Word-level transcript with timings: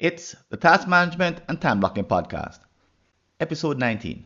It's 0.00 0.34
the 0.48 0.56
Task 0.56 0.88
Management 0.88 1.42
and 1.46 1.60
Time 1.60 1.80
Blocking 1.80 2.06
Podcast, 2.06 2.60
episode 3.38 3.76
19. 3.76 4.24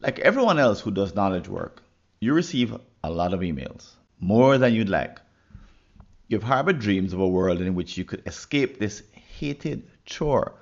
Like 0.00 0.18
everyone 0.18 0.58
else 0.58 0.82
who 0.82 0.90
does 0.90 1.14
knowledge 1.14 1.48
work, 1.48 1.82
you 2.20 2.34
receive 2.34 2.76
a 3.02 3.10
lot 3.10 3.32
of 3.32 3.40
emails, 3.40 3.92
more 4.18 4.58
than 4.58 4.74
you'd 4.74 4.90
like. 4.90 5.18
You've 6.28 6.42
harbored 6.42 6.78
dreams 6.78 7.14
of 7.14 7.20
a 7.20 7.26
world 7.26 7.62
in 7.62 7.74
which 7.74 7.96
you 7.96 8.04
could 8.04 8.22
escape 8.26 8.78
this 8.78 9.02
hated 9.38 9.88
chore. 10.04 10.52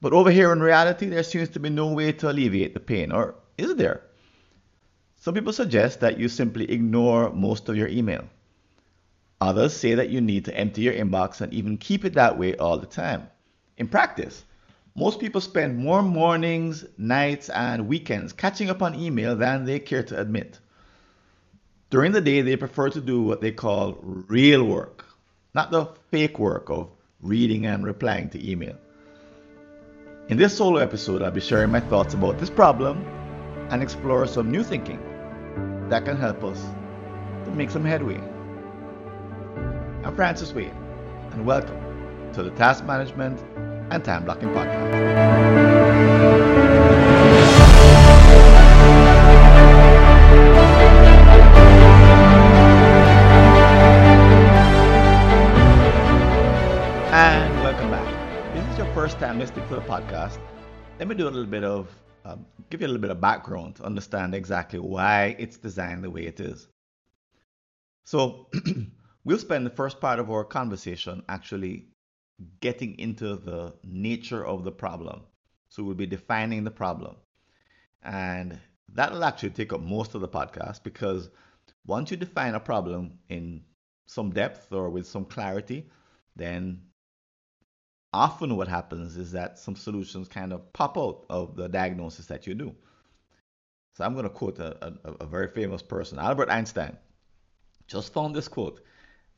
But 0.00 0.14
over 0.14 0.30
here 0.30 0.50
in 0.50 0.62
reality, 0.62 1.10
there 1.10 1.22
seems 1.22 1.50
to 1.50 1.60
be 1.60 1.68
no 1.68 1.92
way 1.92 2.12
to 2.12 2.30
alleviate 2.30 2.72
the 2.72 2.80
pain, 2.80 3.12
or 3.12 3.34
is 3.58 3.76
there? 3.76 4.00
Some 5.16 5.34
people 5.34 5.52
suggest 5.52 6.00
that 6.00 6.18
you 6.18 6.30
simply 6.30 6.70
ignore 6.70 7.30
most 7.34 7.68
of 7.68 7.76
your 7.76 7.88
email. 7.88 8.24
Others 9.40 9.74
say 9.74 9.94
that 9.94 10.10
you 10.10 10.20
need 10.20 10.44
to 10.44 10.56
empty 10.56 10.82
your 10.82 10.92
inbox 10.92 11.40
and 11.40 11.52
even 11.54 11.78
keep 11.78 12.04
it 12.04 12.14
that 12.14 12.38
way 12.38 12.56
all 12.56 12.76
the 12.78 12.86
time. 12.86 13.28
In 13.78 13.88
practice, 13.88 14.44
most 14.94 15.18
people 15.18 15.40
spend 15.40 15.78
more 15.78 16.02
mornings, 16.02 16.84
nights, 16.98 17.48
and 17.48 17.88
weekends 17.88 18.34
catching 18.34 18.68
up 18.68 18.82
on 18.82 18.94
email 18.94 19.34
than 19.36 19.64
they 19.64 19.78
care 19.78 20.02
to 20.02 20.20
admit. 20.20 20.58
During 21.88 22.12
the 22.12 22.20
day, 22.20 22.42
they 22.42 22.56
prefer 22.56 22.90
to 22.90 23.00
do 23.00 23.22
what 23.22 23.40
they 23.40 23.50
call 23.50 23.98
real 24.02 24.62
work, 24.62 25.06
not 25.54 25.70
the 25.70 25.86
fake 26.10 26.38
work 26.38 26.68
of 26.68 26.90
reading 27.22 27.66
and 27.66 27.84
replying 27.84 28.28
to 28.30 28.50
email. 28.50 28.76
In 30.28 30.36
this 30.36 30.56
solo 30.56 30.78
episode, 30.78 31.22
I'll 31.22 31.30
be 31.30 31.40
sharing 31.40 31.70
my 31.70 31.80
thoughts 31.80 32.14
about 32.14 32.38
this 32.38 32.50
problem 32.50 33.04
and 33.70 33.82
explore 33.82 34.26
some 34.26 34.50
new 34.50 34.62
thinking 34.62 35.00
that 35.88 36.04
can 36.04 36.16
help 36.16 36.44
us 36.44 36.62
to 37.46 37.50
make 37.50 37.70
some 37.70 37.84
headway. 37.84 38.20
I'm 40.02 40.16
Francis 40.16 40.54
Wade, 40.54 40.72
and 41.32 41.44
welcome 41.44 42.32
to 42.32 42.42
the 42.42 42.50
Task 42.52 42.84
Management 42.86 43.38
and 43.92 44.02
Time 44.02 44.24
Blocking 44.24 44.48
Podcast. 44.48 44.94
And 57.12 57.62
welcome 57.62 57.90
back. 57.90 58.56
If 58.56 58.64
this 58.64 58.72
is 58.72 58.78
your 58.78 58.94
first 58.94 59.18
time 59.18 59.38
listening 59.38 59.68
to 59.68 59.74
the 59.74 59.82
podcast, 59.82 60.38
let 60.98 61.08
me 61.08 61.14
do 61.14 61.24
a 61.24 61.30
little 61.30 61.44
bit 61.44 61.62
of, 61.62 61.94
um, 62.24 62.46
give 62.70 62.80
you 62.80 62.86
a 62.86 62.88
little 62.88 63.02
bit 63.02 63.10
of 63.10 63.20
background 63.20 63.76
to 63.76 63.84
understand 63.84 64.34
exactly 64.34 64.78
why 64.78 65.36
it's 65.38 65.58
designed 65.58 66.02
the 66.02 66.10
way 66.10 66.22
it 66.22 66.40
is. 66.40 66.68
So, 68.06 68.48
We'll 69.24 69.38
spend 69.38 69.66
the 69.66 69.70
first 69.70 70.00
part 70.00 70.18
of 70.18 70.30
our 70.30 70.44
conversation 70.44 71.22
actually 71.28 71.86
getting 72.60 72.98
into 72.98 73.36
the 73.36 73.74
nature 73.84 74.44
of 74.44 74.64
the 74.64 74.72
problem. 74.72 75.22
So 75.68 75.82
we'll 75.82 75.94
be 75.94 76.06
defining 76.06 76.64
the 76.64 76.70
problem. 76.70 77.16
And 78.02 78.58
that'll 78.92 79.24
actually 79.24 79.50
take 79.50 79.72
up 79.72 79.80
most 79.80 80.14
of 80.14 80.20
the 80.20 80.28
podcast 80.28 80.82
because 80.82 81.30
once 81.86 82.10
you 82.10 82.16
define 82.16 82.54
a 82.54 82.60
problem 82.60 83.18
in 83.28 83.62
some 84.06 84.30
depth 84.30 84.72
or 84.72 84.90
with 84.90 85.06
some 85.06 85.24
clarity, 85.24 85.88
then 86.34 86.80
often 88.12 88.56
what 88.56 88.68
happens 88.68 89.16
is 89.16 89.32
that 89.32 89.58
some 89.58 89.76
solutions 89.76 90.28
kind 90.28 90.52
of 90.52 90.72
pop 90.72 90.98
out 90.98 91.26
of 91.28 91.56
the 91.56 91.68
diagnosis 91.68 92.26
that 92.26 92.46
you 92.46 92.54
do. 92.54 92.74
So 93.94 94.04
I'm 94.04 94.14
going 94.14 94.24
to 94.24 94.30
quote 94.30 94.58
a, 94.58 94.94
a, 95.04 95.12
a 95.20 95.26
very 95.26 95.48
famous 95.48 95.82
person, 95.82 96.18
Albert 96.18 96.50
Einstein. 96.50 96.96
Just 97.86 98.12
found 98.12 98.34
this 98.34 98.48
quote. 98.48 98.80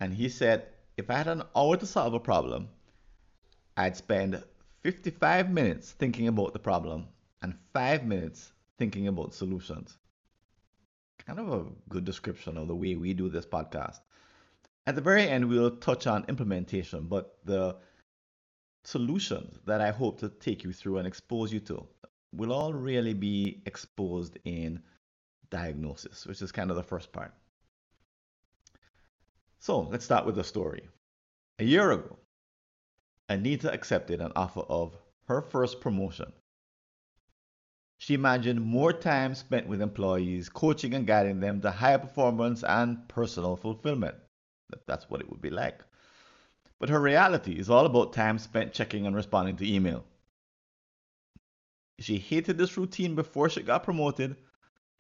And 0.03 0.13
he 0.13 0.29
said, 0.29 0.67
if 0.97 1.09
I 1.11 1.19
had 1.19 1.29
an 1.29 1.45
hour 1.55 1.77
to 1.77 1.87
solve 1.87 2.13
a 2.13 2.19
problem, 2.19 2.69
I'd 3.77 3.97
spend 3.97 4.43
55 4.81 5.49
minutes 5.49 5.93
thinking 5.93 6.27
about 6.27 6.53
the 6.53 6.59
problem 6.59 7.07
and 7.41 7.55
five 7.73 8.05
minutes 8.05 8.51
thinking 8.79 9.07
about 9.07 9.33
solutions. 9.33 9.97
Kind 11.25 11.39
of 11.39 11.53
a 11.53 11.67
good 11.89 12.05
description 12.05 12.57
of 12.57 12.67
the 12.67 12.75
way 12.75 12.97
we 12.97 13.15
do 13.15 13.29
this 13.29 13.47
podcast. 13.47 14.01
At 14.89 14.97
the 14.97 15.01
very 15.01 15.29
end, 15.29 15.49
we'll 15.49 15.77
touch 15.77 16.09
on 16.09 16.25
implementation, 16.29 17.07
but 17.07 17.39
the 17.45 17.77
solutions 18.83 19.57
that 19.67 19.81
I 19.81 19.93
hope 19.93 20.19
to 20.19 20.31
take 20.31 20.65
you 20.65 20.73
through 20.73 20.99
and 20.99 21.07
expose 21.07 21.53
you 21.53 21.61
to 21.61 21.87
will 22.33 22.53
all 22.53 22.73
really 22.73 23.15
be 23.15 23.63
exposed 23.67 24.37
in 24.45 24.83
diagnosis, 25.51 26.27
which 26.27 26.43
is 26.43 26.51
kind 26.51 26.71
of 26.71 26.77
the 26.77 26.83
first 26.83 27.13
part. 27.13 27.33
So 29.63 29.83
let's 29.93 30.05
start 30.05 30.27
with 30.27 30.35
the 30.35 30.43
story. 30.43 30.89
A 31.61 31.65
year 31.65 31.93
ago, 31.93 32.19
Anita 33.29 33.73
accepted 33.73 34.21
an 34.21 34.33
offer 34.35 34.63
of 34.63 34.97
her 35.29 35.41
first 35.41 35.81
promotion. 35.81 36.33
She 37.99 38.15
imagined 38.15 38.61
more 38.61 38.93
time 38.93 39.37
spent 39.37 39.69
with 39.69 39.81
employees, 39.81 40.49
coaching 40.49 40.95
and 40.95 41.07
guiding 41.07 41.39
them 41.39 41.61
to 41.61 41.71
higher 41.71 41.99
performance 41.99 42.65
and 42.65 43.09
personal 43.09 43.55
fulfillment. 43.55 44.17
That's 44.89 45.09
what 45.09 45.21
it 45.21 45.31
would 45.31 45.41
be 45.41 45.51
like. 45.51 45.85
But 46.81 46.89
her 46.89 47.01
reality 47.01 47.53
is 47.53 47.71
all 47.71 47.87
about 47.87 48.13
time 48.13 48.41
spent 48.41 48.73
checking 48.73 49.07
and 49.07 49.15
responding 49.15 49.55
to 49.59 49.73
email. 49.73 50.05
She 52.01 52.19
hated 52.19 52.59
this 52.59 52.77
routine 52.77 53.15
before 53.15 53.49
she 53.49 53.63
got 53.63 53.85
promoted 53.85 54.35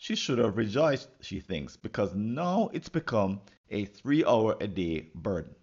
she 0.02 0.16
should 0.16 0.38
have 0.38 0.56
rejoiced, 0.56 1.08
she 1.20 1.38
thinks, 1.38 1.76
because 1.76 2.12
now 2.12 2.68
it's 2.72 2.88
become 2.88 3.40
a 3.70 3.84
three 3.84 4.24
hour 4.24 4.56
a 4.60 4.66
day 4.66 5.12
burden. 5.14 5.54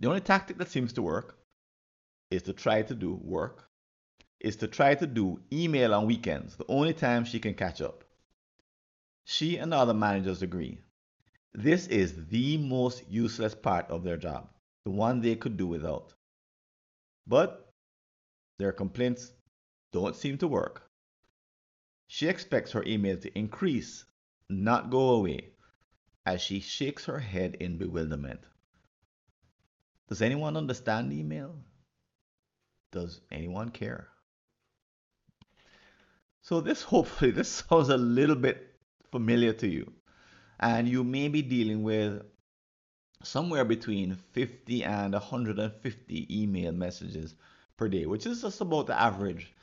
The 0.00 0.08
only 0.08 0.20
tactic 0.20 0.58
that 0.58 0.68
seems 0.68 0.92
to 0.92 1.00
work 1.00 1.38
is 2.30 2.42
to 2.42 2.52
try 2.52 2.82
to 2.82 2.94
do 2.94 3.14
work, 3.24 3.70
is 4.38 4.56
to 4.56 4.68
try 4.68 4.94
to 4.94 5.06
do 5.06 5.40
email 5.50 5.94
on 5.94 6.04
weekends, 6.04 6.56
the 6.56 6.66
only 6.68 6.92
time 6.92 7.24
she 7.24 7.40
can 7.40 7.54
catch 7.54 7.80
up. 7.80 8.04
She 9.24 9.56
and 9.56 9.72
other 9.72 9.94
managers 9.94 10.42
agree. 10.42 10.76
This 11.54 11.86
is 11.86 12.26
the 12.26 12.58
most 12.58 13.02
useless 13.08 13.54
part 13.54 13.88
of 13.88 14.04
their 14.04 14.18
job, 14.18 14.50
the 14.84 14.90
one 14.90 15.22
they 15.22 15.36
could 15.36 15.56
do 15.56 15.66
without. 15.66 16.12
But 17.26 17.72
their 18.58 18.72
complaints 18.72 19.32
don't 19.90 20.14
seem 20.14 20.36
to 20.36 20.46
work. 20.46 20.87
She 22.10 22.26
expects 22.26 22.72
her 22.72 22.82
email 22.84 23.18
to 23.18 23.38
increase, 23.38 24.06
not 24.48 24.90
go 24.90 25.10
away, 25.10 25.50
as 26.24 26.40
she 26.40 26.58
shakes 26.58 27.04
her 27.04 27.18
head 27.18 27.56
in 27.60 27.76
bewilderment. 27.76 28.40
Does 30.08 30.22
anyone 30.22 30.56
understand 30.56 31.12
email? 31.12 31.54
Does 32.92 33.20
anyone 33.30 33.68
care? 33.68 34.08
So 36.40 36.62
this 36.62 36.82
hopefully 36.94 37.30
this 37.30 37.50
sounds 37.50 37.90
a 37.90 37.98
little 37.98 38.36
bit 38.36 38.80
familiar 39.10 39.52
to 39.52 39.68
you. 39.68 39.92
And 40.58 40.88
you 40.88 41.04
may 41.04 41.28
be 41.28 41.42
dealing 41.42 41.82
with 41.82 42.22
somewhere 43.22 43.66
between 43.66 44.16
50 44.32 44.82
and 44.82 45.12
150 45.12 46.42
email 46.42 46.72
messages 46.72 47.34
per 47.76 47.88
day, 47.88 48.06
which 48.06 48.24
is 48.24 48.40
just 48.40 48.62
about 48.62 48.86
the 48.86 48.98
average 48.98 49.54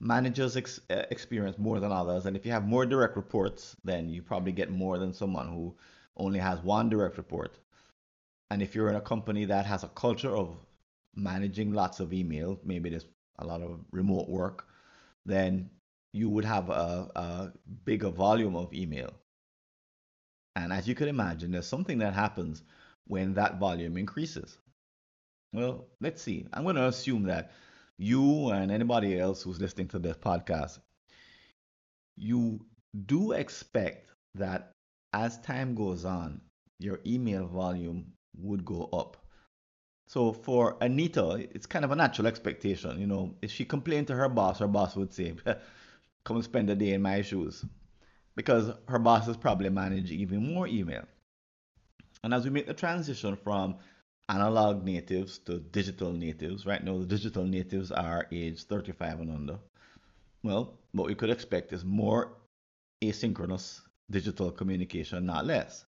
managers 0.00 0.56
ex- 0.56 0.80
uh, 0.90 1.02
experience 1.10 1.58
more 1.58 1.80
than 1.80 1.92
others. 1.92 2.26
And 2.26 2.36
if 2.36 2.46
you 2.46 2.52
have 2.52 2.66
more 2.66 2.86
direct 2.86 3.16
reports, 3.16 3.76
then 3.84 4.08
you 4.08 4.22
probably 4.22 4.52
get 4.52 4.70
more 4.70 4.98
than 4.98 5.12
someone 5.12 5.48
who 5.48 5.76
only 6.16 6.38
has 6.38 6.60
one 6.62 6.88
direct 6.88 7.16
report. 7.16 7.58
And 8.50 8.62
if 8.62 8.74
you're 8.74 8.88
in 8.88 8.96
a 8.96 9.00
company 9.00 9.44
that 9.46 9.66
has 9.66 9.84
a 9.84 9.88
culture 9.88 10.34
of 10.34 10.56
managing 11.14 11.72
lots 11.72 12.00
of 12.00 12.12
email, 12.12 12.58
maybe 12.64 12.90
there's 12.90 13.06
a 13.38 13.46
lot 13.46 13.60
of 13.60 13.80
remote 13.92 14.28
work, 14.28 14.66
then 15.26 15.70
you 16.12 16.28
would 16.30 16.44
have 16.44 16.70
a, 16.70 17.10
a 17.14 17.52
bigger 17.84 18.10
volume 18.10 18.56
of 18.56 18.72
email. 18.72 19.12
And 20.56 20.72
as 20.72 20.88
you 20.88 20.94
can 20.94 21.08
imagine, 21.08 21.52
there's 21.52 21.66
something 21.66 21.98
that 21.98 22.14
happens 22.14 22.62
when 23.06 23.34
that 23.34 23.58
volume 23.58 23.96
increases. 23.96 24.58
Well, 25.52 25.86
let's 26.00 26.22
see. 26.22 26.46
I'm 26.52 26.64
going 26.64 26.76
to 26.76 26.88
assume 26.88 27.24
that 27.24 27.52
you 27.98 28.50
and 28.50 28.70
anybody 28.70 29.18
else 29.18 29.42
who's 29.42 29.60
listening 29.60 29.88
to 29.88 29.98
this 29.98 30.16
podcast, 30.16 30.78
you 32.16 32.64
do 33.06 33.32
expect 33.32 34.10
that 34.34 34.72
as 35.12 35.38
time 35.40 35.74
goes 35.74 36.04
on, 36.04 36.40
your 36.78 37.00
email 37.06 37.46
volume 37.46 38.12
would 38.36 38.64
go 38.64 38.88
up. 38.92 39.16
So 40.06 40.32
for 40.32 40.76
Anita, 40.80 41.48
it's 41.52 41.66
kind 41.66 41.84
of 41.84 41.90
a 41.90 41.96
natural 41.96 42.28
expectation. 42.28 43.00
You 43.00 43.06
know, 43.06 43.34
if 43.42 43.50
she 43.50 43.64
complained 43.64 44.06
to 44.06 44.14
her 44.14 44.28
boss, 44.28 44.60
her 44.60 44.68
boss 44.68 44.96
would 44.96 45.12
say, 45.12 45.34
come 46.24 46.42
spend 46.42 46.70
a 46.70 46.74
day 46.74 46.92
in 46.92 47.02
my 47.02 47.22
shoes. 47.22 47.64
Because 48.36 48.72
her 48.88 48.98
bosses 49.00 49.36
probably 49.36 49.68
manage 49.68 50.12
even 50.12 50.54
more 50.54 50.68
email. 50.68 51.04
And 52.22 52.32
as 52.32 52.44
we 52.44 52.50
make 52.50 52.66
the 52.66 52.74
transition 52.74 53.36
from 53.36 53.76
analog 54.28 54.84
natives 54.84 55.38
to 55.38 55.58
digital 55.58 56.12
natives. 56.12 56.66
Right 56.66 56.82
now, 56.82 56.98
the 56.98 57.06
digital 57.06 57.44
natives 57.44 57.90
are 57.90 58.26
age 58.30 58.64
35 58.64 59.20
and 59.20 59.30
under. 59.30 59.58
Well, 60.42 60.74
what 60.92 61.06
we 61.06 61.14
could 61.14 61.30
expect 61.30 61.72
is 61.72 61.84
more 61.84 62.36
asynchronous 63.02 63.80
digital 64.10 64.50
communication, 64.50 65.26
not 65.26 65.46
less. 65.46 65.84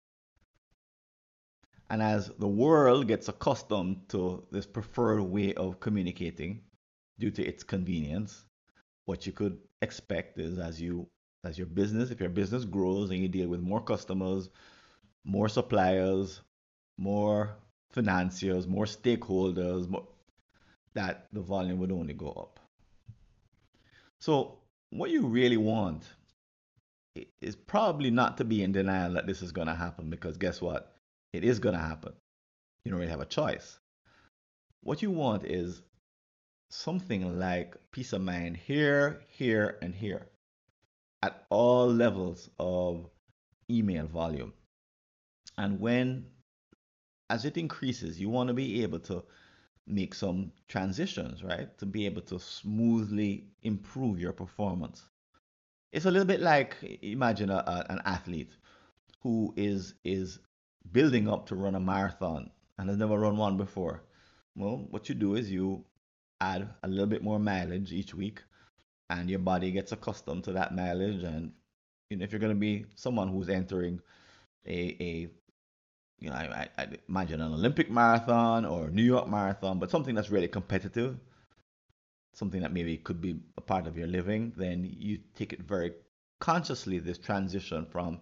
And 1.88 2.02
as 2.02 2.30
the 2.38 2.48
world 2.48 3.06
gets 3.06 3.28
accustomed 3.28 4.08
to 4.08 4.44
this 4.50 4.66
preferred 4.66 5.22
way 5.22 5.54
of 5.54 5.80
communicating 5.80 6.62
due 7.18 7.30
to 7.30 7.44
its 7.44 7.62
convenience, 7.62 8.44
what 9.04 9.24
you 9.26 9.32
could 9.32 9.58
expect 9.82 10.38
is 10.38 10.58
as 10.58 10.80
you 10.80 11.08
as 11.44 11.56
your 11.56 11.68
business, 11.68 12.10
if 12.10 12.18
your 12.18 12.28
business 12.28 12.64
grows 12.64 13.10
and 13.10 13.20
you 13.20 13.28
deal 13.28 13.46
with 13.46 13.60
more 13.60 13.80
customers, 13.80 14.50
more 15.24 15.48
suppliers, 15.48 16.40
more 16.98 17.56
financiers, 17.92 18.66
more 18.66 18.84
stakeholders, 18.84 19.88
more, 19.88 20.06
that 20.94 21.28
the 21.32 21.40
volume 21.40 21.78
would 21.78 21.92
only 21.92 22.14
go 22.14 22.30
up. 22.30 22.60
So 24.20 24.58
what 24.90 25.10
you 25.10 25.26
really 25.26 25.56
want 25.56 26.04
is 27.40 27.56
probably 27.56 28.10
not 28.10 28.38
to 28.38 28.44
be 28.44 28.62
in 28.62 28.72
denial 28.72 29.14
that 29.14 29.26
this 29.26 29.42
is 29.42 29.52
going 29.52 29.68
to 29.68 29.74
happen 29.74 30.10
because 30.10 30.36
guess 30.36 30.60
what? 30.60 30.94
It 31.32 31.44
is 31.44 31.58
going 31.58 31.74
to 31.74 31.80
happen. 31.80 32.12
You 32.84 32.90
don't 32.90 33.00
really 33.00 33.10
have 33.10 33.20
a 33.20 33.26
choice. 33.26 33.78
What 34.82 35.02
you 35.02 35.10
want 35.10 35.44
is 35.44 35.82
something 36.70 37.38
like 37.38 37.76
peace 37.92 38.12
of 38.12 38.22
mind 38.22 38.56
here, 38.56 39.22
here, 39.28 39.78
and 39.82 39.94
here 39.94 40.28
at 41.22 41.44
all 41.50 41.86
levels 41.88 42.48
of 42.58 43.08
email 43.70 44.06
volume. 44.06 44.52
And 45.58 45.80
when, 45.80 46.26
as 47.30 47.44
it 47.44 47.56
increases, 47.56 48.20
you 48.20 48.28
want 48.28 48.48
to 48.48 48.54
be 48.54 48.82
able 48.82 49.00
to 49.00 49.24
make 49.86 50.14
some 50.14 50.52
transitions, 50.68 51.42
right? 51.42 51.76
To 51.78 51.86
be 51.86 52.06
able 52.06 52.22
to 52.22 52.38
smoothly 52.38 53.44
improve 53.62 54.18
your 54.18 54.32
performance. 54.32 55.04
It's 55.92 56.06
a 56.06 56.10
little 56.10 56.26
bit 56.26 56.40
like 56.40 56.76
imagine 57.02 57.50
a, 57.50 57.56
a, 57.56 57.86
an 57.90 58.02
athlete 58.04 58.56
who 59.22 59.54
is 59.56 59.94
is 60.04 60.38
building 60.92 61.28
up 61.28 61.46
to 61.46 61.56
run 61.56 61.74
a 61.74 61.80
marathon 61.80 62.50
and 62.78 62.88
has 62.88 62.98
never 62.98 63.18
run 63.18 63.36
one 63.36 63.56
before. 63.56 64.02
Well, 64.56 64.86
what 64.90 65.08
you 65.08 65.14
do 65.14 65.34
is 65.36 65.50
you 65.50 65.84
add 66.40 66.68
a 66.82 66.88
little 66.88 67.06
bit 67.06 67.22
more 67.22 67.38
mileage 67.38 67.92
each 67.92 68.14
week, 68.14 68.42
and 69.10 69.30
your 69.30 69.38
body 69.38 69.70
gets 69.70 69.92
accustomed 69.92 70.44
to 70.44 70.52
that 70.52 70.74
mileage. 70.74 71.22
And 71.22 71.52
you 72.10 72.16
know, 72.16 72.24
if 72.24 72.32
you're 72.32 72.40
going 72.40 72.54
to 72.54 72.60
be 72.60 72.86
someone 72.94 73.28
who's 73.28 73.48
entering 73.48 74.00
a, 74.66 74.96
a 75.00 75.28
you 76.18 76.30
know, 76.30 76.36
I, 76.36 76.68
I 76.78 76.86
imagine 77.08 77.40
an 77.40 77.52
Olympic 77.52 77.90
marathon 77.90 78.64
or 78.64 78.90
New 78.90 79.02
York 79.02 79.28
marathon, 79.28 79.78
but 79.78 79.90
something 79.90 80.14
that's 80.14 80.30
really 80.30 80.48
competitive, 80.48 81.18
something 82.32 82.62
that 82.62 82.72
maybe 82.72 82.96
could 82.96 83.20
be 83.20 83.40
a 83.56 83.60
part 83.60 83.86
of 83.86 83.96
your 83.96 84.06
living, 84.06 84.52
then 84.56 84.84
you 84.98 85.18
take 85.34 85.52
it 85.52 85.62
very 85.62 85.92
consciously 86.40 86.98
this 86.98 87.18
transition 87.18 87.86
from 87.86 88.20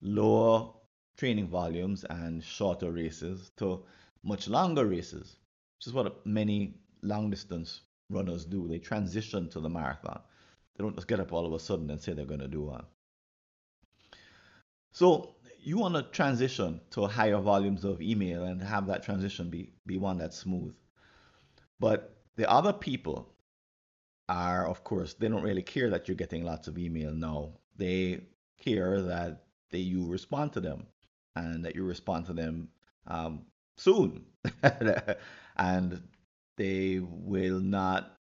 lower 0.00 0.72
training 1.16 1.48
volumes 1.48 2.04
and 2.10 2.42
shorter 2.42 2.90
races 2.90 3.50
to 3.56 3.84
much 4.24 4.48
longer 4.48 4.86
races, 4.86 5.36
which 5.78 5.86
is 5.86 5.92
what 5.92 6.24
many 6.26 6.74
long 7.02 7.30
distance 7.30 7.82
runners 8.10 8.44
do. 8.44 8.66
They 8.66 8.78
transition 8.78 9.48
to 9.50 9.60
the 9.60 9.68
marathon. 9.68 10.20
They 10.76 10.82
don't 10.82 10.94
just 10.94 11.08
get 11.08 11.20
up 11.20 11.32
all 11.32 11.46
of 11.46 11.52
a 11.52 11.60
sudden 11.60 11.90
and 11.90 12.00
say 12.00 12.12
they're 12.12 12.24
going 12.24 12.40
to 12.40 12.48
do 12.48 12.62
one. 12.62 12.84
So 14.92 15.34
you 15.62 15.78
want 15.78 15.94
to 15.94 16.02
transition 16.02 16.80
to 16.90 17.06
higher 17.06 17.38
volumes 17.38 17.84
of 17.84 18.02
email 18.02 18.44
and 18.44 18.60
have 18.60 18.86
that 18.88 19.02
transition 19.02 19.48
be, 19.48 19.70
be 19.86 19.96
one 19.96 20.18
that's 20.18 20.36
smooth. 20.36 20.74
But 21.78 22.16
the 22.36 22.50
other 22.50 22.72
people 22.72 23.28
are, 24.28 24.66
of 24.66 24.82
course, 24.82 25.14
they 25.14 25.28
don't 25.28 25.42
really 25.42 25.62
care 25.62 25.90
that 25.90 26.08
you're 26.08 26.16
getting 26.16 26.44
lots 26.44 26.66
of 26.66 26.78
email 26.78 27.12
now. 27.12 27.52
They 27.76 28.22
care 28.58 29.00
that 29.02 29.44
they, 29.70 29.78
you 29.78 30.06
respond 30.06 30.52
to 30.54 30.60
them 30.60 30.86
and 31.36 31.64
that 31.64 31.76
you 31.76 31.84
respond 31.84 32.26
to 32.26 32.32
them 32.32 32.68
um, 33.06 33.42
soon. 33.76 34.24
and 35.56 36.02
they 36.56 37.00
will 37.00 37.60
not 37.60 38.16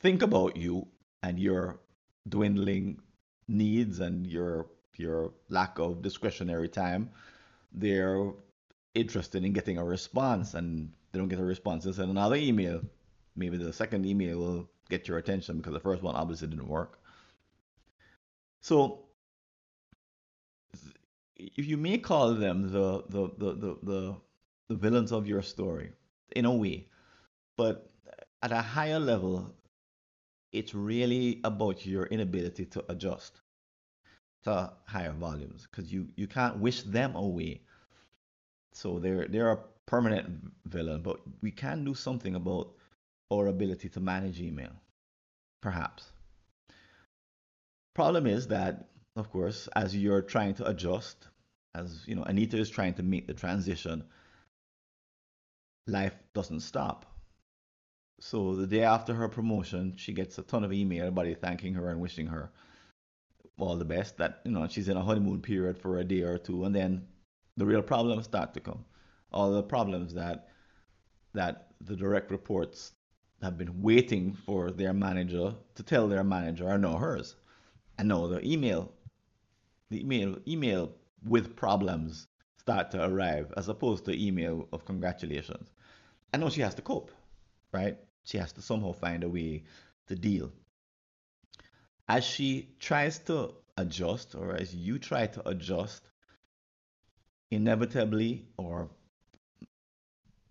think 0.00 0.22
about 0.22 0.56
you 0.56 0.86
and 1.22 1.38
your 1.38 1.80
dwindling 2.28 3.00
needs 3.48 4.00
and 4.00 4.26
your 4.26 4.66
your 4.98 5.32
lack 5.48 5.78
of 5.78 6.02
discretionary 6.02 6.68
time. 6.68 7.10
They're 7.72 8.30
interested 8.94 9.44
in 9.44 9.52
getting 9.52 9.78
a 9.78 9.84
response 9.84 10.54
and 10.54 10.92
they 11.12 11.18
don't 11.18 11.28
get 11.28 11.38
a 11.38 11.44
response. 11.44 11.84
They 11.84 11.92
send 11.92 12.10
another 12.10 12.36
email. 12.36 12.80
Maybe 13.34 13.56
the 13.56 13.72
second 13.72 14.06
email 14.06 14.38
will 14.38 14.70
get 14.88 15.08
your 15.08 15.18
attention 15.18 15.58
because 15.58 15.74
the 15.74 15.80
first 15.80 16.02
one 16.02 16.14
obviously 16.14 16.48
didn't 16.48 16.68
work. 16.68 16.98
So 18.60 19.04
if 21.36 21.66
you 21.66 21.76
may 21.76 21.98
call 21.98 22.34
them 22.34 22.72
the 22.72 23.04
the, 23.08 23.30
the, 23.38 23.52
the, 23.54 23.78
the, 23.82 24.16
the 24.68 24.74
villains 24.74 25.12
of 25.12 25.26
your 25.26 25.42
story 25.42 25.92
in 26.34 26.44
a 26.44 26.52
way, 26.52 26.88
but 27.56 27.90
at 28.42 28.52
a 28.52 28.62
higher 28.62 28.98
level, 28.98 29.54
it's 30.52 30.74
really 30.74 31.40
about 31.44 31.84
your 31.84 32.06
inability 32.06 32.64
to 32.66 32.84
adjust 32.88 33.40
to 34.46 34.72
higher 34.84 35.12
volumes 35.12 35.66
because 35.68 35.92
you, 35.92 36.06
you 36.14 36.28
can't 36.28 36.58
wish 36.58 36.82
them 36.82 37.16
away. 37.16 37.60
So 38.72 38.98
they're 39.00 39.26
they're 39.26 39.50
a 39.50 39.58
permanent 39.86 40.52
villain, 40.66 41.02
but 41.02 41.18
we 41.42 41.50
can 41.50 41.84
do 41.84 41.94
something 41.94 42.34
about 42.36 42.68
our 43.32 43.48
ability 43.48 43.88
to 43.90 44.00
manage 44.00 44.40
email, 44.40 44.72
perhaps. 45.60 46.04
Problem 47.94 48.26
is 48.26 48.46
that, 48.48 48.88
of 49.16 49.30
course, 49.32 49.68
as 49.74 49.96
you're 49.96 50.22
trying 50.22 50.54
to 50.54 50.68
adjust, 50.68 51.26
as 51.74 52.04
you 52.06 52.14
know, 52.14 52.22
Anita 52.22 52.56
is 52.56 52.70
trying 52.70 52.94
to 52.94 53.02
make 53.02 53.26
the 53.26 53.34
transition, 53.34 54.04
life 55.88 56.14
doesn't 56.34 56.60
stop. 56.60 57.06
So 58.20 58.54
the 58.54 58.66
day 58.66 58.84
after 58.84 59.14
her 59.14 59.28
promotion, 59.28 59.94
she 59.96 60.12
gets 60.12 60.38
a 60.38 60.42
ton 60.42 60.62
of 60.62 60.72
email, 60.72 61.02
everybody 61.02 61.34
thanking 61.34 61.74
her 61.74 61.88
and 61.88 62.00
wishing 62.00 62.28
her 62.28 62.50
all 63.58 63.76
the 63.76 63.84
best. 63.84 64.18
That 64.18 64.40
you 64.44 64.52
know 64.52 64.66
she's 64.68 64.88
in 64.88 64.96
a 64.96 65.02
honeymoon 65.02 65.40
period 65.42 65.78
for 65.78 65.98
a 65.98 66.04
day 66.04 66.22
or 66.22 66.38
two, 66.38 66.64
and 66.64 66.74
then 66.74 67.06
the 67.56 67.66
real 67.66 67.82
problems 67.82 68.24
start 68.24 68.54
to 68.54 68.60
come. 68.60 68.84
All 69.32 69.52
the 69.52 69.62
problems 69.62 70.14
that 70.14 70.48
that 71.34 71.68
the 71.80 71.96
direct 71.96 72.30
reports 72.30 72.92
have 73.42 73.58
been 73.58 73.82
waiting 73.82 74.32
for 74.32 74.70
their 74.70 74.92
manager 74.92 75.54
to 75.74 75.82
tell 75.82 76.08
their 76.08 76.24
manager 76.24 76.68
are 76.68 76.78
now 76.78 76.96
hers. 76.96 77.36
And 77.98 78.08
now 78.08 78.26
the 78.26 78.44
email, 78.46 78.92
the 79.90 80.00
email, 80.00 80.38
email 80.46 80.92
with 81.24 81.56
problems 81.56 82.28
start 82.58 82.90
to 82.90 83.06
arrive 83.06 83.52
as 83.56 83.68
opposed 83.68 84.04
to 84.06 84.26
email 84.26 84.68
of 84.72 84.84
congratulations. 84.84 85.70
I 86.32 86.38
know 86.38 86.50
she 86.50 86.62
has 86.62 86.74
to 86.74 86.82
cope, 86.82 87.12
right? 87.72 87.96
She 88.24 88.38
has 88.38 88.52
to 88.54 88.62
somehow 88.62 88.92
find 88.92 89.22
a 89.22 89.28
way 89.28 89.64
to 90.08 90.14
deal. 90.14 90.52
As 92.08 92.24
she 92.24 92.68
tries 92.78 93.18
to 93.20 93.54
adjust, 93.76 94.34
or 94.34 94.54
as 94.54 94.74
you 94.74 94.98
try 94.98 95.26
to 95.26 95.48
adjust, 95.48 96.08
inevitably, 97.50 98.46
or 98.56 98.88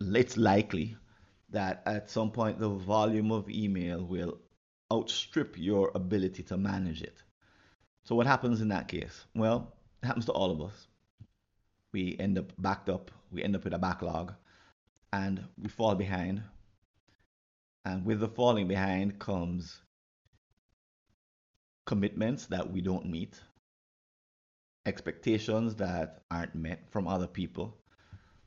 it's 0.02 0.38
likely 0.38 0.98
that 1.50 1.82
at 1.86 2.10
some 2.10 2.32
point 2.32 2.60
the 2.60 2.70
volume 2.70 3.32
of 3.32 3.50
email 3.50 4.04
will 4.04 4.38
outstrip 4.92 5.58
your 5.58 5.92
ability 5.96 6.44
to 6.44 6.58
manage 6.58 7.02
it. 7.02 7.24
So, 8.04 8.16
what 8.16 8.28
happens 8.28 8.62
in 8.62 8.68
that 8.70 8.88
case? 8.88 9.26
Well, 9.34 9.74
it 10.04 10.08
happens 10.08 10.26
to 10.26 10.32
all 10.32 10.52
of 10.52 10.62
us. 10.62 10.88
We 11.94 12.18
end 12.20 12.38
up 12.38 12.52
backed 12.60 12.90
up, 12.90 13.12
we 13.32 13.44
end 13.44 13.56
up 13.56 13.64
with 13.64 13.74
a 13.74 13.80
backlog, 13.80 14.34
and 15.14 15.44
we 15.58 15.70
fall 15.70 15.96
behind. 15.96 16.44
And 17.86 18.06
with 18.06 18.20
the 18.20 18.28
falling 18.28 18.68
behind 18.68 19.20
comes 19.20 19.82
commitments 21.86 22.48
that 22.48 22.72
we 22.72 22.82
don't 22.82 23.06
meet, 23.06 23.40
expectations 24.86 25.76
that 25.76 26.24
aren't 26.32 26.56
met 26.56 26.90
from 26.90 27.08
other 27.08 27.28
people. 27.28 27.78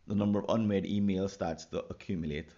The 0.07 0.15
number 0.15 0.41
of 0.41 0.47
unread 0.49 0.85
emails 0.85 1.31
starts 1.31 1.67
to 1.67 1.85
accumulate. 1.91 2.51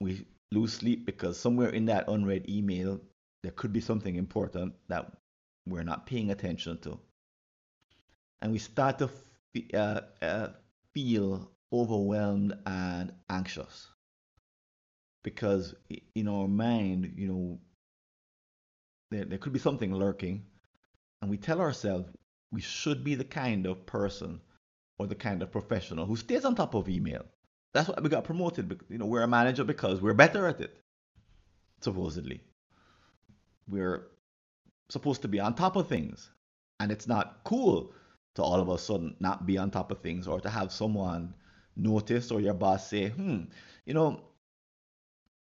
We 0.00 0.26
lose 0.52 0.72
sleep 0.72 1.06
because 1.06 1.38
somewhere 1.38 1.70
in 1.70 1.86
that 1.86 2.08
unread 2.08 2.48
email, 2.48 3.00
there 3.42 3.52
could 3.52 3.72
be 3.72 3.80
something 3.80 4.16
important 4.16 4.74
that 4.88 5.12
we're 5.66 5.82
not 5.82 6.06
paying 6.06 6.30
attention 6.30 6.78
to. 6.78 6.98
And 8.40 8.52
we 8.52 8.58
start 8.58 8.98
to 8.98 9.10
f- 9.10 9.74
uh, 9.74 10.00
uh, 10.22 10.48
feel 10.94 11.50
overwhelmed 11.72 12.56
and 12.66 13.12
anxious 13.28 13.88
because 15.24 15.74
in 16.14 16.28
our 16.28 16.46
mind, 16.46 17.14
you 17.16 17.26
know, 17.26 17.58
there, 19.10 19.24
there 19.24 19.38
could 19.38 19.52
be 19.52 19.58
something 19.58 19.94
lurking, 19.94 20.44
and 21.20 21.30
we 21.30 21.36
tell 21.36 21.60
ourselves 21.60 22.08
we 22.50 22.60
should 22.60 23.04
be 23.04 23.14
the 23.14 23.24
kind 23.24 23.66
of 23.66 23.86
person 23.86 24.40
or 24.98 25.06
the 25.06 25.14
kind 25.14 25.42
of 25.42 25.50
professional 25.50 26.06
who 26.06 26.16
stays 26.16 26.44
on 26.44 26.54
top 26.54 26.74
of 26.74 26.88
email. 26.88 27.24
That's 27.74 27.88
why 27.88 27.98
we 28.00 28.08
got 28.08 28.24
promoted. 28.24 28.80
You 28.88 28.98
know, 28.98 29.06
we're 29.06 29.22
a 29.22 29.28
manager 29.28 29.64
because 29.64 30.00
we're 30.00 30.14
better 30.14 30.46
at 30.46 30.60
it, 30.60 30.76
supposedly. 31.80 32.40
We're 33.68 34.06
supposed 34.88 35.22
to 35.22 35.28
be 35.28 35.40
on 35.40 35.54
top 35.54 35.76
of 35.76 35.88
things, 35.88 36.30
and 36.80 36.90
it's 36.90 37.06
not 37.06 37.40
cool 37.44 37.92
to 38.36 38.42
all 38.42 38.60
of 38.60 38.68
a 38.68 38.78
sudden 38.78 39.16
not 39.18 39.46
be 39.46 39.58
on 39.58 39.70
top 39.70 39.90
of 39.90 40.00
things 40.00 40.28
or 40.28 40.40
to 40.40 40.50
have 40.50 40.72
someone 40.72 41.34
notice 41.76 42.30
or 42.30 42.40
your 42.40 42.54
boss 42.54 42.88
say, 42.88 43.08
hmm, 43.08 43.44
you 43.84 43.94
know, 43.94 44.20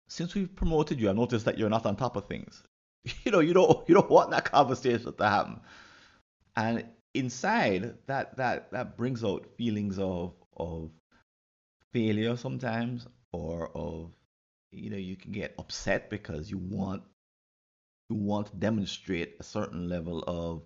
since 0.07 0.35
we've 0.35 0.55
promoted 0.55 0.99
you, 0.99 1.09
I 1.09 1.13
noticed 1.13 1.45
that 1.45 1.57
you're 1.57 1.69
not 1.69 1.85
on 1.85 1.95
top 1.95 2.15
of 2.15 2.27
things. 2.27 2.63
You 3.25 3.31
know, 3.31 3.39
you 3.39 3.53
don't 3.53 3.87
you 3.87 3.95
don't 3.95 4.09
want 4.09 4.31
that 4.31 4.45
conversation 4.45 5.13
to 5.13 5.27
happen. 5.29 5.59
And 6.55 6.85
inside 7.13 7.95
that 8.07 8.37
that 8.37 8.71
that 8.71 8.97
brings 8.97 9.23
out 9.23 9.47
feelings 9.57 9.99
of 9.99 10.33
of 10.57 10.91
failure 11.93 12.35
sometimes 12.37 13.07
or 13.31 13.69
of 13.75 14.11
you 14.71 14.89
know 14.89 14.97
you 14.97 15.15
can 15.15 15.31
get 15.31 15.55
upset 15.57 16.09
because 16.09 16.51
you 16.51 16.57
want 16.57 17.03
you 18.09 18.15
want 18.15 18.47
to 18.47 18.55
demonstrate 18.55 19.35
a 19.39 19.43
certain 19.43 19.87
level 19.87 20.23
of 20.27 20.63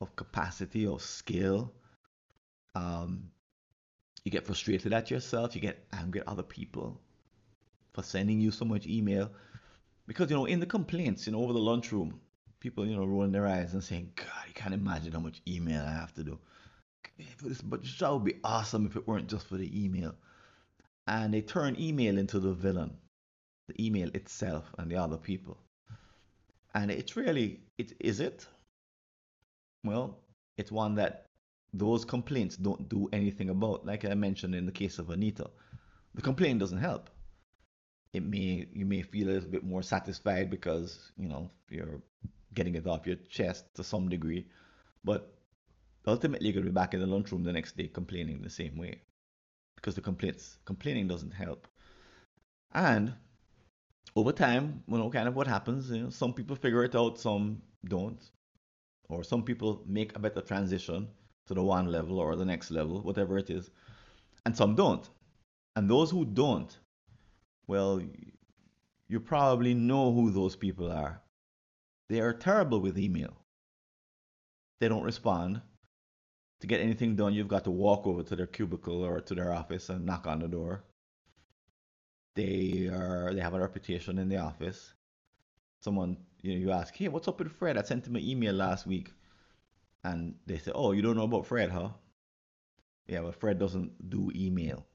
of 0.00 0.14
capacity 0.16 0.86
or 0.86 1.00
skill 1.00 1.72
um, 2.74 3.30
you 4.24 4.30
get 4.32 4.46
frustrated 4.46 4.92
at 4.92 5.10
yourself 5.10 5.54
you 5.54 5.60
get 5.60 5.86
angry 5.92 6.20
at 6.20 6.28
other 6.28 6.42
people 6.42 7.00
for 7.94 8.02
sending 8.02 8.40
you 8.40 8.50
so 8.50 8.64
much 8.64 8.86
email 8.86 9.30
because 10.06 10.30
you 10.30 10.36
know 10.36 10.44
in 10.44 10.60
the 10.60 10.66
complaints 10.66 11.26
you 11.26 11.32
know 11.32 11.42
over 11.42 11.52
the 11.52 11.58
lunchroom 11.58 12.20
people 12.60 12.86
you 12.86 12.96
know 12.96 13.04
rolling 13.04 13.32
their 13.32 13.46
eyes 13.46 13.74
and 13.74 13.84
saying 13.84 14.10
god 14.16 14.44
you 14.46 14.54
can't 14.54 14.74
imagine 14.74 15.12
how 15.12 15.20
much 15.20 15.40
email 15.46 15.82
i 15.82 15.92
have 15.92 16.14
to 16.14 16.24
do. 16.24 16.38
But 17.64 17.82
job 17.82 18.22
would 18.22 18.32
be 18.32 18.40
awesome 18.42 18.86
if 18.86 18.96
it 18.96 19.06
weren't 19.06 19.28
just 19.28 19.46
for 19.46 19.56
the 19.56 19.84
email. 19.84 20.14
And 21.06 21.32
they 21.34 21.42
turn 21.42 21.76
email 21.78 22.18
into 22.18 22.40
the 22.40 22.52
villain 22.52 22.96
the 23.68 23.86
email 23.86 24.10
itself 24.14 24.64
and 24.78 24.90
the 24.90 24.96
other 24.96 25.16
people. 25.16 25.56
And 26.74 26.90
it's 26.90 27.16
really 27.16 27.60
it 27.78 27.92
is 28.00 28.20
it? 28.20 28.46
Well 29.84 30.18
it's 30.56 30.72
one 30.72 30.94
that 30.96 31.26
those 31.72 32.04
complaints 32.04 32.56
don't 32.56 32.88
do 32.88 33.08
anything 33.12 33.50
about. 33.50 33.84
Like 33.84 34.04
i 34.04 34.14
mentioned 34.14 34.54
in 34.54 34.66
the 34.66 34.72
case 34.72 34.98
of 34.98 35.10
anita 35.10 35.50
the 36.14 36.22
complaint 36.22 36.60
doesn't 36.60 36.78
help 36.78 37.10
it 38.14 38.24
may 38.24 38.66
you 38.72 38.86
may 38.86 39.02
feel 39.02 39.28
a 39.28 39.32
little 39.32 39.50
bit 39.50 39.64
more 39.64 39.82
satisfied 39.82 40.48
because 40.48 41.12
you 41.18 41.28
know 41.28 41.50
you're 41.68 42.00
getting 42.54 42.76
it 42.76 42.86
off 42.86 43.06
your 43.06 43.16
chest 43.28 43.74
to 43.74 43.82
some 43.82 44.08
degree 44.08 44.46
but 45.02 45.34
ultimately 46.06 46.50
you're 46.50 46.62
to 46.62 46.70
be 46.70 46.74
back 46.74 46.94
in 46.94 47.00
the 47.00 47.06
lunchroom 47.06 47.42
the 47.42 47.52
next 47.52 47.76
day 47.76 47.88
complaining 47.88 48.40
the 48.40 48.50
same 48.50 48.76
way 48.76 49.00
because 49.76 49.94
the 49.94 50.00
complaints 50.00 50.58
complaining 50.64 51.08
doesn't 51.08 51.32
help. 51.32 51.66
And 52.72 53.12
over 54.16 54.32
time 54.32 54.82
you 54.86 54.98
know 54.98 55.10
kind 55.10 55.28
of 55.28 55.34
what 55.34 55.46
happens 55.46 55.90
you 55.90 56.04
know 56.04 56.10
some 56.10 56.32
people 56.32 56.56
figure 56.56 56.84
it 56.84 56.94
out 56.94 57.18
some 57.18 57.62
don't 57.88 58.30
or 59.08 59.24
some 59.24 59.42
people 59.42 59.82
make 59.86 60.14
a 60.16 60.18
better 60.18 60.40
transition 60.40 61.08
to 61.46 61.54
the 61.54 61.62
one 61.62 61.86
level 61.86 62.18
or 62.18 62.36
the 62.36 62.44
next 62.44 62.70
level 62.70 63.02
whatever 63.02 63.36
it 63.38 63.50
is 63.50 63.70
and 64.46 64.56
some 64.56 64.74
don't. 64.74 65.08
And 65.76 65.90
those 65.90 66.10
who 66.10 66.24
don't 66.24 66.76
well, 67.66 68.00
you 69.08 69.20
probably 69.20 69.74
know 69.74 70.12
who 70.12 70.30
those 70.30 70.56
people 70.56 70.90
are. 70.90 71.22
They 72.08 72.20
are 72.20 72.32
terrible 72.32 72.80
with 72.80 72.98
email. 72.98 73.36
They 74.80 74.88
don't 74.88 75.02
respond. 75.02 75.62
To 76.60 76.66
get 76.66 76.80
anything 76.80 77.16
done, 77.16 77.34
you've 77.34 77.48
got 77.48 77.64
to 77.64 77.70
walk 77.70 78.06
over 78.06 78.22
to 78.22 78.36
their 78.36 78.46
cubicle 78.46 79.02
or 79.02 79.20
to 79.20 79.34
their 79.34 79.52
office 79.52 79.88
and 79.88 80.06
knock 80.06 80.26
on 80.26 80.40
the 80.40 80.48
door. 80.48 80.84
They 82.36 82.88
are 82.92 83.32
they 83.32 83.40
have 83.40 83.54
a 83.54 83.60
reputation 83.60 84.18
in 84.18 84.28
the 84.28 84.38
office. 84.38 84.94
Someone 85.80 86.16
you 86.42 86.52
know 86.52 86.58
you 86.58 86.72
ask, 86.72 86.94
hey, 86.96 87.08
what's 87.08 87.28
up 87.28 87.38
with 87.38 87.52
Fred? 87.52 87.78
I 87.78 87.82
sent 87.82 88.06
him 88.06 88.16
an 88.16 88.22
email 88.22 88.54
last 88.54 88.86
week, 88.86 89.12
and 90.02 90.34
they 90.46 90.58
say, 90.58 90.72
oh, 90.74 90.92
you 90.92 91.02
don't 91.02 91.16
know 91.16 91.24
about 91.24 91.46
Fred, 91.46 91.70
huh? 91.70 91.90
Yeah, 93.06 93.20
but 93.20 93.38
Fred 93.38 93.58
doesn't 93.58 94.10
do 94.10 94.30
email. 94.34 94.86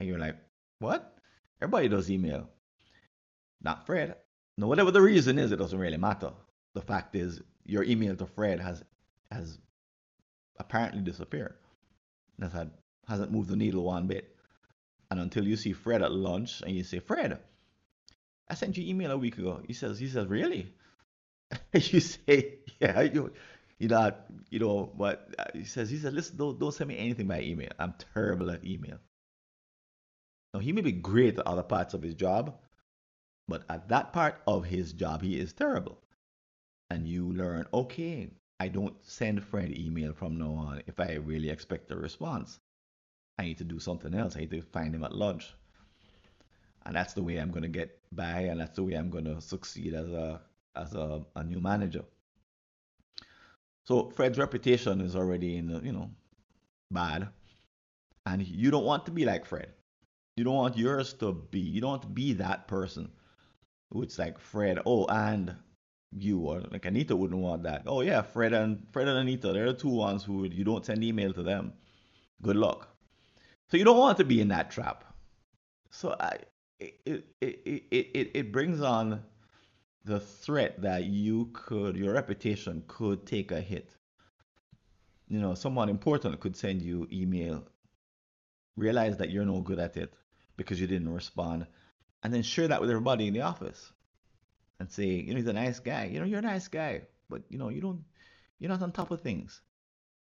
And 0.00 0.08
you're 0.08 0.18
like, 0.18 0.36
what? 0.78 1.18
Everybody 1.60 1.88
does 1.88 2.10
email. 2.10 2.48
Not 3.60 3.86
Fred. 3.86 4.16
No, 4.56 4.66
whatever 4.66 4.90
the 4.90 5.02
reason 5.02 5.38
is, 5.38 5.52
it 5.52 5.56
doesn't 5.56 5.78
really 5.78 5.96
matter. 5.96 6.32
The 6.74 6.82
fact 6.82 7.14
is, 7.16 7.40
your 7.64 7.84
email 7.84 8.16
to 8.16 8.26
Fred 8.26 8.60
has 8.60 8.82
has 9.30 9.58
apparently 10.58 11.02
disappeared. 11.02 11.54
That's 12.38 12.54
had 12.54 12.70
hasn't 13.06 13.32
moved 13.32 13.48
the 13.48 13.56
needle 13.56 13.84
one 13.84 14.06
bit. 14.06 14.36
And 15.10 15.20
until 15.20 15.46
you 15.46 15.56
see 15.56 15.72
Fred 15.72 16.02
at 16.02 16.12
lunch 16.12 16.60
and 16.60 16.76
you 16.76 16.84
say, 16.84 16.98
Fred, 16.98 17.38
I 18.48 18.54
sent 18.54 18.76
you 18.76 18.88
email 18.88 19.10
a 19.10 19.16
week 19.16 19.38
ago. 19.38 19.62
He 19.66 19.72
says, 19.72 19.98
he 19.98 20.08
says, 20.08 20.26
really? 20.26 20.72
you 21.72 22.00
say, 22.00 22.58
yeah, 22.78 23.00
you, 23.00 23.32
you 23.78 23.88
know, 23.88 24.12
you 24.50 24.58
know 24.58 24.92
what? 24.94 25.34
He 25.54 25.64
says, 25.64 25.88
he 25.88 25.98
says, 25.98 26.12
listen, 26.12 26.36
don't, 26.36 26.58
don't 26.58 26.74
send 26.74 26.88
me 26.88 26.98
anything 26.98 27.26
by 27.26 27.40
email. 27.40 27.70
I'm 27.78 27.94
terrible 28.14 28.50
at 28.50 28.64
email. 28.64 28.98
Now, 30.54 30.60
he 30.60 30.72
may 30.72 30.80
be 30.80 30.92
great 30.92 31.38
at 31.38 31.46
other 31.46 31.62
parts 31.62 31.94
of 31.94 32.02
his 32.02 32.14
job, 32.14 32.58
but 33.48 33.64
at 33.68 33.88
that 33.88 34.12
part 34.12 34.40
of 34.46 34.64
his 34.64 34.92
job, 34.92 35.22
he 35.22 35.38
is 35.38 35.52
terrible. 35.52 35.98
And 36.90 37.06
you 37.06 37.32
learn, 37.32 37.66
okay, 37.72 38.30
I 38.60 38.68
don't 38.68 38.96
send 39.04 39.44
Fred 39.44 39.76
email 39.76 40.12
from 40.14 40.38
now 40.38 40.52
on 40.52 40.82
if 40.86 40.98
I 40.98 41.14
really 41.14 41.50
expect 41.50 41.90
a 41.90 41.96
response. 41.96 42.58
I 43.38 43.44
need 43.44 43.58
to 43.58 43.64
do 43.64 43.78
something 43.78 44.14
else. 44.14 44.36
I 44.36 44.40
need 44.40 44.50
to 44.50 44.62
find 44.62 44.94
him 44.94 45.04
at 45.04 45.14
lunch. 45.14 45.54
And 46.84 46.96
that's 46.96 47.12
the 47.12 47.22
way 47.22 47.36
I'm 47.36 47.50
going 47.50 47.62
to 47.62 47.68
get 47.68 48.00
by, 48.12 48.40
and 48.40 48.60
that's 48.60 48.76
the 48.76 48.82
way 48.82 48.94
I'm 48.94 49.10
going 49.10 49.26
to 49.26 49.40
succeed 49.40 49.94
as 49.94 50.08
a 50.08 50.40
as 50.74 50.94
a, 50.94 51.24
a 51.36 51.44
new 51.44 51.60
manager. 51.60 52.04
So 53.84 54.10
Fred's 54.10 54.38
reputation 54.38 55.00
is 55.00 55.16
already 55.16 55.56
in 55.56 55.66
the, 55.66 55.80
you 55.80 55.92
know, 55.92 56.10
bad. 56.90 57.28
And 58.26 58.46
you 58.46 58.70
don't 58.70 58.84
want 58.84 59.06
to 59.06 59.10
be 59.10 59.24
like 59.24 59.46
Fred. 59.46 59.72
You 60.38 60.44
don't 60.44 60.54
want 60.54 60.78
yours 60.78 61.14
to 61.14 61.32
be. 61.32 61.58
You 61.58 61.80
don't 61.80 61.90
want 61.90 62.02
to 62.02 62.08
be 62.08 62.32
that 62.34 62.68
person. 62.68 63.10
It's 63.96 64.18
like 64.18 64.38
Fred. 64.38 64.78
Oh, 64.86 65.04
and 65.06 65.56
you 66.12 66.38
or 66.40 66.60
like 66.70 66.86
Anita 66.86 67.16
wouldn't 67.16 67.40
want 67.40 67.64
that. 67.64 67.82
Oh 67.86 68.02
yeah, 68.02 68.22
Fred 68.22 68.52
and 68.52 68.86
Fred 68.92 69.08
and 69.08 69.18
Anita, 69.18 69.52
they're 69.52 69.72
the 69.72 69.78
two 69.78 69.88
ones 69.88 70.22
who 70.22 70.44
you 70.44 70.62
don't 70.64 70.86
send 70.86 71.02
email 71.02 71.32
to 71.32 71.42
them. 71.42 71.72
Good 72.40 72.56
luck. 72.56 72.88
So 73.68 73.76
you 73.76 73.84
don't 73.84 73.98
want 73.98 74.16
to 74.18 74.24
be 74.24 74.40
in 74.40 74.48
that 74.48 74.70
trap. 74.70 75.04
So 75.90 76.14
I, 76.20 76.38
it 76.78 77.00
it 77.04 77.24
it 77.40 77.86
it, 77.90 78.30
it 78.34 78.52
brings 78.52 78.80
on 78.80 79.22
the 80.04 80.20
threat 80.20 80.80
that 80.82 81.04
you 81.04 81.50
could 81.52 81.96
your 81.96 82.14
reputation 82.14 82.84
could 82.86 83.26
take 83.26 83.50
a 83.50 83.60
hit. 83.60 83.96
You 85.28 85.40
know, 85.40 85.54
someone 85.54 85.88
important 85.88 86.40
could 86.40 86.56
send 86.56 86.80
you 86.80 87.08
email, 87.12 87.64
realize 88.76 89.16
that 89.18 89.30
you're 89.30 89.44
no 89.44 89.60
good 89.60 89.78
at 89.78 89.96
it, 89.96 90.14
because 90.58 90.78
you 90.78 90.86
didn't 90.86 91.08
respond, 91.08 91.66
and 92.22 92.34
then 92.34 92.42
share 92.42 92.68
that 92.68 92.82
with 92.82 92.90
everybody 92.90 93.28
in 93.28 93.32
the 93.32 93.40
office 93.40 93.92
and 94.78 94.90
say, 94.90 95.06
you 95.06 95.30
know, 95.30 95.36
he's 95.36 95.46
a 95.46 95.52
nice 95.54 95.78
guy. 95.78 96.04
You 96.04 96.18
know, 96.18 96.26
you're 96.26 96.40
a 96.40 96.42
nice 96.42 96.68
guy, 96.68 97.02
but 97.30 97.42
you 97.48 97.58
know, 97.58 97.70
you 97.70 97.80
don't, 97.80 98.04
you're 98.58 98.68
not 98.68 98.82
on 98.82 98.92
top 98.92 99.10
of 99.10 99.22
things. 99.22 99.62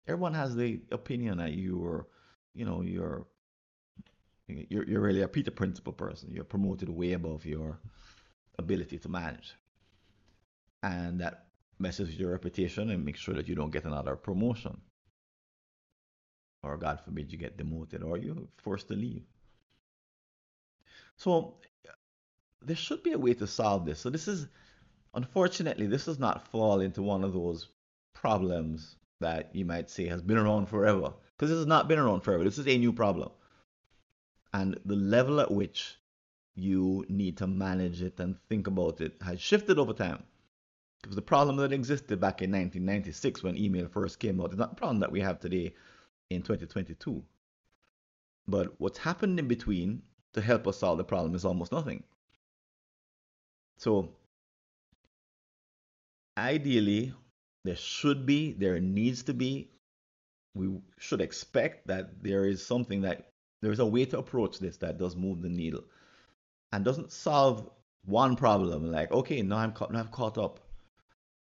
Everyone 0.06 0.32
has 0.32 0.56
the 0.56 0.80
opinion 0.92 1.38
that 1.38 1.52
you 1.52 1.84
are, 1.84 2.06
you 2.54 2.64
know, 2.64 2.80
you're, 2.80 3.26
you're, 4.48 4.84
you're 4.84 5.00
really 5.00 5.22
a 5.22 5.28
Peter 5.28 5.50
Principle 5.50 5.92
person. 5.92 6.30
You're 6.32 6.44
promoted 6.44 6.88
way 6.88 7.12
above 7.12 7.44
your 7.44 7.78
ability 8.58 8.98
to 9.00 9.08
manage, 9.08 9.54
and 10.82 11.20
that 11.20 11.46
messes 11.78 12.08
with 12.08 12.18
your 12.18 12.30
reputation 12.30 12.90
and 12.90 13.04
makes 13.04 13.20
sure 13.20 13.34
that 13.34 13.48
you 13.48 13.54
don't 13.54 13.72
get 13.72 13.84
another 13.84 14.14
promotion, 14.16 14.80
or 16.62 16.76
God 16.76 17.00
forbid 17.04 17.32
you 17.32 17.38
get 17.38 17.56
demoted 17.56 18.02
or 18.02 18.16
you're 18.16 18.36
forced 18.58 18.88
to 18.88 18.94
leave. 18.94 19.24
So 21.20 21.56
there 22.62 22.76
should 22.76 23.02
be 23.02 23.12
a 23.12 23.18
way 23.18 23.34
to 23.34 23.46
solve 23.46 23.84
this. 23.84 24.00
So 24.00 24.08
this 24.08 24.26
is, 24.26 24.46
unfortunately, 25.12 25.86
this 25.86 26.06
does 26.06 26.18
not 26.18 26.48
fall 26.48 26.80
into 26.80 27.02
one 27.02 27.24
of 27.24 27.34
those 27.34 27.68
problems 28.14 28.96
that 29.20 29.54
you 29.54 29.66
might 29.66 29.90
say 29.90 30.06
has 30.06 30.22
been 30.22 30.38
around 30.38 30.70
forever. 30.70 31.12
Because 31.36 31.50
this 31.50 31.58
has 31.58 31.66
not 31.66 31.88
been 31.88 31.98
around 31.98 32.22
forever. 32.22 32.42
This 32.42 32.56
is 32.56 32.66
a 32.66 32.78
new 32.78 32.94
problem. 32.94 33.28
And 34.54 34.80
the 34.86 34.96
level 34.96 35.40
at 35.40 35.50
which 35.50 35.96
you 36.54 37.04
need 37.10 37.36
to 37.36 37.46
manage 37.46 38.00
it 38.00 38.18
and 38.18 38.40
think 38.48 38.66
about 38.66 39.02
it 39.02 39.16
has 39.20 39.42
shifted 39.42 39.78
over 39.78 39.92
time. 39.92 40.22
Because 41.02 41.16
the 41.16 41.22
problem 41.22 41.56
that 41.56 41.70
existed 41.70 42.18
back 42.18 42.40
in 42.40 42.50
1996 42.50 43.42
when 43.42 43.58
email 43.58 43.88
first 43.88 44.20
came 44.20 44.40
out 44.40 44.52
is 44.52 44.58
not 44.58 44.70
the 44.70 44.76
problem 44.76 45.00
that 45.00 45.12
we 45.12 45.20
have 45.20 45.38
today 45.38 45.74
in 46.30 46.40
2022. 46.40 47.22
But 48.48 48.80
what's 48.80 48.98
happened 48.98 49.38
in 49.38 49.48
between 49.48 50.00
to 50.34 50.40
help 50.40 50.66
us 50.66 50.78
solve 50.78 50.98
the 50.98 51.04
problem 51.04 51.34
is 51.34 51.44
almost 51.44 51.72
nothing. 51.72 52.02
So, 53.78 54.10
ideally, 56.36 57.12
there 57.64 57.76
should 57.76 58.26
be, 58.26 58.52
there 58.52 58.80
needs 58.80 59.22
to 59.24 59.34
be, 59.34 59.70
we 60.54 60.80
should 60.98 61.20
expect 61.20 61.86
that 61.86 62.22
there 62.22 62.44
is 62.44 62.64
something 62.64 63.02
that 63.02 63.30
there 63.62 63.72
is 63.72 63.78
a 63.78 63.86
way 63.86 64.04
to 64.06 64.18
approach 64.18 64.58
this 64.58 64.76
that 64.78 64.98
does 64.98 65.16
move 65.16 65.42
the 65.42 65.48
needle 65.48 65.84
and 66.72 66.84
doesn't 66.84 67.12
solve 67.12 67.68
one 68.04 68.36
problem 68.36 68.90
like, 68.90 69.12
okay, 69.12 69.42
now 69.42 69.58
I'm, 69.58 69.72
caught, 69.72 69.92
now 69.92 70.00
I'm 70.00 70.08
caught 70.08 70.38
up. 70.38 70.60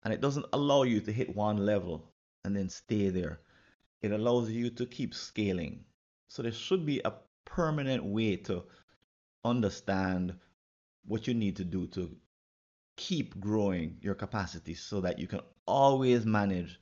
And 0.03 0.13
it 0.13 0.21
doesn't 0.21 0.47
allow 0.53 0.83
you 0.83 0.99
to 1.01 1.11
hit 1.11 1.35
one 1.35 1.57
level 1.57 2.11
and 2.43 2.55
then 2.55 2.69
stay 2.69 3.09
there. 3.09 3.39
It 4.01 4.11
allows 4.11 4.49
you 4.49 4.69
to 4.71 4.85
keep 4.85 5.13
scaling. 5.13 5.85
So 6.27 6.41
there 6.41 6.51
should 6.51 6.85
be 6.85 7.01
a 7.05 7.13
permanent 7.45 8.03
way 8.03 8.35
to 8.35 8.63
understand 9.43 10.33
what 11.05 11.27
you 11.27 11.33
need 11.33 11.55
to 11.57 11.63
do 11.63 11.87
to 11.87 12.15
keep 12.97 13.39
growing 13.39 13.97
your 14.01 14.13
capacity 14.15 14.73
so 14.73 15.01
that 15.01 15.17
you 15.19 15.27
can 15.27 15.41
always 15.65 16.25
manage 16.25 16.79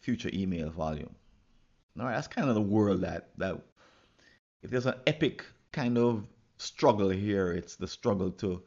future 0.00 0.30
email 0.32 0.70
volume. 0.70 1.14
All 1.98 2.06
right, 2.06 2.14
that's 2.14 2.28
kind 2.28 2.48
of 2.48 2.54
the 2.54 2.60
world 2.60 3.00
that 3.02 3.30
that 3.38 3.60
if 4.62 4.70
there's 4.70 4.86
an 4.86 4.94
epic 5.06 5.44
kind 5.72 5.98
of 5.98 6.26
struggle 6.58 7.08
here, 7.10 7.52
it's 7.52 7.76
the 7.76 7.86
struggle 7.86 8.30
to 8.32 8.62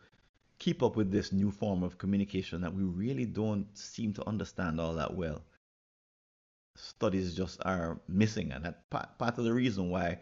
keep 0.60 0.84
up 0.84 0.96
with 0.96 1.12
this 1.12 1.32
new 1.32 1.52
form 1.52 1.84
of 1.84 1.98
communication 1.98 2.62
that 2.62 2.74
we 2.74 2.84
really 2.84 3.26
don't 3.26 3.66
seem 3.78 4.14
to 4.14 4.28
understand 4.28 4.80
all 4.80 4.94
that 4.94 5.14
well. 5.14 5.42
Studies 6.76 7.36
just 7.36 7.60
are 7.66 8.00
missing, 8.08 8.52
and 8.52 8.64
that 8.64 8.90
part, 8.90 9.18
part 9.18 9.38
of 9.38 9.44
the 9.44 9.54
reason 9.54 9.90
why 9.90 10.20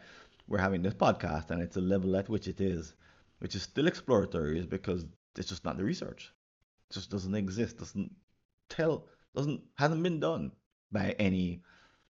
we're 0.50 0.58
having 0.58 0.82
this 0.82 0.96
podcast 0.96 1.52
and 1.52 1.62
it's 1.62 1.78
a 1.78 1.82
level 1.82 2.18
at 2.18 2.28
which 2.28 2.48
it 2.48 2.60
is, 2.60 2.96
which 3.38 3.56
is 3.56 3.62
still 3.62 3.88
exploratory, 3.88 4.60
is 4.60 4.66
because 4.66 5.06
it's 5.38 5.48
just 5.48 5.64
not 5.64 5.78
the 5.78 5.84
research. 5.84 6.34
It 6.90 6.96
just 6.96 7.12
doesn't 7.12 7.36
exist, 7.36 7.78
doesn't 7.78 8.12
tell, 8.68 9.06
doesn't 9.36 9.62
hasn't 9.76 10.04
been 10.04 10.20
done 10.20 10.52
by 10.92 11.16
any 11.20 11.62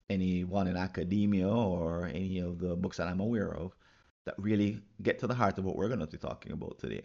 anyone 0.09 0.69
in 0.69 0.77
academia 0.77 1.49
or 1.49 2.07
any 2.07 2.39
of 2.39 2.59
the 2.59 2.77
books 2.77 2.97
that 2.97 3.09
I'm 3.09 3.21
aware 3.21 3.55
of 3.55 3.75
that 4.27 4.35
really 4.39 4.81
get 5.03 5.19
to 5.21 5.27
the 5.27 5.35
heart 5.35 5.59
of 5.59 5.65
what 5.65 5.77
we're 5.77 5.89
going 5.89 6.01
to 6.01 6.07
be 6.07 6.19
talking 6.19 6.53
about 6.53 6.79
today. 6.79 7.03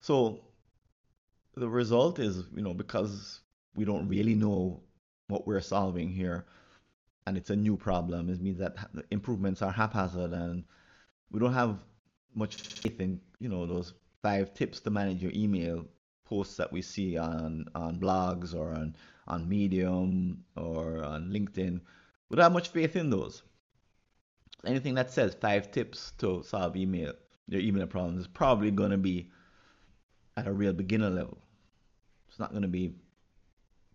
So 0.00 0.40
the 1.56 1.68
result 1.68 2.18
is, 2.18 2.44
you 2.54 2.62
know, 2.62 2.74
because 2.74 3.40
we 3.74 3.84
don't 3.84 4.08
really 4.08 4.34
know 4.34 4.82
what 5.28 5.46
we're 5.46 5.60
solving 5.60 6.10
here 6.10 6.46
and 7.30 7.38
it's 7.38 7.50
a 7.50 7.56
new 7.56 7.76
problem, 7.76 8.28
it 8.28 8.40
means 8.40 8.58
that 8.58 8.76
improvements 9.10 9.62
are 9.62 9.72
haphazard 9.72 10.32
and 10.32 10.64
we 11.30 11.38
don't 11.40 11.54
have 11.54 11.78
much 12.34 12.58
faith 12.82 13.00
in, 13.00 13.20
you 13.38 13.48
know, 13.48 13.66
those 13.66 13.94
five 14.22 14.52
tips 14.52 14.80
to 14.80 14.90
manage 14.90 15.22
your 15.22 15.32
email 15.34 15.86
posts 16.24 16.56
that 16.56 16.72
we 16.72 16.82
see 16.82 17.16
on, 17.16 17.66
on 17.74 17.98
blogs 17.98 18.54
or 18.54 18.72
on, 18.72 18.96
on 19.28 19.48
Medium 19.48 20.44
or 20.56 21.02
on 21.04 21.30
LinkedIn. 21.30 21.80
We 22.28 22.36
don't 22.36 22.42
have 22.42 22.52
much 22.52 22.68
faith 22.68 22.96
in 22.96 23.10
those 23.10 23.42
anything 24.66 24.94
that 24.94 25.10
says 25.10 25.34
five 25.40 25.70
tips 25.70 26.12
to 26.18 26.42
solve 26.42 26.76
email 26.76 27.14
your 27.48 27.60
email 27.60 27.86
problems 27.86 28.20
is 28.20 28.26
probably 28.26 28.70
going 28.70 28.90
to 28.90 28.98
be 28.98 29.28
at 30.36 30.46
a 30.46 30.52
real 30.52 30.72
beginner 30.72 31.10
level. 31.10 31.38
It's 32.28 32.38
not 32.38 32.50
going 32.50 32.62
to 32.62 32.68
be 32.68 32.94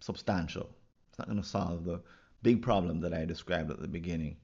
substantial. 0.01 0.69
It's 1.09 1.17
not 1.17 1.29
going 1.29 1.41
to 1.41 1.47
solve 1.47 1.85
the 1.85 2.01
big 2.41 2.61
problem 2.61 3.01
that 3.01 3.13
I 3.13 3.25
described 3.25 3.71
at 3.71 3.81
the 3.81 3.87
beginning. 3.87 4.37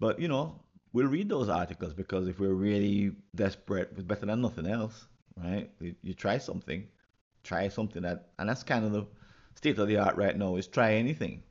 But 0.00 0.20
you 0.20 0.28
know, 0.28 0.60
we'll 0.92 1.06
read 1.06 1.28
those 1.28 1.48
articles 1.48 1.94
because 1.94 2.28
if 2.28 2.38
we're 2.38 2.54
really 2.54 3.12
desperate, 3.34 3.90
it's 3.92 4.02
better 4.02 4.26
than 4.26 4.40
nothing 4.40 4.66
else, 4.66 5.06
right? 5.36 5.70
You, 5.80 6.14
try 6.14 6.38
something, 6.38 6.86
try 7.42 7.68
something 7.68 8.02
that, 8.02 8.28
and 8.38 8.48
that's 8.48 8.62
kind 8.62 8.84
of 8.84 8.92
the 8.92 9.06
state 9.54 9.78
of 9.78 9.88
the 9.88 9.98
art 9.98 10.16
right 10.16 10.36
now 10.36 10.56
is 10.56 10.66
try 10.66 10.94
anything, 10.94 11.42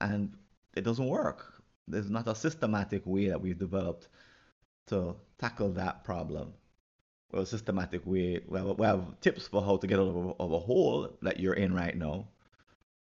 and 0.00 0.34
it 0.76 0.84
doesn't 0.84 1.06
work 1.06 1.58
there's 1.88 2.10
not 2.10 2.28
a 2.28 2.34
systematic 2.34 3.02
way 3.06 3.28
that 3.28 3.40
we've 3.40 3.58
developed 3.58 4.08
to 4.86 5.16
tackle 5.38 5.70
that 5.72 6.04
problem. 6.04 6.52
Well, 7.32 7.44
systematic 7.44 8.06
way. 8.06 8.42
Well, 8.46 8.74
we 8.74 8.86
have 8.86 9.20
tips 9.20 9.46
for 9.48 9.62
how 9.62 9.76
to 9.76 9.86
get 9.86 9.98
out 9.98 10.08
of 10.08 10.16
a, 10.16 10.28
of 10.40 10.52
a 10.52 10.58
hole 10.58 11.16
that 11.22 11.40
you're 11.40 11.54
in 11.54 11.74
right 11.74 11.96
now, 11.96 12.28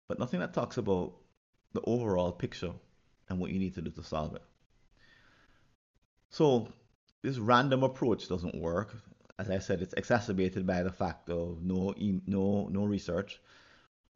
but 0.08 0.18
nothing 0.18 0.40
that 0.40 0.54
talks 0.54 0.78
about 0.78 1.14
the 1.76 1.90
overall 1.90 2.32
picture 2.32 2.72
and 3.28 3.38
what 3.38 3.50
you 3.50 3.58
need 3.58 3.74
to 3.74 3.82
do 3.82 3.90
to 3.90 4.02
solve 4.02 4.34
it. 4.34 4.42
So 6.30 6.68
this 7.22 7.38
random 7.38 7.82
approach 7.82 8.28
doesn't 8.28 8.60
work. 8.60 8.96
As 9.38 9.50
I 9.50 9.58
said, 9.58 9.82
it's 9.82 9.94
exacerbated 9.94 10.66
by 10.66 10.82
the 10.82 10.92
fact 10.92 11.28
of 11.28 11.62
no 11.62 11.94
no 12.26 12.68
no 12.70 12.84
research. 12.84 13.38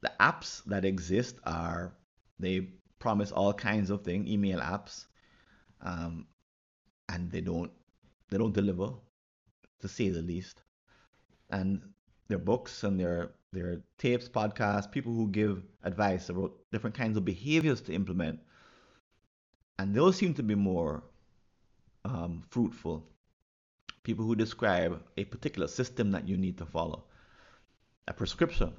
The 0.01 0.11
apps 0.19 0.63
that 0.65 0.83
exist 0.83 1.35
are 1.45 1.93
they 2.39 2.69
promise 2.97 3.31
all 3.31 3.53
kinds 3.53 3.91
of 3.91 4.03
things, 4.03 4.27
email 4.27 4.59
apps, 4.59 5.05
um, 5.81 6.25
and 7.07 7.31
they 7.31 7.41
don't 7.41 7.71
they 8.29 8.37
don't 8.37 8.53
deliver, 8.53 8.93
to 9.81 9.87
say 9.87 10.09
the 10.09 10.21
least. 10.21 10.63
And 11.49 11.81
their 12.27 12.39
books 12.39 12.83
and 12.83 12.99
their 12.99 13.31
their 13.53 13.81
tapes, 13.97 14.29
podcasts, 14.29 14.89
people 14.89 15.13
who 15.13 15.27
give 15.27 15.61
advice 15.83 16.29
about 16.29 16.53
different 16.71 16.95
kinds 16.95 17.17
of 17.17 17.25
behaviors 17.25 17.81
to 17.81 17.93
implement, 17.93 18.39
and 19.77 19.93
those 19.93 20.15
seem 20.15 20.33
to 20.35 20.43
be 20.43 20.55
more 20.55 21.03
um, 22.05 22.43
fruitful. 22.49 23.03
People 24.03 24.25
who 24.25 24.35
describe 24.35 25.03
a 25.17 25.25
particular 25.25 25.67
system 25.67 26.11
that 26.11 26.27
you 26.27 26.37
need 26.37 26.57
to 26.57 26.65
follow, 26.65 27.03
a 28.07 28.13
prescription. 28.13 28.73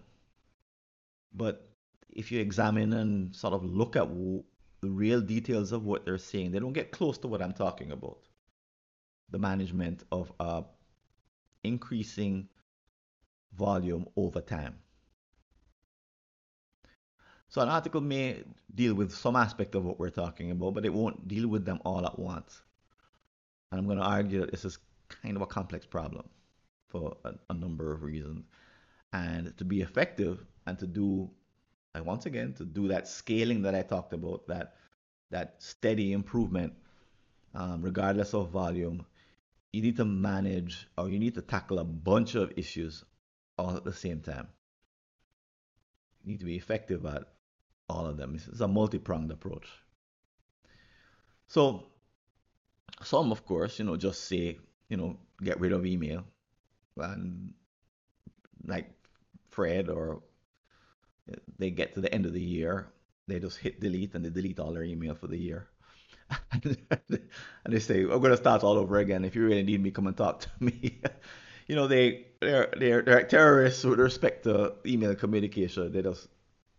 But 1.35 1.69
if 2.11 2.33
you 2.33 2.41
examine 2.41 2.93
and 2.93 3.35
sort 3.35 3.55
of 3.55 3.65
look 3.65 3.97
at 3.97 4.09
the 4.09 4.91
real 4.91 5.21
details 5.21 5.73
of 5.73 5.85
what 5.85 6.05
they're 6.05 6.19
saying, 6.19 6.53
they 6.53 6.59
don't 6.59 6.73
get 6.73 6.91
close 6.91 7.19
to 7.19 7.29
what 7.29 7.41
I'm 7.41 7.53
talking 7.53 7.93
about. 7.93 8.19
The 9.31 9.39
management 9.39 10.05
of 10.11 10.33
uh, 10.41 10.63
increasing 11.63 12.49
volume 13.57 14.07
over 14.17 14.41
time. 14.41 14.77
So 17.49 17.61
an 17.61 17.69
article 17.69 18.01
may 18.01 18.45
deal 18.75 18.95
with 18.95 19.13
some 19.15 19.37
aspect 19.37 19.75
of 19.75 19.85
what 19.85 19.99
we're 20.01 20.11
talking 20.11 20.51
about, 20.51 20.75
but 20.75 20.87
it 20.87 20.93
won't 20.93 21.29
deal 21.29 21.49
with 21.49 21.65
them 21.65 21.81
all 21.85 22.07
at 22.07 22.19
once. 22.19 22.63
And 23.71 23.79
I'm 23.79 23.87
going 23.87 23.99
to 23.99 24.05
argue 24.05 24.41
that 24.41 24.51
this 24.51 24.65
is 24.65 24.79
kind 25.23 25.37
of 25.37 25.43
a 25.43 25.47
complex 25.47 25.85
problem 25.85 26.29
for 26.89 27.17
a, 27.25 27.35
a 27.51 27.55
number 27.55 27.93
of 27.93 28.03
reasons. 28.03 28.45
And 29.13 29.57
to 29.59 29.65
be 29.65 29.83
effective 29.83 30.45
and 30.67 30.79
to 30.79 30.87
do 30.87 31.31
and 31.95 32.07
once 32.07 32.27
again, 32.27 32.55
to 32.55 32.65
do 32.65 32.89
that 32.89 33.07
scaling 33.07 33.63
that 33.63 33.75
I 33.75 33.83
talked 33.83 34.13
about, 34.15 34.47
that 34.49 34.77
that 35.31 35.63
steady 35.63 36.13
improvement, 36.13 36.73
um, 37.55 37.83
regardless 37.83 38.35
of 38.35 38.51
volume, 38.51 39.05
you 39.73 39.83
need 39.83 39.97
to 39.97 40.05
manage 40.05 40.89
or 40.97 41.09
you 41.09 41.19
need 41.19 41.35
to 41.35 41.43
tackle 41.43 41.79
a 41.79 41.85
bunch 41.85 42.35
of 42.35 42.53
issues 42.57 43.05
all 43.63 43.77
at 43.77 43.85
the 43.85 43.93
same 43.93 44.21
time. 44.21 44.49
You 46.25 46.33
need 46.33 46.41
to 46.41 46.47
be 46.47 46.57
effective 46.57 47.05
at 47.07 47.25
all 47.89 48.07
of 48.07 48.17
them. 48.17 48.35
It's 48.35 48.61
a 48.61 48.69
multi-pronged 48.69 49.31
approach. 49.31 49.69
So 51.47 51.87
some, 53.03 53.33
of 53.33 53.45
course, 53.45 53.79
you 53.79 53.85
know, 53.85 53.97
just 53.97 54.25
say, 54.25 54.59
you 54.89 54.97
know, 54.97 55.17
get 55.43 55.61
rid 55.61 55.73
of 55.73 55.87
email, 55.87 56.25
and 56.97 57.53
like 58.65 58.91
Fred 59.49 59.89
or 59.89 60.23
eh, 61.31 61.37
they 61.59 61.71
get 61.71 61.95
to 61.95 62.01
the 62.01 62.13
end 62.15 62.27
of 62.27 62.33
the 62.33 62.41
year, 62.41 62.89
they 63.29 63.39
just 63.39 63.59
hit 63.59 63.81
delete 63.81 64.15
and 64.15 64.25
they 64.25 64.31
delete 64.31 64.61
all 64.61 64.73
their 64.73 64.85
email 64.85 65.15
for 65.15 65.27
the 65.27 65.39
year. 65.39 65.69
and 66.53 66.77
they 67.67 67.79
say, 67.79 68.03
I'm 68.03 68.21
going 68.21 68.31
to 68.31 68.37
start 68.37 68.65
all 68.65 68.79
over 68.79 68.99
again. 68.99 69.25
If 69.25 69.37
you 69.37 69.45
really 69.45 69.63
need 69.63 69.83
me, 69.83 69.91
come 69.91 70.07
and 70.07 70.17
talk 70.17 70.41
to 70.41 70.49
me. 70.61 71.01
you 71.67 71.77
know, 71.77 71.87
they, 71.87 72.27
they're, 72.43 72.75
they're, 72.79 73.03
they're 73.03 73.23
terrorists 73.25 73.85
with 73.85 73.99
respect 73.99 74.45
to 74.45 74.75
email 74.87 75.15
communication. 75.15 75.93
They 75.93 76.03
just 76.03 76.29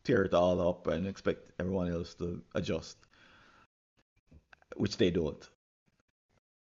tear 0.03 0.23
it 0.23 0.33
all 0.33 0.67
up 0.69 0.87
and 0.87 1.07
expect 1.07 1.51
everyone 1.59 1.91
else 1.91 2.13
to 2.15 2.41
adjust, 2.55 2.97
which 4.75 4.97
they 4.97 5.11
don't. 5.11 5.49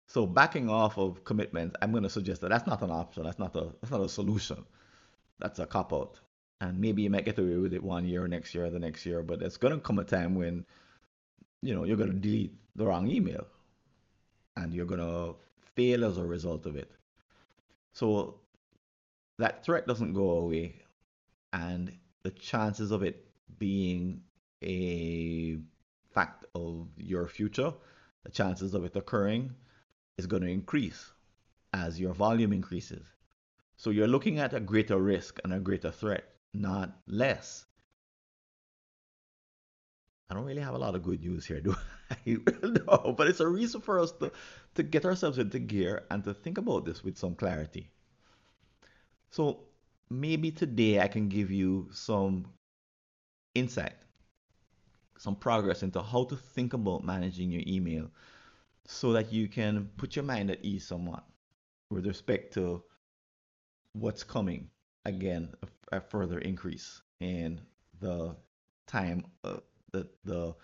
So 0.07 0.25
backing 0.25 0.69
off 0.69 0.97
of 0.97 1.23
commitments, 1.23 1.75
I'm 1.81 1.91
going 1.91 2.03
to 2.03 2.09
suggest 2.09 2.41
that 2.41 2.49
that's 2.49 2.67
not 2.67 2.81
an 2.81 2.91
option. 2.91 3.23
That's 3.23 3.39
not 3.39 3.55
a 3.55 3.71
that's 3.81 3.91
not 3.91 4.01
a 4.01 4.09
solution. 4.09 4.65
That's 5.39 5.59
a 5.59 5.65
cop 5.65 5.93
out 5.93 6.19
and 6.61 6.79
maybe 6.79 7.01
you 7.01 7.09
might 7.09 7.25
get 7.25 7.39
away 7.39 7.57
with 7.57 7.73
it 7.73 7.83
one 7.83 8.05
year, 8.05 8.27
next 8.27 8.53
year, 8.53 8.69
the 8.69 8.79
next 8.79 9.05
year, 9.05 9.23
but 9.23 9.41
it's 9.41 9.57
gonna 9.57 9.79
come 9.79 9.99
a 9.99 10.03
time 10.03 10.35
when 10.35 10.63
you 11.61 11.73
know 11.73 11.83
you're 11.83 11.97
gonna 11.97 12.13
delete 12.13 12.53
the 12.75 12.85
wrong 12.85 13.09
email, 13.09 13.45
and 14.55 14.73
you're 14.73 14.85
gonna 14.85 15.33
fail 15.75 16.05
as 16.05 16.17
a 16.17 16.25
result 16.25 16.67
of 16.67 16.75
it. 16.75 16.91
So 17.93 18.39
that 19.41 19.65
threat 19.65 19.87
doesn't 19.87 20.13
go 20.13 20.29
away, 20.31 20.75
and 21.51 21.91
the 22.23 22.29
chances 22.29 22.91
of 22.91 23.01
it 23.01 23.25
being 23.57 24.21
a 24.63 25.57
fact 26.13 26.45
of 26.53 26.87
your 26.97 27.27
future, 27.27 27.73
the 28.23 28.31
chances 28.31 28.75
of 28.75 28.85
it 28.85 28.95
occurring 28.95 29.53
is 30.17 30.27
going 30.27 30.43
to 30.43 30.49
increase 30.49 31.11
as 31.73 31.99
your 31.99 32.13
volume 32.13 32.53
increases. 32.53 33.05
So 33.77 33.89
you're 33.89 34.07
looking 34.07 34.37
at 34.37 34.53
a 34.53 34.59
greater 34.59 34.99
risk 34.99 35.39
and 35.43 35.53
a 35.53 35.59
greater 35.59 35.91
threat 35.91 36.25
not 36.53 36.95
less. 37.07 37.65
I 40.29 40.35
don't 40.35 40.45
really 40.45 40.61
have 40.61 40.75
a 40.75 40.77
lot 40.77 40.95
of 40.95 41.01
good 41.01 41.21
news 41.21 41.45
here, 41.45 41.61
do 41.67 41.75
I? 42.11 42.37
no, 42.63 43.15
but 43.17 43.27
it's 43.27 43.39
a 43.39 43.47
reason 43.47 43.81
for 43.81 43.99
us 43.99 44.11
to, 44.19 44.31
to 44.75 44.83
get 44.83 45.05
ourselves 45.05 45.39
into 45.39 45.59
gear 45.59 46.03
and 46.11 46.23
to 46.25 46.33
think 46.33 46.59
about 46.59 46.85
this 46.85 47.03
with 47.03 47.17
some 47.17 47.33
clarity. 47.35 47.89
So 49.31 49.61
maybe 50.09 50.51
today 50.51 50.99
I 50.99 51.07
can 51.07 51.29
give 51.29 51.51
you 51.51 51.89
some 51.91 52.45
insight 53.55 53.93
some 55.21 55.35
progress 55.35 55.83
into 55.83 56.01
how 56.01 56.23
to 56.23 56.35
think 56.35 56.73
about 56.73 57.03
managing 57.03 57.51
your 57.51 57.61
email 57.67 58.09
so 58.87 59.13
that 59.13 59.31
you 59.31 59.47
can 59.47 59.87
put 59.95 60.15
your 60.15 60.25
mind 60.25 60.49
at 60.49 60.65
ease 60.65 60.87
somewhat 60.87 61.23
with 61.91 62.07
respect 62.07 62.51
to 62.55 62.81
what's 63.93 64.23
coming. 64.23 64.67
Again, 65.05 65.53
a, 65.91 65.97
a 65.97 66.01
further 66.01 66.39
increase 66.39 67.03
in 67.19 67.61
the 67.99 68.35
time, 68.87 69.25
uh, 69.43 69.57
the, 69.91 70.09
the 70.23 70.55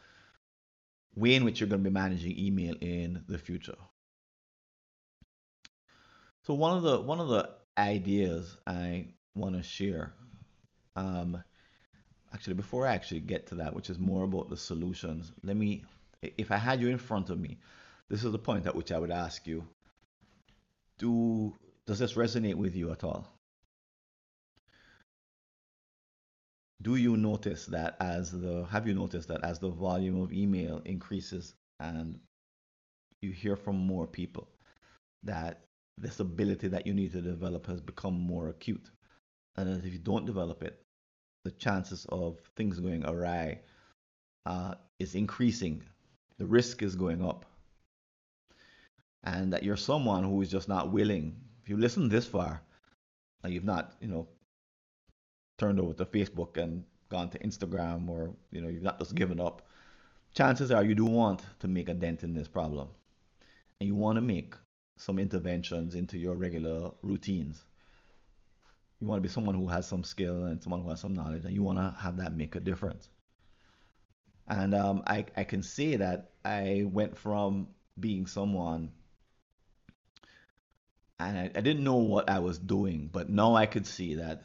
way 1.16 1.36
in 1.36 1.46
which 1.46 1.60
you're 1.60 1.70
going 1.70 1.84
to 1.84 1.90
be 1.90 1.94
managing 1.94 2.40
email 2.40 2.74
in 2.82 3.24
the 3.28 3.38
future. 3.38 3.78
So 6.46 6.56
one 6.56 6.76
of 6.76 6.82
the 6.82 7.00
one 7.00 7.20
of 7.20 7.28
the 7.28 7.48
ideas 7.78 8.58
I 8.66 9.08
want 9.36 9.56
to 9.56 9.64
share, 9.64 10.14
um, 10.96 11.44
actually 12.34 12.56
before 12.56 12.88
I 12.88 12.94
actually 12.94 13.22
get 13.22 13.48
to 13.48 13.56
that, 13.56 13.74
which 13.74 13.90
is 13.90 14.00
more 14.00 14.24
about 14.24 14.50
the 14.50 14.58
solutions, 14.58 15.32
let 15.44 15.56
me, 15.56 15.84
if 16.22 16.52
I 16.52 16.58
had 16.58 16.82
you 16.82 16.90
in 16.90 16.98
front 16.98 17.30
of 17.30 17.40
me, 17.40 17.60
this 18.10 18.24
is 18.24 18.32
the 18.32 18.40
point 18.40 18.66
at 18.68 18.76
which 18.76 18.92
I 18.92 18.98
would 18.98 19.12
ask 19.12 19.46
you, 19.46 19.68
do 20.98 21.54
does 21.86 22.00
this 22.00 22.14
resonate 22.14 22.56
with 22.56 22.76
you 22.76 22.92
at 22.92 23.04
all? 23.04 23.28
Do 26.82 26.96
you 26.96 27.18
notice 27.18 27.66
that 27.68 27.98
as 28.00 28.32
the 28.32 28.66
have 28.66 28.88
you 28.88 28.94
noticed 28.94 29.28
that 29.30 29.44
as 29.44 29.60
the 29.60 29.70
volume 29.70 30.22
of 30.22 30.34
email 30.34 30.82
increases 30.86 31.54
and 31.80 32.20
you 33.22 33.32
hear 33.32 33.56
from 33.56 33.78
more 33.78 34.08
people 34.08 34.48
that 35.24 35.67
this 35.98 36.20
ability 36.20 36.68
that 36.70 36.86
you 36.86 36.94
need 36.94 37.12
to 37.14 37.22
develop 37.22 37.66
has 37.68 37.82
become 37.82 38.14
more 38.14 38.50
acute. 38.50 38.92
And 39.56 39.84
if 39.84 39.92
you 39.92 40.00
don't 40.00 40.26
develop 40.26 40.62
it, 40.64 40.80
the 41.44 41.52
chances 41.52 42.06
of 42.10 42.40
things 42.56 42.80
going 42.80 43.06
awry 43.06 43.60
uh, 44.46 44.76
is 45.00 45.16
increasing. 45.16 45.84
The 46.38 46.46
risk 46.46 46.84
is 46.84 46.96
going 46.96 47.26
up. 47.26 47.46
And 49.24 49.52
that 49.54 49.64
you're 49.64 49.78
someone 49.78 50.24
who 50.24 50.42
is 50.42 50.52
just 50.52 50.70
not 50.70 50.92
willing. 50.92 51.36
If 51.64 51.70
you 51.70 51.78
listen 51.78 52.08
this 52.08 52.28
far, 52.28 52.62
and 53.44 53.54
you've 53.54 53.64
not, 53.64 53.94
you 54.00 54.08
know, 54.08 54.28
turned 55.58 55.80
over 55.80 55.94
to 55.94 56.06
Facebook 56.06 56.58
and 56.58 56.84
gone 57.10 57.30
to 57.30 57.40
Instagram, 57.40 58.08
or 58.10 58.34
you 58.52 58.62
know, 58.62 58.68
you've 58.68 58.84
not 58.84 59.00
just 59.00 59.16
given 59.16 59.40
up. 59.40 59.68
Chances 60.34 60.72
are 60.72 60.84
you 60.84 60.96
do 60.96 61.06
want 61.06 61.42
to 61.60 61.68
make 61.68 61.90
a 61.90 61.94
dent 61.94 62.24
in 62.24 62.34
this 62.34 62.48
problem, 62.48 62.90
and 63.80 63.88
you 63.88 63.96
want 63.96 64.18
to 64.18 64.22
make 64.22 64.54
some 64.98 65.20
interventions 65.20 65.96
into 65.96 66.18
your 66.18 66.36
regular 66.36 66.92
routines. 67.02 67.64
You 69.00 69.08
want 69.08 69.22
to 69.22 69.28
be 69.28 69.32
someone 69.32 69.56
who 69.56 69.68
has 69.68 69.88
some 69.88 70.04
skill 70.04 70.46
and 70.46 70.62
someone 70.62 70.82
who 70.82 70.90
has 70.90 71.00
some 71.00 71.14
knowledge, 71.14 71.46
and 71.46 71.54
you 71.54 71.64
want 71.64 71.78
to 71.78 71.96
have 72.02 72.18
that 72.18 72.36
make 72.36 72.56
a 72.56 72.60
difference. 72.60 73.10
And 74.48 74.74
um, 74.74 75.04
I, 75.06 75.26
I 75.36 75.44
can 75.44 75.62
say 75.62 75.98
that 75.98 76.32
I 76.44 76.86
went 76.86 77.18
from 77.18 77.68
being 78.00 78.28
someone 78.28 78.92
and 81.20 81.38
I, 81.38 81.52
I, 81.56 81.62
didn't 81.62 81.84
know 81.84 81.96
what 81.96 82.30
I 82.30 82.40
was 82.40 82.60
doing, 82.60 83.10
but 83.12 83.30
now 83.30 83.56
I 83.56 83.66
could 83.66 83.88
see 83.88 84.16
that 84.16 84.44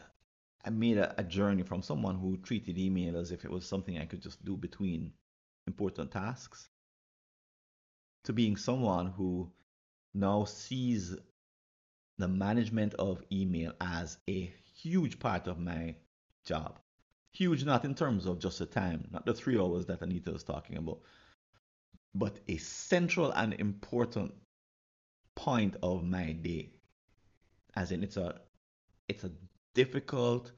I 0.65 0.71
made 0.71 0.97
a, 0.97 1.15
a 1.21 1.25
journey 1.25 1.63
from 1.63 1.83
someone 1.83 2.17
who 2.17 2.39
treated 2.39 2.79
email 2.79 3.17
as 3.17 3.31
if 3.31 3.45
it 3.45 3.51
was 3.51 3.67
something 3.67 3.99
I 3.99 4.07
could 4.07 4.23
just 4.23 4.45
do 4.45 4.57
between 4.57 5.13
important 5.67 6.11
tasks 6.11 6.69
to 8.25 8.33
being 8.33 8.57
someone 8.57 9.07
who 9.07 9.51
now 10.15 10.45
sees 10.45 11.17
the 12.19 12.29
management 12.29 12.95
of 12.95 13.23
email 13.33 13.73
as 13.81 14.19
a 14.29 14.53
huge 14.75 15.19
part 15.19 15.47
of 15.47 15.59
my 15.59 15.95
job. 16.45 16.79
Huge, 17.33 17.65
not 17.65 17.85
in 17.85 17.95
terms 17.95 18.27
of 18.27 18.39
just 18.39 18.59
the 18.59 18.67
time, 18.67 19.09
not 19.11 19.25
the 19.25 19.33
three 19.35 19.59
hours 19.59 19.87
that 19.87 20.03
Anita 20.03 20.33
was 20.33 20.45
talking 20.45 20.77
about, 20.77 21.01
but 22.15 22.39
a 22.49 22.59
central 22.59 23.31
and 23.33 23.55
important 23.55 24.33
point 25.35 25.77
of 25.83 26.05
my 26.05 26.33
day. 26.33 26.71
As 27.75 27.91
in, 27.91 28.03
it's 28.03 28.19
a 28.19 28.41
it's 29.09 29.25
a 29.25 29.33
difficult 29.75 30.53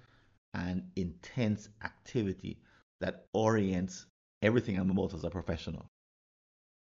and 0.53 0.91
intense 0.97 1.69
activity 1.85 2.61
that 3.01 3.27
orients 3.33 4.07
everything 4.43 4.79
I'm 4.79 4.91
about 4.91 5.15
as 5.15 5.25
a 5.25 5.31
professional. 5.31 5.87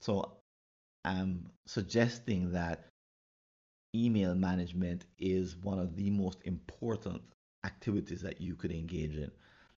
So 0.00 0.39
I'm 1.04 1.50
suggesting 1.66 2.52
that 2.52 2.86
email 3.94 4.34
management 4.34 5.04
is 5.18 5.56
one 5.56 5.78
of 5.78 5.96
the 5.96 6.10
most 6.10 6.38
important 6.44 7.22
activities 7.64 8.22
that 8.22 8.40
you 8.40 8.54
could 8.54 8.72
engage 8.72 9.16
in. 9.16 9.30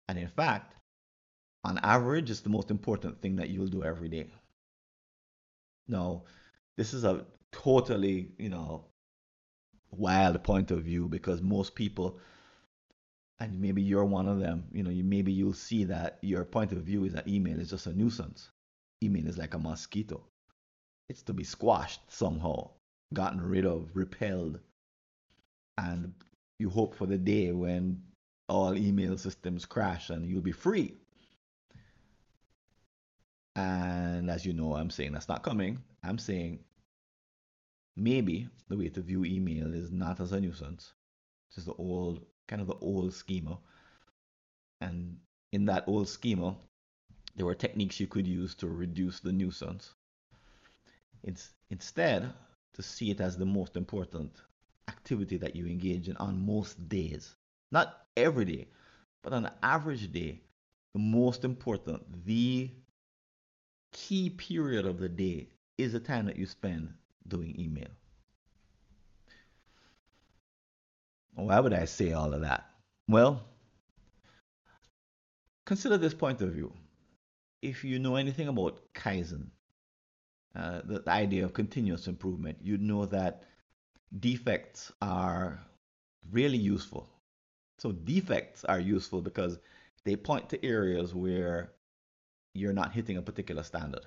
And 0.09 0.18
in 0.18 0.28
fact, 0.28 0.74
on 1.64 1.78
average, 1.78 2.30
it's 2.30 2.40
the 2.40 2.48
most 2.48 2.70
important 2.70 3.20
thing 3.20 3.37
that 3.37 3.50
you'll 3.50 3.66
do 3.66 3.85
every 3.85 4.09
day. 4.09 4.30
Now, 5.88 6.24
this 6.76 6.94
is 6.94 7.04
a 7.04 7.26
totally, 7.52 8.33
you 8.38 8.48
know, 8.48 8.87
wild 9.90 10.42
point 10.42 10.70
of 10.70 10.83
view 10.83 11.09
because 11.09 11.42
most 11.42 11.74
people, 11.74 12.18
and 13.38 13.61
maybe 13.61 13.83
you're 13.83 14.04
one 14.04 14.28
of 14.28 14.40
them, 14.40 14.64
you 14.72 14.83
know, 14.83 14.90
you 14.90 15.04
maybe 15.04 15.33
you'll 15.33 15.52
see 15.52 15.85
that 15.85 16.18
your 16.22 16.44
point 16.44 16.72
of 16.72 16.78
view 16.78 17.04
is 17.04 17.12
that 17.12 17.28
email 17.28 17.59
is 17.61 17.70
just 17.70 17.87
a 17.87 17.92
nuisance. 17.92 18.50
Email 19.02 19.26
is 19.26 19.38
like 19.38 19.54
a 19.54 19.59
mosquito 19.59 20.24
it's 21.11 21.23
to 21.23 21.33
be 21.33 21.42
squashed 21.42 22.01
somehow, 22.09 22.70
gotten 23.12 23.40
rid 23.40 23.66
of, 23.66 23.90
repelled. 23.94 24.61
And 25.77 26.14
you 26.61 26.70
hope 26.70 26.94
for 26.94 27.07
the 27.07 27.18
day 27.18 27.51
when 27.51 28.01
all 28.49 28.77
email 28.77 29.18
systems 29.18 29.66
crash 29.66 30.11
and 30.11 30.25
you'll 30.25 30.40
be 30.40 30.53
free. 30.53 30.94
And 33.57 34.31
as 34.31 34.46
you 34.46 34.53
know, 34.53 34.77
I'm 34.77 34.90
saying 34.90 35.12
that's 35.12 35.29
not 35.29 35.42
coming. 35.42 35.83
I'm 36.05 36.18
saying 36.18 36.61
maybe 37.96 38.49
the 38.68 38.77
way 38.77 38.88
to 38.90 39.01
view 39.01 39.25
email 39.25 39.75
is 39.75 39.90
not 39.90 40.20
as 40.20 40.31
a 40.31 40.40
nuisance. 40.40 40.92
This 41.51 41.59
is 41.59 41.64
the 41.64 41.75
old, 41.75 42.25
kind 42.46 42.62
of 42.62 42.68
the 42.68 42.77
old 42.77 43.12
schema. 43.14 43.59
And 44.81 45.16
in 45.51 45.64
that 45.64 45.88
old 45.88 46.09
schema, 46.09 46.55
there 47.35 47.46
were 47.46 47.57
techniques 47.57 47.99
you 47.99 48.07
could 48.07 48.29
use 48.29 48.55
to 48.57 48.68
reduce 48.68 49.18
the 49.18 49.33
nuisance. 49.33 49.94
It's 51.22 51.50
instead 51.70 52.33
to 52.74 52.83
see 52.83 53.11
it 53.11 53.20
as 53.20 53.37
the 53.37 53.46
most 53.46 53.76
important 53.76 54.33
activity 54.88 55.37
that 55.38 55.54
you 55.54 55.66
engage 55.66 56.09
in 56.09 56.16
on 56.16 56.44
most 56.44 56.88
days. 56.88 57.35
Not 57.72 58.06
every 58.16 58.44
day, 58.44 58.68
but 59.22 59.33
on 59.33 59.46
an 59.46 59.52
average 59.62 60.11
day, 60.12 60.40
the 60.94 61.00
most 61.00 61.44
important, 61.44 62.24
the 62.24 62.70
key 63.92 64.30
period 64.30 64.87
of 64.87 64.98
the 64.98 65.09
day 65.09 65.48
is 65.78 65.92
the 65.92 66.00
time 66.00 66.26
that 66.26 66.37
you 66.37 66.46
spend 66.46 66.92
doing 67.28 67.59
email. 67.59 67.88
Why 71.35 71.61
would 71.61 71.72
I 71.72 71.85
say 71.85 72.12
all 72.12 72.35
of 72.35 72.42
that? 72.42 72.64
Well, 73.09 73.42
consider 75.64 75.96
this 75.96 76.14
point 76.14 76.42
of 76.42 76.52
view. 76.52 76.72
If 77.62 77.85
you 77.85 77.98
know 77.98 78.16
anything 78.16 78.48
about 78.48 78.80
Kaizen, 78.94 79.48
uh, 80.57 80.81
the, 80.85 81.03
idea 81.09 81.45
of 81.45 81.53
continuous 81.53 82.09
improvement, 82.09 82.59
you 82.63 82.77
know 82.79 83.07
that 83.07 83.45
defects 84.19 84.93
are 85.01 85.61
really 86.31 86.59
useful. 86.59 87.09
So 87.79 87.93
defects 87.93 88.65
are 88.65 88.81
useful 88.81 89.23
because 89.23 89.59
they 90.05 90.17
point 90.17 90.49
to 90.51 90.65
areas 90.65 91.15
where 91.15 91.73
you're 92.55 92.73
not 92.73 92.93
hitting 92.93 93.17
a 93.17 93.23
particular 93.23 93.63
standard. 93.63 94.05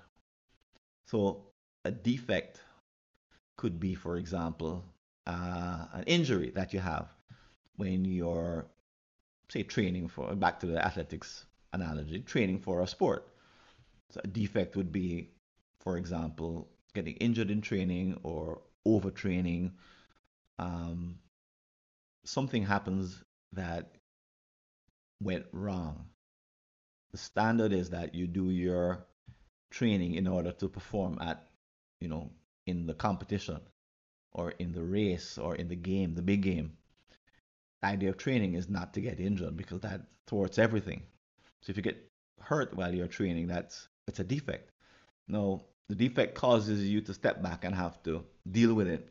So 1.06 1.46
a 1.86 1.92
defect 1.92 2.60
could 3.56 3.80
be, 3.80 3.96
for 3.96 4.18
example, 4.18 4.84
uh, 5.26 5.86
an 5.94 6.04
injury 6.06 6.52
that 6.56 6.74
you 6.74 6.80
have 6.80 7.08
when 7.78 8.04
you're, 8.04 8.66
say, 9.50 9.64
training 9.64 10.10
for, 10.10 10.36
back 10.36 10.60
to 10.60 10.66
the 10.66 10.86
athletics 10.86 11.46
analogy, 11.72 12.20
training 12.20 12.60
for 12.60 12.82
a 12.82 12.88
sport. 12.88 13.28
So 14.12 14.22
a 14.24 14.28
defect 14.28 14.76
would 14.76 14.92
be 14.92 15.30
for 15.84 15.98
example, 15.98 16.69
getting 16.93 17.15
injured 17.15 17.52
in 17.52 17.62
training 17.62 18.17
or 18.24 18.62
overtraining, 18.88 19.72
um, 20.60 21.19
something 22.26 22.63
happens 22.63 23.24
that 23.52 23.91
went 25.22 25.46
wrong. 25.52 26.06
The 27.12 27.17
standard 27.17 27.74
is 27.74 27.89
that 27.89 28.15
you 28.15 28.28
do 28.28 28.50
your 28.50 29.06
training 29.72 30.15
in 30.15 30.28
order 30.28 30.52
to 30.54 30.69
perform 30.69 31.17
at, 31.22 31.48
you 32.00 32.08
know, 32.08 32.32
in 32.65 32.86
the 32.88 32.93
competition 32.93 33.60
or 34.32 34.52
in 34.52 34.72
the 34.72 34.84
race 34.84 35.38
or 35.38 35.56
in 35.56 35.67
the 35.67 35.76
game, 35.76 36.15
the 36.15 36.22
big 36.22 36.41
game. 36.41 36.78
The 37.82 37.89
idea 37.89 38.10
of 38.10 38.17
training 38.17 38.54
is 38.54 38.69
not 38.69 38.93
to 38.93 39.02
get 39.02 39.19
injured 39.19 39.58
because 39.58 39.82
that 39.82 40.02
thwarts 40.28 40.58
everything. 40.58 41.04
So 41.62 41.72
if 41.72 41.78
you 41.78 41.84
get 41.84 42.10
hurt 42.39 42.74
while 42.76 42.93
you're 42.93 43.08
training, 43.08 43.48
that's 43.48 43.89
it's 44.08 44.19
a 44.19 44.24
defect. 44.24 44.72
No, 45.28 45.65
the 45.89 45.96
defect 45.96 46.36
causes 46.36 46.88
you 46.88 47.02
to 47.02 47.13
step 47.13 47.41
back 47.41 47.63
and 47.65 47.76
have 47.76 48.02
to 48.04 48.24
deal 48.50 48.74
with 48.74 48.88
it. 48.88 49.08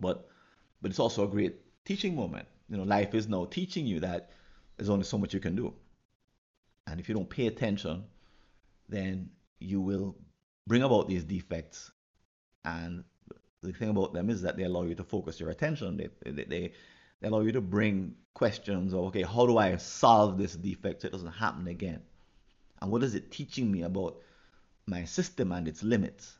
But 0.00 0.28
but 0.82 0.90
it's 0.90 1.00
also 1.00 1.24
a 1.24 1.28
great 1.28 1.56
teaching 1.84 2.14
moment. 2.14 2.46
You 2.68 2.76
know, 2.76 2.82
life 2.82 3.14
is 3.14 3.28
now 3.28 3.44
teaching 3.44 3.86
you 3.86 4.00
that 4.00 4.30
there's 4.76 4.90
only 4.90 5.04
so 5.04 5.18
much 5.18 5.32
you 5.32 5.40
can 5.40 5.56
do. 5.56 5.74
And 6.86 7.00
if 7.00 7.08
you 7.08 7.14
don't 7.14 7.30
pay 7.30 7.46
attention 7.46 8.04
then 8.88 9.30
you 9.58 9.80
will 9.80 10.16
bring 10.66 10.82
about 10.82 11.08
these 11.08 11.24
defects. 11.24 11.90
And 12.64 13.04
the 13.62 13.72
thing 13.72 13.90
about 13.90 14.12
them 14.12 14.30
is 14.30 14.42
that 14.42 14.56
they 14.56 14.64
allow 14.64 14.82
you 14.82 14.94
to 14.96 15.04
focus 15.04 15.40
your 15.40 15.50
attention. 15.50 15.96
They, 15.96 16.08
they, 16.24 16.44
they, 16.44 16.72
they 17.20 17.28
allow 17.28 17.40
you 17.40 17.52
to 17.52 17.60
bring 17.60 18.14
questions 18.34 18.92
of, 18.92 19.04
okay, 19.06 19.22
how 19.22 19.46
do 19.46 19.58
I 19.58 19.76
solve 19.76 20.38
this 20.38 20.54
defect 20.54 21.02
so 21.02 21.08
it 21.08 21.12
doesn't 21.12 21.32
happen 21.32 21.66
again? 21.68 22.00
And 22.80 22.90
what 22.90 23.02
is 23.02 23.14
it 23.14 23.30
teaching 23.30 23.70
me 23.70 23.82
about 23.82 24.18
my 24.86 25.04
system 25.04 25.52
and 25.52 25.66
its 25.66 25.82
limits? 25.82 26.36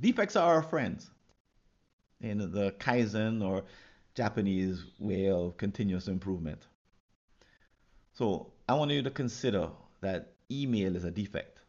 defects 0.00 0.36
are 0.36 0.54
our 0.54 0.62
friends. 0.62 1.10
In 2.20 2.38
the 2.52 2.72
Kaizen 2.78 3.44
or 3.44 3.64
Japanese 4.14 4.84
way 4.98 5.30
of 5.30 5.56
continuous 5.56 6.08
improvement. 6.08 6.66
So 8.14 8.52
I 8.68 8.74
want 8.74 8.90
you 8.90 9.02
to 9.02 9.10
consider 9.10 9.70
that 10.00 10.32
email 10.50 10.96
is 10.96 11.04
a 11.04 11.10
defect. 11.10 11.60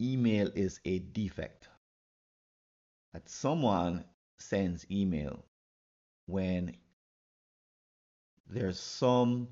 Email 0.00 0.50
is 0.54 0.78
a 0.84 1.00
defect. 1.00 1.68
That 3.12 3.28
someone 3.28 4.04
sends 4.38 4.86
email 4.90 5.44
when 6.26 6.76
there's 8.48 8.78
some 8.78 9.48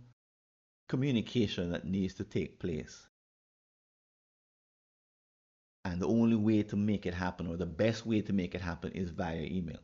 communication 0.88 1.70
that 1.72 1.84
needs 1.84 2.14
to 2.14 2.24
take 2.24 2.58
place. 2.58 3.06
And 5.84 6.00
the 6.00 6.08
only 6.08 6.36
way 6.36 6.62
to 6.64 6.76
make 6.76 7.06
it 7.06 7.14
happen, 7.14 7.46
or 7.46 7.56
the 7.56 7.66
best 7.66 8.06
way 8.06 8.22
to 8.22 8.32
make 8.32 8.54
it 8.54 8.60
happen, 8.60 8.92
is 8.92 9.10
via 9.10 9.42
email. 9.42 9.80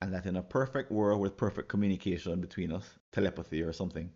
And 0.00 0.12
that 0.14 0.26
in 0.26 0.36
a 0.36 0.42
perfect 0.42 0.90
world 0.90 1.20
with 1.20 1.36
perfect 1.36 1.68
communication 1.68 2.40
between 2.40 2.72
us, 2.72 2.88
telepathy 3.12 3.62
or 3.62 3.72
something, 3.72 4.10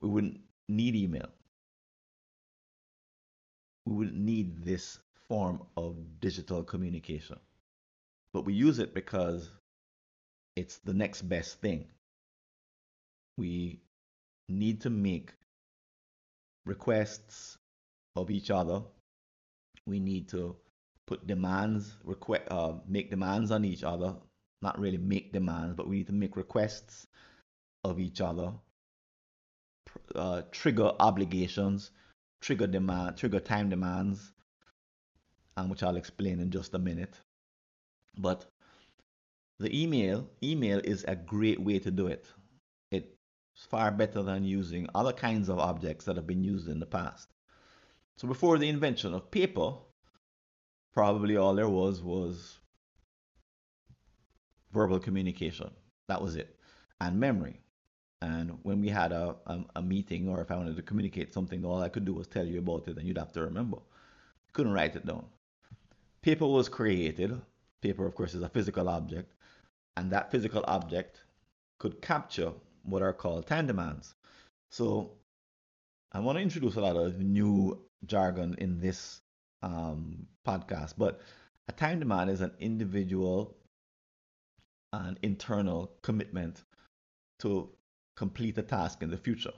we 0.00 0.08
wouldn't 0.08 0.40
need 0.68 0.94
email. 0.94 1.28
We 3.86 3.94
wouldn't 3.94 4.18
need 4.18 4.64
this 4.64 4.98
form 5.28 5.62
of 5.76 5.96
digital 6.20 6.62
communication. 6.62 7.38
But 8.32 8.44
we 8.44 8.52
use 8.52 8.78
it 8.78 8.94
because 8.94 9.50
it's 10.56 10.78
the 10.78 10.94
next 10.94 11.22
best 11.22 11.60
thing. 11.60 11.86
We 13.38 13.80
need 14.48 14.80
to 14.80 14.90
make 14.90 15.32
requests 16.66 17.56
of 18.16 18.30
each 18.30 18.50
other. 18.50 18.82
We 19.86 20.00
need 20.00 20.28
to 20.30 20.56
put 21.06 21.26
demands, 21.26 21.96
uh, 22.50 22.72
make 22.88 23.10
demands 23.10 23.52
on 23.52 23.64
each 23.64 23.84
other. 23.84 24.16
Not 24.60 24.78
really 24.78 24.98
make 24.98 25.32
demands, 25.32 25.76
but 25.76 25.86
we 25.86 25.98
need 25.98 26.08
to 26.08 26.12
make 26.12 26.36
requests 26.36 27.06
of 27.84 28.00
each 28.00 28.20
other. 28.20 28.52
Uh, 30.16 30.42
trigger 30.50 30.90
obligations, 30.98 31.92
trigger 32.40 32.66
demand, 32.66 33.16
trigger 33.16 33.38
time 33.38 33.68
demands, 33.68 34.32
um, 35.56 35.68
which 35.68 35.84
I'll 35.84 35.96
explain 35.96 36.40
in 36.40 36.50
just 36.50 36.74
a 36.74 36.78
minute. 36.78 37.14
But 38.18 38.46
the 39.60 39.70
email, 39.80 40.28
email 40.42 40.80
is 40.82 41.04
a 41.06 41.14
great 41.14 41.60
way 41.60 41.78
to 41.78 41.90
do 41.92 42.08
it. 42.08 42.26
It's 43.58 43.66
far 43.66 43.90
better 43.90 44.22
than 44.22 44.44
using 44.44 44.86
other 44.94 45.12
kinds 45.12 45.48
of 45.48 45.58
objects 45.58 46.04
that 46.04 46.14
have 46.14 46.28
been 46.28 46.44
used 46.44 46.68
in 46.68 46.78
the 46.78 46.86
past. 46.86 47.28
So 48.16 48.28
before 48.28 48.56
the 48.56 48.68
invention 48.68 49.12
of 49.12 49.32
paper, 49.32 49.72
probably 50.94 51.36
all 51.36 51.56
there 51.56 51.68
was 51.68 52.00
was 52.00 52.60
verbal 54.72 55.00
communication. 55.00 55.72
That 56.06 56.22
was 56.22 56.36
it. 56.36 56.54
And 57.00 57.18
memory. 57.18 57.60
And 58.22 58.60
when 58.62 58.80
we 58.80 58.90
had 58.90 59.10
a, 59.10 59.34
a, 59.46 59.64
a, 59.74 59.82
meeting 59.82 60.28
or 60.28 60.40
if 60.40 60.52
I 60.52 60.56
wanted 60.56 60.76
to 60.76 60.82
communicate 60.82 61.34
something, 61.34 61.64
all 61.64 61.82
I 61.82 61.88
could 61.88 62.04
do 62.04 62.14
was 62.14 62.28
tell 62.28 62.46
you 62.46 62.60
about 62.60 62.86
it 62.86 62.96
and 62.96 63.08
you'd 63.08 63.18
have 63.18 63.32
to 63.32 63.42
remember. 63.42 63.78
You 63.78 64.52
couldn't 64.52 64.72
write 64.72 64.94
it 64.94 65.04
down. 65.04 65.26
Paper 66.22 66.46
was 66.46 66.68
created. 66.68 67.40
Paper, 67.80 68.06
of 68.06 68.14
course, 68.14 68.34
is 68.34 68.42
a 68.42 68.48
physical 68.48 68.88
object. 68.88 69.34
And 69.96 70.12
that 70.12 70.30
physical 70.30 70.64
object 70.68 71.24
could 71.80 72.00
capture 72.00 72.52
what 72.90 73.02
are 73.02 73.12
called 73.12 73.46
time 73.46 73.66
demands. 73.66 74.14
So 74.70 75.12
I 76.12 76.20
want 76.20 76.38
to 76.38 76.42
introduce 76.42 76.76
a 76.76 76.80
lot 76.80 76.96
of 76.96 77.18
new 77.20 77.78
jargon 78.06 78.54
in 78.58 78.80
this 78.80 79.20
um, 79.62 80.26
podcast, 80.46 80.94
but 80.96 81.20
a 81.68 81.72
time 81.72 81.98
demand 81.98 82.30
is 82.30 82.40
an 82.40 82.52
individual 82.58 83.56
and 84.92 85.18
internal 85.22 85.92
commitment 86.02 86.62
to 87.40 87.68
complete 88.16 88.56
a 88.58 88.62
task 88.62 89.02
in 89.02 89.10
the 89.10 89.16
future. 89.16 89.52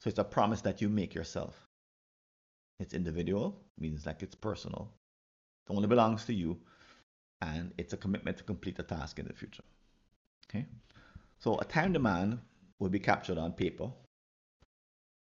So 0.00 0.08
it's 0.08 0.18
a 0.18 0.24
promise 0.24 0.60
that 0.62 0.82
you 0.82 0.88
make 0.88 1.14
yourself. 1.14 1.66
It's 2.78 2.92
individual, 2.92 3.56
means 3.78 4.04
like 4.04 4.22
it's 4.22 4.34
personal. 4.34 4.90
It 5.66 5.72
only 5.72 5.88
belongs 5.88 6.26
to 6.26 6.34
you, 6.34 6.58
and 7.40 7.72
it's 7.78 7.94
a 7.94 7.96
commitment 7.96 8.36
to 8.38 8.44
complete 8.44 8.78
a 8.78 8.82
task 8.82 9.18
in 9.18 9.26
the 9.26 9.32
future. 9.32 9.62
Okay? 10.48 10.66
So 11.44 11.58
a 11.58 11.64
time 11.66 11.92
demand 11.92 12.38
will 12.80 12.88
be 12.88 12.98
captured 12.98 13.36
on 13.36 13.52
paper 13.52 13.90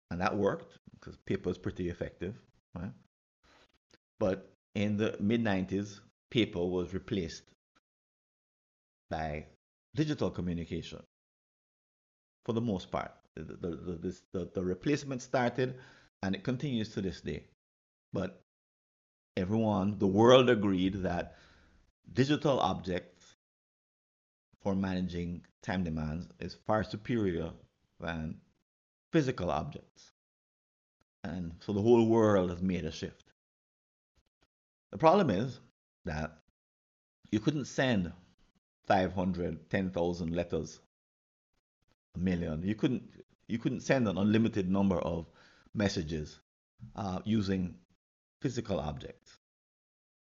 and 0.10 0.20
that 0.20 0.36
worked 0.36 0.80
because 0.94 1.16
paper 1.28 1.52
is 1.52 1.58
pretty 1.60 1.88
effective, 1.88 2.34
right? 2.76 2.92
But 4.20 4.52
in 4.74 4.98
the 4.98 5.16
mid 5.20 5.44
90s, 5.44 6.00
paper 6.32 6.66
was 6.66 6.96
replaced 6.96 7.44
by 9.12 9.46
digital 9.94 10.32
communication 10.32 11.04
for 12.44 12.54
the 12.54 12.62
most 12.62 12.90
part. 12.90 13.12
The, 13.36 13.44
the, 13.44 13.70
the, 14.02 14.20
the, 14.34 14.52
the 14.56 14.64
replacement 14.64 15.22
started 15.22 15.76
and 16.24 16.34
it 16.34 16.44
continues 16.44 16.90
to 16.96 17.02
this 17.02 17.22
day. 17.22 17.44
But 18.14 18.42
everyone, 19.38 20.00
the 20.00 20.08
world 20.08 20.50
agreed 20.50 21.04
that 21.04 21.36
digital 22.12 22.60
objects 22.60 23.19
for 24.62 24.76
managing 24.76 25.42
time 25.62 25.84
demands 25.84 26.28
is 26.40 26.58
far 26.66 26.84
superior 26.84 27.52
than 28.00 28.36
physical 29.12 29.52
objects. 29.52 30.12
And 31.24 31.54
so 31.60 31.74
the 31.74 31.82
whole 31.82 32.08
world 32.08 32.50
has 32.50 32.62
made 32.62 32.86
a 32.86 32.92
shift. 32.92 33.26
The 34.92 34.98
problem 34.98 35.30
is 35.30 35.60
that 36.06 36.40
you 37.32 37.40
couldn't 37.40 37.66
send 37.66 38.12
500, 38.88 39.70
10,000 39.70 40.36
letters, 40.36 40.80
a 42.16 42.20
million. 42.20 42.64
You 42.64 42.76
couldn't, 42.76 43.04
you 43.48 43.60
couldn't 43.60 43.82
send 43.82 44.08
an 44.08 44.18
unlimited 44.18 44.70
number 44.70 44.98
of 44.98 45.28
messages 45.76 46.40
uh, 46.96 47.20
using 47.24 47.76
physical 48.42 48.80
objects. 48.80 49.38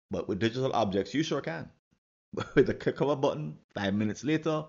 But 0.10 0.28
with 0.28 0.40
digital 0.40 0.74
objects, 0.74 1.14
you 1.14 1.24
sure 1.24 1.42
can. 1.42 1.70
with 2.56 2.70
a 2.70 2.74
click 2.74 3.02
of 3.02 3.10
a 3.10 3.16
button, 3.16 3.58
five 3.74 3.94
minutes 3.94 4.24
later, 4.24 4.66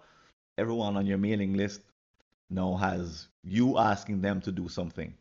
everyone 0.59 0.97
on 0.97 1.07
your 1.07 1.19
mailing 1.19 1.55
list 1.55 1.81
now 2.51 2.75
has 2.75 3.29
you 3.45 3.79
asking 3.79 4.21
them 4.21 4.41
to 4.41 4.53
do 4.53 4.69
something. 4.69 5.15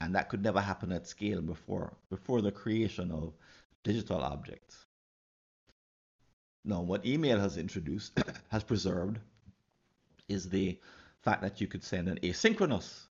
And 0.00 0.14
that 0.14 0.28
could 0.28 0.42
never 0.42 0.60
happen 0.60 0.92
at 0.92 1.06
scale 1.06 1.40
before, 1.40 1.94
before 2.10 2.42
the 2.42 2.52
creation 2.52 3.10
of 3.10 3.32
digital 3.84 4.20
objects. 4.20 4.86
Now, 6.64 6.80
what 6.80 7.04
email 7.04 7.38
has 7.38 7.56
introduced, 7.56 8.18
has 8.50 8.64
preserved, 8.64 9.18
is 10.28 10.48
the 10.48 10.78
fact 11.22 11.42
that 11.42 11.60
you 11.60 11.66
could 11.66 11.84
send 11.84 12.08
an 12.08 12.18
asynchronous 12.22 13.06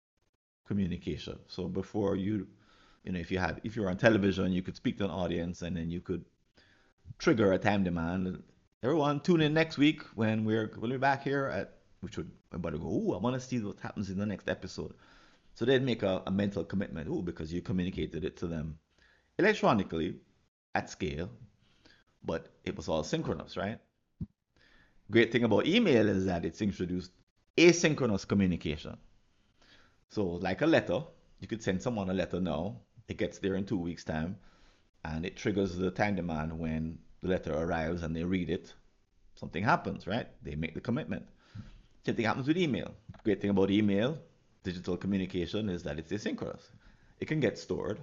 communication. 0.68 1.38
So 1.48 1.68
before 1.68 2.16
you, 2.16 2.48
you 3.04 3.12
know, 3.12 3.20
if 3.20 3.32
you 3.32 3.40
had, 3.40 3.60
if 3.64 3.76
you 3.76 3.82
were 3.82 3.90
on 3.90 3.98
television, 3.98 4.52
you 4.52 4.62
could 4.62 4.76
speak 4.76 5.00
to 5.00 5.06
an 5.06 5.12
audience 5.12 5.64
and 5.64 5.76
then 5.76 5.90
you 5.90 6.00
could 6.00 6.24
trigger 7.18 7.52
a 7.54 7.58
time 7.58 7.84
demand. 7.84 8.44
Everyone 8.84 9.20
tune 9.20 9.42
in 9.42 9.54
next 9.54 9.78
week 9.78 10.04
when 10.16 10.46
we're 10.46 10.72
we'll 10.78 10.92
be 10.92 10.98
back 10.98 11.24
here 11.24 11.48
at 11.48 11.80
which 12.02 12.18
would 12.18 12.32
everybody 12.52 12.78
go, 12.78 12.86
oh, 12.88 13.14
I 13.14 13.18
want 13.18 13.40
to 13.40 13.46
see 13.46 13.60
what 13.60 13.80
happens 13.80 14.10
in 14.10 14.18
the 14.18 14.26
next 14.26 14.48
episode. 14.48 14.94
So 15.56 15.66
they'd 15.66 15.84
make 15.84 16.04
a, 16.04 16.24
a 16.26 16.32
mental 16.32 16.64
commitment, 16.64 17.10
oh, 17.12 17.22
because 17.22 17.52
you 17.52 17.62
communicated 17.62 18.24
it 18.24 18.38
to 18.38 18.48
them 18.48 18.78
electronically 19.38 20.16
at 20.76 20.90
scale, 20.90 21.30
but 22.24 22.48
it 22.64 22.78
was 22.78 22.88
all 22.88 23.04
synchronous, 23.04 23.58
right? 23.58 23.80
Great 25.12 25.32
thing 25.32 25.44
about 25.44 25.66
email 25.66 26.08
is 26.08 26.26
that 26.26 26.46
it's 26.46 26.62
introduced 26.62 27.12
asynchronous 27.58 28.28
communication. 28.28 28.98
So, 30.12 30.26
like 30.26 30.62
a 30.62 30.68
letter, 30.68 31.04
you 31.40 31.48
could 31.48 31.62
send 31.62 31.82
someone 31.82 32.10
a 32.10 32.14
letter 32.14 32.40
now, 32.40 32.78
it 33.08 33.18
gets 33.18 33.40
there 33.40 33.56
in 33.56 33.66
two 33.66 33.78
weeks' 33.78 34.04
time, 34.04 34.38
and 35.04 35.26
it 35.26 35.36
triggers 35.38 35.76
the 35.76 35.92
time 35.92 36.16
demand 36.16 36.58
when 36.60 37.00
the 37.22 37.30
letter 37.30 37.54
arrives 37.54 38.04
and 38.04 38.16
they 38.16 38.24
read 38.24 38.50
it. 38.50 38.74
Something 39.36 39.64
happens, 39.64 40.08
right? 40.08 40.28
They 40.44 40.56
make 40.56 40.74
the 40.74 40.82
commitment. 40.82 41.28
Same 42.06 42.16
thing 42.16 42.26
happens 42.26 42.48
with 42.48 42.58
email. 42.58 42.94
Great 43.24 43.42
thing 43.42 43.50
about 43.52 43.72
email, 43.72 44.20
digital 44.64 44.98
communication, 44.98 45.70
is 45.70 45.84
that 45.84 46.00
it's 46.00 46.12
asynchronous. 46.12 46.72
It 47.20 47.28
can 47.28 47.40
get 47.40 47.58
stored. 47.58 48.00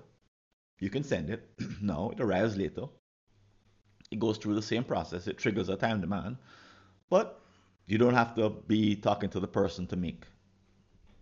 You 0.81 0.91
can 0.91 1.03
send 1.05 1.31
it. 1.31 1.49
no, 1.83 2.11
it 2.11 2.21
arrives 2.21 2.57
later. 2.57 2.87
It 4.11 4.19
goes 4.19 4.39
through 4.39 4.55
the 4.55 4.63
same 4.63 4.85
process. 4.85 5.27
It 5.29 5.39
triggers 5.39 5.69
a 5.69 5.77
time 5.77 6.01
demand. 6.01 6.39
But 7.11 7.41
You 7.87 7.99
don't 7.99 8.15
have 8.15 8.35
to 8.37 8.51
be 8.51 8.97
talking 8.97 9.31
to 9.31 9.41
the 9.41 9.49
person 9.49 9.87
to 9.89 9.97
make 9.97 10.27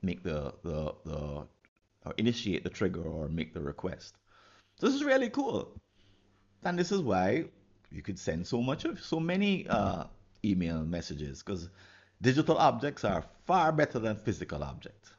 make 0.03 0.23
the 0.23 0.55
the 0.63 0.95
the 1.05 1.47
or 2.07 2.15
initiate 2.19 2.65
the 2.65 2.71
trigger 2.71 3.03
or 3.03 3.29
make 3.29 3.55
the 3.55 3.61
request. 3.63 4.17
This 4.81 4.95
is 4.95 5.05
really 5.05 5.31
cool, 5.31 5.81
and 6.65 6.79
this 6.79 6.93
is 6.93 7.01
why 7.01 7.45
you 7.91 8.03
could 8.03 8.19
send 8.19 8.47
so 8.47 8.61
much 8.61 8.85
of 8.85 9.01
so 9.03 9.21
many 9.21 9.67
uh, 9.69 10.05
email 10.45 10.85
messages 10.85 11.43
because 11.43 11.69
digital 12.21 12.59
objects 12.59 13.05
are 13.05 13.25
far 13.47 13.73
better 13.73 13.99
than 13.99 14.17
physical 14.17 14.65
objects. 14.65 15.13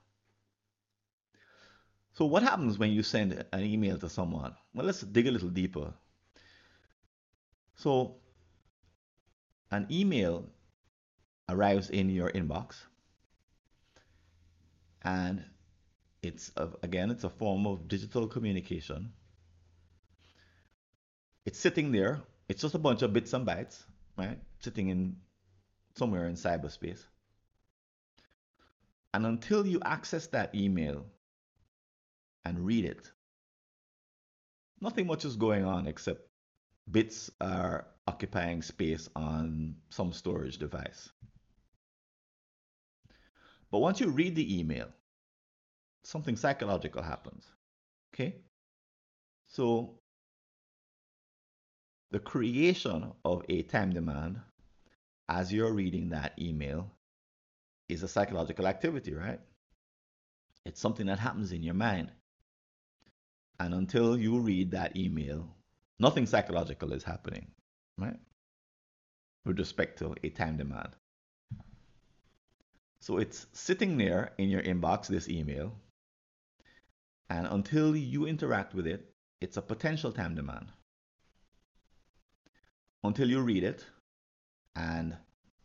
So 2.13 2.25
what 2.25 2.43
happens 2.43 2.77
when 2.77 2.91
you 2.91 3.03
send 3.03 3.45
an 3.51 3.63
email 3.63 3.97
to 3.97 4.09
someone? 4.09 4.55
Well, 4.73 4.85
let's 4.85 5.01
dig 5.01 5.27
a 5.27 5.31
little 5.31 5.49
deeper. 5.49 5.93
So 7.75 8.15
an 9.71 9.87
email 9.91 10.45
arrives 11.49 11.89
in 11.89 12.09
your 12.09 12.31
inbox 12.31 12.75
and 15.03 15.43
it's 16.23 16.51
a, 16.57 16.69
again 16.81 17.11
it's 17.11 17.23
a 17.23 17.29
form 17.29 17.67
of 17.67 17.87
digital 17.87 18.27
communication 18.27 19.11
it's 21.45 21.60
sitting 21.60 21.91
there 21.91 22.21
it's 22.49 22.62
just 22.62 22.75
a 22.75 22.79
bunch 22.79 23.01
of 23.01 23.13
bits 23.13 23.34
and 23.34 23.45
bytes 23.45 23.84
right 24.17 24.39
sitting 24.60 24.89
in 24.89 25.15
somewhere 25.95 26.27
in 26.27 26.36
cyberspace 26.36 27.03
and 29.13 29.25
until 29.25 29.65
you 29.65 29.79
access 29.86 30.27
that 30.27 30.53
email 30.53 31.05
and 32.45 32.65
read 32.65 32.86
it 32.86 33.12
nothing 34.81 35.08
much 35.08 35.25
is 35.25 35.36
going 35.36 35.63
on 35.65 35.88
except 35.88 36.27
bits 36.91 37.31
are 37.41 37.88
occupying 38.08 38.62
space 38.62 39.10
on 39.15 39.75
some 39.89 40.12
storage 40.12 40.58
device 40.58 41.10
but 43.75 43.79
once 43.79 43.99
you 43.99 44.10
read 44.10 44.36
the 44.36 44.60
email, 44.60 44.88
something 46.03 46.38
psychological 46.38 47.01
happens. 47.01 47.45
Okay? 48.13 48.36
So 49.47 49.99
the 52.15 52.19
creation 52.21 53.12
of 53.25 53.43
a 53.49 53.62
time 53.63 53.91
demand 53.91 54.39
as 55.28 55.51
you're 55.51 55.73
reading 55.73 56.08
that 56.08 56.32
email 56.39 56.89
is 57.89 58.04
a 58.04 58.08
psychological 58.08 58.67
activity, 58.67 59.13
right? 59.13 59.41
It's 60.65 60.80
something 60.80 61.08
that 61.08 61.19
happens 61.19 61.51
in 61.51 61.62
your 61.62 61.73
mind. 61.73 62.10
And 63.60 63.73
until 63.73 64.17
you 64.17 64.39
read 64.39 64.71
that 64.71 64.95
email, 64.95 65.54
nothing 65.99 66.25
psychological 66.25 66.93
is 66.93 67.04
happening, 67.04 67.47
right? 67.97 68.15
With 69.45 69.60
respect 69.60 69.99
to 69.99 70.15
a 70.23 70.30
time 70.30 70.56
demand. 70.56 70.95
So 73.01 73.17
it's 73.17 73.45
sitting 73.51 73.97
there 73.97 74.32
in 74.38 74.47
your 74.47 74.62
inbox, 74.62 75.08
this 75.08 75.28
email. 75.28 75.73
And 77.30 77.45
until 77.45 77.93
you 77.93 78.25
interact 78.25 78.73
with 78.73 78.88
it, 78.88 79.06
it's 79.41 79.58
a 79.58 79.62
potential 79.62 80.13
time 80.13 80.34
demand. 80.34 80.67
Until 83.05 83.29
you 83.29 83.41
read 83.41 83.63
it 83.63 83.85
and 84.75 85.15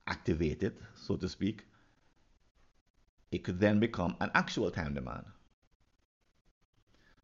activate 0.06 0.62
it, 0.62 0.76
so 0.94 1.16
to 1.16 1.26
speak, 1.26 1.64
it 3.32 3.44
could 3.44 3.58
then 3.58 3.80
become 3.80 4.14
an 4.20 4.30
actual 4.34 4.70
time 4.70 4.92
demand. 4.92 5.24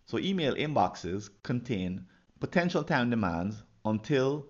So 0.06 0.18
email 0.18 0.54
inboxes 0.54 1.28
contain 1.42 2.06
potential 2.40 2.82
time 2.82 3.10
demands 3.10 3.62
until 3.84 4.46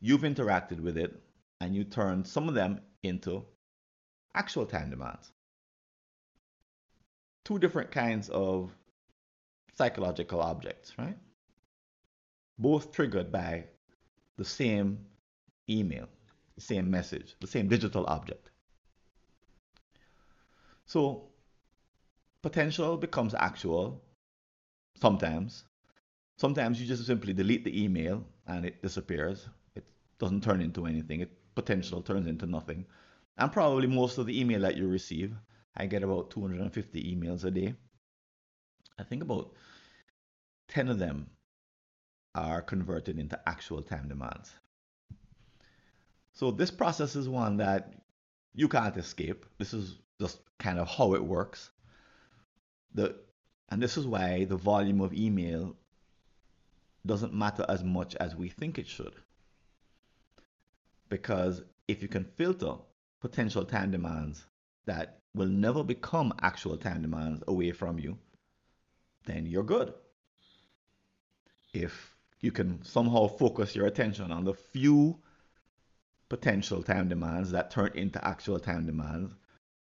you've 0.00 0.22
interacted 0.22 0.80
with 0.80 0.96
it 0.96 1.22
and 1.60 1.74
you 1.76 1.84
turn 1.84 2.24
some 2.24 2.48
of 2.48 2.54
them 2.54 2.80
into 3.02 3.44
actual 4.34 4.64
time 4.64 4.88
demands. 4.88 5.32
Two 7.44 7.58
different 7.58 7.90
kinds 7.90 8.30
of 8.30 8.70
psychological 9.76 10.40
objects, 10.40 10.98
right? 10.98 11.18
Both 12.58 12.92
triggered 12.92 13.30
by 13.30 13.66
the 14.40 14.44
same 14.46 14.98
email, 15.68 16.08
the 16.54 16.62
same 16.62 16.90
message, 16.90 17.36
the 17.40 17.46
same 17.46 17.68
digital 17.68 18.06
object. 18.06 18.50
So 20.86 21.28
potential 22.42 22.96
becomes 22.96 23.34
actual 23.34 24.02
sometimes. 24.98 25.64
Sometimes 26.38 26.80
you 26.80 26.86
just 26.86 27.06
simply 27.06 27.34
delete 27.34 27.64
the 27.64 27.84
email 27.84 28.24
and 28.46 28.64
it 28.64 28.80
disappears. 28.80 29.46
It 29.76 29.84
doesn't 30.18 30.42
turn 30.42 30.62
into 30.62 30.86
anything. 30.86 31.20
It 31.20 31.32
potential 31.54 32.00
turns 32.00 32.26
into 32.26 32.46
nothing 32.46 32.86
and 33.36 33.52
probably 33.52 33.88
most 33.88 34.16
of 34.16 34.24
the 34.24 34.40
email 34.40 34.60
that 34.60 34.78
you 34.78 34.88
receive. 34.88 35.34
I 35.76 35.84
get 35.84 36.02
about 36.02 36.30
250 36.30 37.14
emails 37.14 37.44
a 37.44 37.50
day. 37.50 37.74
I 38.98 39.02
think 39.02 39.22
about 39.22 39.52
10 40.68 40.88
of 40.88 40.98
them 40.98 41.28
are 42.34 42.62
converted 42.62 43.18
into 43.18 43.40
actual 43.48 43.82
time 43.82 44.08
demands. 44.08 44.54
So 46.32 46.50
this 46.50 46.70
process 46.70 47.16
is 47.16 47.28
one 47.28 47.56
that 47.58 47.92
you 48.54 48.68
can't 48.68 48.96
escape. 48.96 49.46
This 49.58 49.74
is 49.74 49.98
just 50.20 50.38
kind 50.58 50.78
of 50.78 50.88
how 50.88 51.14
it 51.14 51.24
works. 51.24 51.70
The 52.94 53.16
and 53.68 53.82
this 53.82 53.96
is 53.96 54.06
why 54.06 54.44
the 54.44 54.56
volume 54.56 55.00
of 55.00 55.14
email 55.14 55.76
doesn't 57.06 57.32
matter 57.32 57.64
as 57.68 57.82
much 57.84 58.16
as 58.16 58.34
we 58.34 58.48
think 58.48 58.78
it 58.78 58.86
should. 58.86 59.14
Because 61.08 61.62
if 61.88 62.02
you 62.02 62.08
can 62.08 62.24
filter 62.24 62.74
potential 63.20 63.64
time 63.64 63.90
demands 63.90 64.44
that 64.86 65.20
will 65.34 65.48
never 65.48 65.84
become 65.84 66.32
actual 66.42 66.76
time 66.76 67.02
demands 67.02 67.42
away 67.46 67.72
from 67.72 67.98
you, 67.98 68.18
then 69.26 69.46
you're 69.46 69.62
good. 69.62 69.92
If 71.72 72.16
you 72.40 72.52
can 72.52 72.82
somehow 72.84 73.26
focus 73.28 73.74
your 73.74 73.86
attention 73.86 74.32
on 74.32 74.44
the 74.44 74.54
few 74.54 75.18
potential 76.28 76.82
time 76.82 77.08
demands 77.08 77.50
that 77.50 77.70
turn 77.70 77.90
into 77.94 78.24
actual 78.26 78.58
time 78.58 78.86
demands 78.86 79.34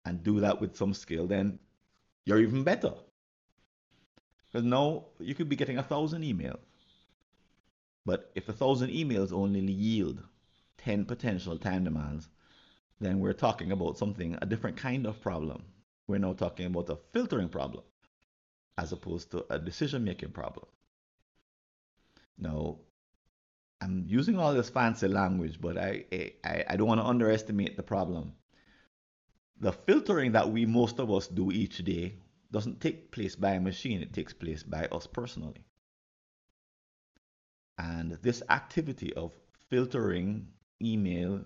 and 0.04 0.22
do 0.22 0.40
that 0.40 0.60
with 0.60 0.76
some 0.76 0.94
skill, 0.94 1.26
then 1.26 1.58
you're 2.24 2.40
even 2.40 2.64
better. 2.64 2.94
Because 4.46 4.64
now 4.64 5.04
you 5.20 5.34
could 5.34 5.48
be 5.48 5.56
getting 5.56 5.78
a 5.78 5.82
thousand 5.82 6.22
emails. 6.22 6.60
But 8.06 8.30
if 8.34 8.48
a 8.48 8.54
thousand 8.54 8.90
emails 8.90 9.32
only 9.32 9.60
yield 9.60 10.22
10 10.78 11.04
potential 11.04 11.58
time 11.58 11.84
demands, 11.84 12.28
then 13.00 13.20
we're 13.20 13.34
talking 13.34 13.70
about 13.70 13.98
something, 13.98 14.36
a 14.40 14.46
different 14.46 14.76
kind 14.76 15.06
of 15.06 15.20
problem. 15.20 15.62
We're 16.06 16.18
now 16.18 16.32
talking 16.32 16.66
about 16.66 16.88
a 16.88 16.96
filtering 17.12 17.50
problem 17.50 17.84
as 18.78 18.92
opposed 18.92 19.30
to 19.32 19.44
a 19.50 19.58
decision 19.58 20.04
making 20.04 20.30
problem. 20.30 20.66
Now, 22.38 22.78
I'm 23.80 24.04
using 24.06 24.38
all 24.38 24.54
this 24.54 24.70
fancy 24.70 25.08
language, 25.08 25.60
but 25.60 25.76
I, 25.76 26.04
I, 26.44 26.64
I 26.68 26.76
don't 26.76 26.88
want 26.88 27.00
to 27.00 27.06
underestimate 27.06 27.76
the 27.76 27.82
problem. 27.82 28.32
The 29.60 29.72
filtering 29.72 30.32
that 30.32 30.50
we 30.50 30.66
most 30.66 30.98
of 30.98 31.10
us 31.10 31.26
do 31.26 31.50
each 31.50 31.78
day 31.78 32.14
doesn't 32.50 32.80
take 32.80 33.10
place 33.10 33.36
by 33.36 33.52
a 33.52 33.60
machine, 33.60 34.00
it 34.00 34.12
takes 34.12 34.32
place 34.32 34.62
by 34.62 34.86
us 34.86 35.06
personally. 35.06 35.64
And 37.78 38.12
this 38.22 38.42
activity 38.48 39.12
of 39.14 39.32
filtering 39.68 40.48
email 40.82 41.44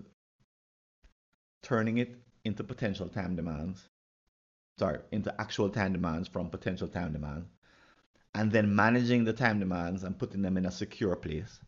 turning 1.63 1.99
it 1.99 2.17
into 2.45 2.65
potential 2.65 3.09
time 3.09 3.37
demands, 3.37 3.89
sorry, 4.79 5.01
into 5.11 5.39
actual 5.41 5.71
time 5.71 5.93
demands 5.93 6.29
from 6.29 6.51
potential 6.51 6.89
time 6.89 7.13
demands, 7.13 7.49
and 8.35 8.51
then 8.51 8.75
managing 8.75 9.25
the 9.25 9.33
time 9.33 9.59
demands 9.59 10.05
and 10.05 10.19
putting 10.19 10.43
them 10.43 10.57
in 10.57 10.67
a 10.67 10.71
secure 10.71 11.17
place 11.17 11.61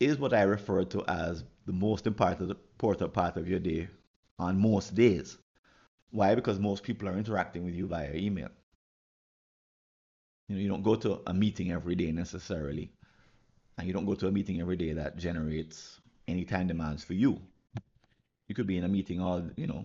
is 0.00 0.18
what 0.18 0.34
I 0.34 0.42
refer 0.42 0.84
to 0.84 1.04
as 1.08 1.44
the 1.66 1.72
most 1.72 2.06
important 2.06 3.12
part 3.12 3.36
of 3.36 3.48
your 3.48 3.58
day 3.58 3.88
on 4.38 4.60
most 4.60 4.94
days. 4.94 5.38
Why? 6.10 6.34
Because 6.34 6.58
most 6.58 6.82
people 6.82 7.08
are 7.08 7.16
interacting 7.16 7.64
with 7.64 7.74
you 7.74 7.86
via 7.86 8.14
email. 8.14 8.48
You 10.48 10.56
know, 10.56 10.62
you 10.62 10.68
don't 10.68 10.82
go 10.82 10.94
to 10.96 11.20
a 11.26 11.34
meeting 11.34 11.72
every 11.72 11.94
day 11.94 12.12
necessarily, 12.12 12.92
and 13.78 13.86
you 13.86 13.92
don't 13.92 14.06
go 14.06 14.14
to 14.14 14.28
a 14.28 14.32
meeting 14.32 14.60
every 14.60 14.76
day 14.76 14.92
that 14.92 15.16
generates 15.16 16.00
any 16.28 16.44
time 16.44 16.66
demands 16.66 17.02
for 17.02 17.14
you. 17.14 17.40
You 18.48 18.54
could 18.54 18.66
be 18.66 18.76
in 18.76 18.84
a 18.84 18.88
meeting 18.88 19.20
all, 19.20 19.42
you 19.56 19.66
know, 19.66 19.84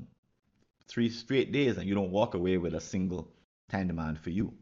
three 0.87 1.09
straight 1.09 1.51
days 1.51 1.77
and 1.77 1.87
you 1.87 1.95
don't 1.95 2.11
walk 2.11 2.35
away 2.35 2.57
with 2.57 2.75
a 2.75 2.81
single 2.81 3.31
time 3.69 3.87
demand 3.87 4.19
for 4.19 4.29
you. 4.29 4.53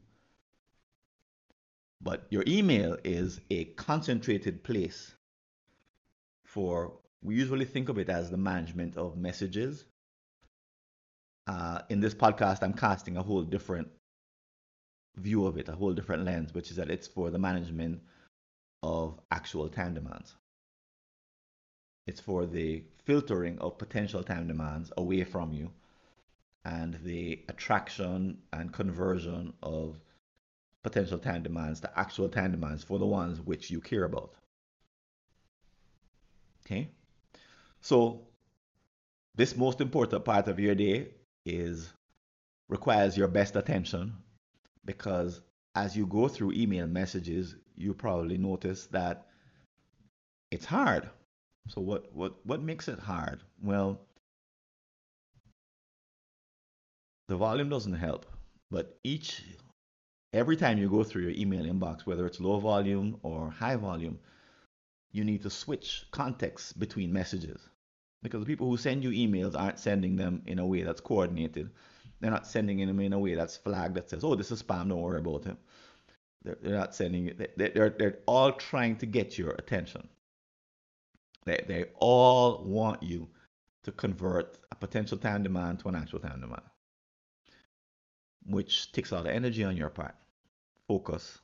But 2.01 2.27
your 2.29 2.43
email 2.47 2.97
is 3.03 3.41
a 3.49 3.65
concentrated 3.65 4.63
place 4.63 5.13
for, 6.45 6.99
we 7.21 7.35
usually 7.35 7.65
think 7.65 7.89
of 7.89 7.97
it 7.97 8.09
as 8.09 8.29
the 8.29 8.37
management 8.37 8.97
of 8.97 9.17
messages. 9.17 9.85
Uh, 11.47 11.81
in 11.89 11.99
this 11.99 12.13
podcast, 12.13 12.63
I'm 12.63 12.73
casting 12.73 13.17
a 13.17 13.23
whole 13.23 13.43
different 13.43 13.89
view 15.17 15.45
of 15.45 15.57
it, 15.57 15.67
a 15.67 15.73
whole 15.73 15.93
different 15.93 16.23
lens, 16.23 16.53
which 16.53 16.69
is 16.71 16.77
that 16.77 16.89
it's 16.89 17.07
for 17.07 17.29
the 17.29 17.39
management 17.39 18.01
of 18.81 19.19
actual 19.31 19.67
time 19.67 19.93
demands. 19.93 20.35
It's 22.07 22.21
for 22.21 22.45
the 22.45 22.83
filtering 23.05 23.59
of 23.59 23.77
potential 23.77 24.23
time 24.23 24.47
demands 24.47 24.91
away 24.97 25.23
from 25.23 25.53
you 25.53 25.71
and 26.65 26.95
the 27.03 27.43
attraction 27.49 28.39
and 28.53 28.73
conversion 28.73 29.53
of 29.61 29.99
potential 30.83 31.19
time 31.19 31.43
demands 31.43 31.79
to 31.81 31.99
actual 31.99 32.29
time 32.29 32.51
demands 32.51 32.83
for 32.83 32.99
the 32.99 33.05
ones 33.05 33.41
which 33.41 33.69
you 33.69 33.81
care 33.81 34.05
about. 34.05 34.33
Okay? 36.65 36.89
So, 37.81 38.27
this 39.35 39.55
most 39.55 39.81
important 39.81 40.25
part 40.25 40.47
of 40.47 40.59
your 40.59 40.75
day 40.75 41.09
is 41.45 41.93
requires 42.67 43.17
your 43.17 43.27
best 43.27 43.55
attention 43.55 44.13
because 44.85 45.41
as 45.75 45.95
you 45.95 46.05
go 46.05 46.27
through 46.27 46.51
email 46.53 46.87
messages, 46.87 47.55
you 47.75 47.93
probably 47.93 48.37
notice 48.37 48.87
that 48.87 49.27
it's 50.51 50.65
hard. 50.65 51.09
So 51.67 51.81
what 51.81 52.13
what 52.13 52.45
what 52.45 52.61
makes 52.61 52.87
it 52.87 52.99
hard? 52.99 53.41
Well, 53.61 54.01
the 57.27 57.35
volume 57.35 57.69
doesn't 57.69 57.93
help, 57.93 58.25
but 58.71 58.97
each 59.03 59.43
every 60.33 60.55
time 60.55 60.77
you 60.77 60.89
go 60.89 61.03
through 61.03 61.23
your 61.23 61.31
email 61.31 61.63
inbox, 61.63 62.05
whether 62.05 62.25
it's 62.25 62.39
low 62.39 62.59
volume 62.59 63.19
or 63.23 63.49
high 63.49 63.75
volume, 63.75 64.19
you 65.11 65.23
need 65.23 65.41
to 65.43 65.49
switch 65.49 66.05
context 66.11 66.79
between 66.79 67.11
messages. 67.11 67.59
Because 68.21 68.41
the 68.41 68.45
people 68.45 68.69
who 68.69 68.77
send 68.77 69.03
you 69.03 69.11
emails 69.11 69.57
aren't 69.57 69.79
sending 69.79 70.15
them 70.15 70.41
in 70.45 70.59
a 70.59 70.65
way 70.65 70.83
that's 70.83 71.01
coordinated. 71.01 71.69
They're 72.19 72.31
not 72.31 72.47
sending 72.47 72.85
them 72.85 72.99
in 72.99 73.13
a 73.13 73.19
way 73.19 73.35
that's 73.35 73.57
flagged 73.57 73.95
that 73.95 74.09
says, 74.09 74.23
oh, 74.23 74.35
this 74.35 74.51
is 74.51 74.61
spam, 74.61 74.89
don't 74.89 75.01
worry 75.01 75.19
about 75.19 75.45
it. 75.45 75.57
They're, 76.43 76.57
they're 76.61 76.77
not 76.77 76.93
sending 76.93 77.27
it. 77.27 77.57
They, 77.57 77.69
they're, 77.69 77.89
they're 77.89 78.19
all 78.25 78.51
trying 78.51 78.97
to 78.97 79.05
get 79.05 79.37
your 79.37 79.51
attention. 79.51 80.07
They, 81.45 81.63
they 81.67 81.85
all 81.95 82.63
want 82.65 83.01
you 83.01 83.29
to 83.83 83.91
convert 83.93 84.57
a 84.71 84.75
potential 84.75 85.17
time 85.17 85.43
demand 85.43 85.79
to 85.79 85.87
an 85.87 85.95
actual 85.95 86.19
time 86.19 86.41
demand, 86.41 86.61
which 88.49 88.91
takes 88.91 89.11
a 89.11 89.15
lot 89.15 89.25
of 89.25 89.31
energy 89.31 89.63
on 89.63 89.77
your 89.77 89.89
part, 89.89 90.15
focus, 90.87 91.39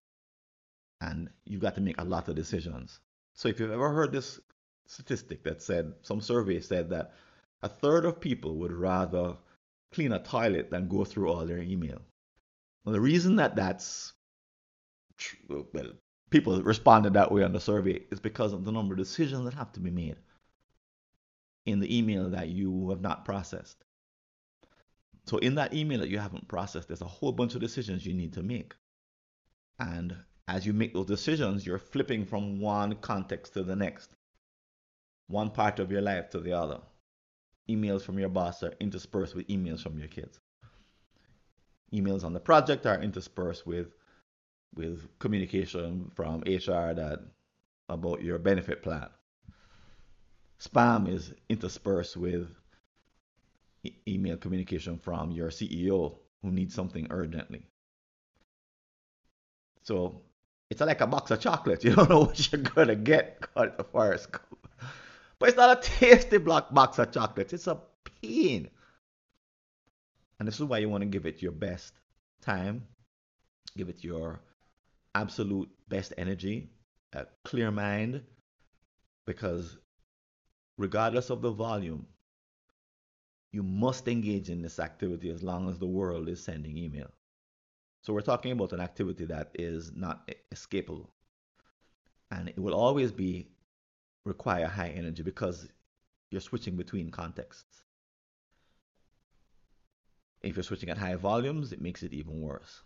and 1.01 1.29
you've 1.45 1.61
got 1.61 1.75
to 1.75 1.81
make 1.81 1.99
a 1.99 2.05
lot 2.05 2.27
of 2.27 2.35
decisions. 2.35 2.99
So 3.33 3.49
if 3.49 3.59
you've 3.59 3.71
ever 3.71 3.91
heard 3.91 4.11
this 4.11 4.39
statistic 4.87 5.43
that 5.43 5.61
said, 5.61 5.93
some 6.01 6.21
survey 6.21 6.59
said 6.59 6.89
that 6.89 7.13
a 7.61 7.69
third 7.69 8.05
of 8.05 8.19
people 8.19 8.55
would 8.57 8.71
rather 8.71 9.35
clean 9.93 10.11
a 10.11 10.19
toilet 10.23 10.69
than 10.71 10.87
go 10.87 11.05
through 11.05 11.31
all 11.31 11.45
their 11.45 11.59
email. 11.59 12.01
Well, 12.83 12.93
the 12.93 13.01
reason 13.01 13.37
that 13.37 13.55
that's 13.55 14.13
well, 15.47 15.65
people 16.29 16.61
responded 16.61 17.13
that 17.13 17.31
way 17.31 17.43
on 17.43 17.53
the 17.53 17.59
survey 17.59 18.01
is 18.11 18.19
because 18.19 18.51
of 18.51 18.65
the 18.65 18.71
number 18.71 18.93
of 18.93 18.99
decisions 18.99 19.45
that 19.45 19.53
have 19.53 19.71
to 19.73 19.79
be 19.79 19.91
made 19.91 20.17
in 21.65 21.79
the 21.79 21.97
email 21.97 22.29
that 22.29 22.49
you 22.49 22.89
have 22.89 23.01
not 23.01 23.25
processed. 23.25 23.84
So 25.25 25.37
in 25.37 25.55
that 25.55 25.73
email 25.73 25.99
that 25.99 26.09
you 26.09 26.19
haven't 26.19 26.47
processed, 26.47 26.87
there's 26.87 27.01
a 27.01 27.05
whole 27.05 27.31
bunch 27.31 27.55
of 27.55 27.61
decisions 27.61 28.05
you 28.05 28.13
need 28.13 28.33
to 28.33 28.43
make. 28.43 28.73
And 29.79 30.15
as 30.47 30.65
you 30.65 30.73
make 30.73 30.93
those 30.93 31.07
decisions, 31.07 31.65
you're 31.65 31.79
flipping 31.79 32.25
from 32.25 32.59
one 32.59 32.95
context 32.97 33.53
to 33.53 33.63
the 33.63 33.75
next, 33.75 34.11
one 35.27 35.49
part 35.49 35.79
of 35.79 35.91
your 35.91 36.01
life 36.01 36.29
to 36.31 36.39
the 36.39 36.53
other. 36.53 36.79
Emails 37.67 38.03
from 38.03 38.19
your 38.19 38.29
boss 38.29 38.61
are 38.61 38.73
interspersed 38.79 39.35
with 39.35 39.47
emails 39.47 39.81
from 39.81 39.97
your 39.97 40.07
kids. 40.07 40.39
Emails 41.91 42.23
on 42.23 42.33
the 42.33 42.39
project 42.39 42.85
are 42.85 43.01
interspersed 43.01 43.65
with 43.65 43.87
with 44.75 45.07
communication 45.19 46.11
from 46.15 46.41
HR 46.41 46.93
that 46.93 47.19
about 47.87 48.21
your 48.21 48.37
benefit 48.37 48.83
plan. 48.83 49.07
Spam 50.59 51.07
is 51.07 51.33
interspersed 51.49 52.17
with 52.17 52.53
email 54.07 54.37
communication 54.37 54.97
from 54.97 55.31
your 55.31 55.49
CEO 55.49 56.17
who 56.41 56.51
needs 56.51 56.73
something 56.73 57.07
urgently. 57.09 57.63
So 59.83 60.21
it's 60.69 60.81
like 60.81 61.01
a 61.01 61.07
box 61.07 61.31
of 61.31 61.39
chocolates. 61.39 61.83
You 61.85 61.95
don't 61.95 62.09
know 62.09 62.21
what 62.21 62.51
you're 62.51 62.61
gonna 62.61 62.95
get 62.95 63.47
at 63.55 63.77
the 63.77 63.83
first. 63.83 64.29
But 65.39 65.49
it's 65.49 65.57
not 65.57 65.77
a 65.77 65.81
tasty 65.81 66.37
block 66.37 66.73
box 66.73 66.97
of 66.99 67.11
chocolates. 67.11 67.53
It's 67.53 67.67
a 67.67 67.79
pain. 68.21 68.69
And 70.39 70.47
this 70.47 70.55
is 70.55 70.65
why 70.65 70.79
you 70.79 70.89
want 70.89 71.01
to 71.01 71.09
give 71.09 71.25
it 71.25 71.41
your 71.41 71.51
best 71.51 71.93
time, 72.41 72.83
give 73.77 73.89
it 73.89 74.03
your 74.03 74.41
absolute 75.13 75.69
best 75.87 76.13
energy, 76.17 76.69
a 77.13 77.25
clear 77.43 77.71
mind, 77.71 78.21
because 79.25 79.77
regardless 80.77 81.29
of 81.29 81.41
the 81.41 81.51
volume, 81.51 82.05
you 83.55 83.63
must 83.63 84.09
engage 84.09 84.49
in 84.49 84.61
this 84.61 84.79
activity 84.79 85.29
as 85.29 85.41
long 85.41 85.69
as 85.69 85.79
the 85.79 85.85
world 85.85 86.27
is 86.27 86.43
sending 86.43 86.77
email. 86.77 87.09
So 88.01 88.11
we're 88.13 88.19
talking 88.19 88.51
about 88.51 88.73
an 88.73 88.81
activity 88.81 89.23
that 89.25 89.51
is 89.53 89.93
not 89.95 90.29
escapable. 90.53 91.07
And 92.31 92.49
it 92.49 92.59
will 92.59 92.75
always 92.75 93.13
be 93.13 93.47
require 94.25 94.67
high 94.67 94.89
energy 94.89 95.23
because 95.23 95.69
you're 96.31 96.41
switching 96.41 96.75
between 96.75 97.09
contexts. 97.09 97.81
If 100.41 100.57
you're 100.57 100.63
switching 100.63 100.89
at 100.89 100.97
high 100.97 101.15
volumes, 101.15 101.71
it 101.71 101.79
makes 101.79 102.03
it 102.03 102.11
even 102.11 102.41
worse. 102.41 102.81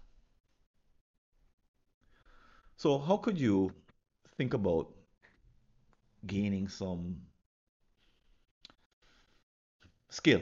So, 2.77 2.99
how 2.99 3.17
could 3.17 3.39
you 3.39 3.73
think 4.37 4.53
about 4.53 4.91
gaining 6.27 6.67
some 6.67 7.21
skill 10.09 10.41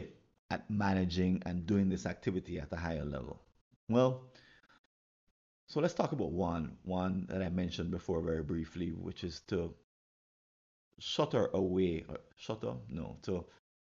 at 0.50 0.70
managing 0.70 1.42
and 1.46 1.66
doing 1.66 1.90
this 1.90 2.06
activity 2.06 2.60
at 2.60 2.72
a 2.72 2.78
higher 2.78 3.06
level? 3.06 3.42
Well, 3.90 4.24
so 5.68 5.82
let's 5.82 5.94
talk 5.94 6.14
about 6.14 6.32
one, 6.32 6.78
one 6.84 7.28
that 7.30 7.42
I 7.42 7.50
mentioned 7.50 7.92
before 7.92 8.22
very 8.22 8.44
briefly, 8.44 8.92
which 8.92 9.24
is 9.24 9.42
to 9.48 9.74
shutter 11.00 11.50
away, 11.54 12.06
or 12.08 12.20
shutter, 12.38 12.74
no, 12.90 13.18
to 13.24 13.46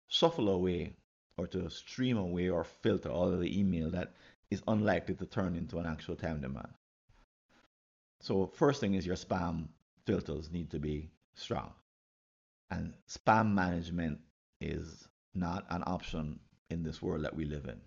shuffle 0.08 0.48
away 0.48 0.94
or 1.36 1.46
to 1.48 1.68
stream 1.68 2.16
away 2.16 2.48
or 2.48 2.64
filter 2.64 3.10
all 3.10 3.32
of 3.32 3.40
the 3.40 3.58
email 3.58 3.90
that 3.90 4.14
is 4.50 4.62
unlikely 4.68 5.14
to 5.16 5.26
turn 5.26 5.54
into 5.54 5.78
an 5.78 5.86
actual 5.86 6.16
time 6.16 6.40
demand. 6.40 6.72
So 8.20 8.46
first 8.46 8.80
thing 8.80 8.94
is 8.94 9.06
your 9.06 9.16
spam 9.16 9.68
filters 10.06 10.50
need 10.50 10.70
to 10.70 10.78
be 10.78 11.10
strong. 11.34 11.72
And 12.70 12.94
spam 13.08 13.52
management 13.52 14.20
is 14.60 15.06
not 15.34 15.66
an 15.68 15.82
option 15.86 16.40
in 16.70 16.82
this 16.82 17.00
world 17.00 17.24
that 17.24 17.34
we 17.34 17.44
live 17.44 17.66
in. 17.66 17.80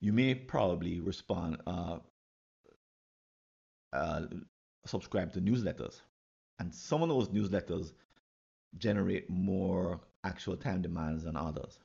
You 0.00 0.12
may 0.12 0.34
probably 0.34 1.00
respond, 1.00 1.60
uh, 1.66 1.98
uh, 3.92 4.22
subscribe 4.84 5.32
to 5.32 5.40
newsletters. 5.40 6.00
And 6.58 6.74
some 6.74 7.02
of 7.02 7.08
those 7.08 7.28
newsletters 7.28 7.92
generate 8.78 9.28
more 9.28 10.00
actual 10.24 10.56
time 10.56 10.82
demands 10.82 11.24
than 11.24 11.36
others. 11.36 11.78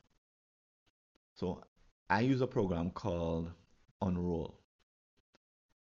So 1.34 1.62
I 2.10 2.20
use 2.20 2.40
a 2.40 2.46
program 2.46 2.90
called 2.90 3.52
Unroll 4.00 4.58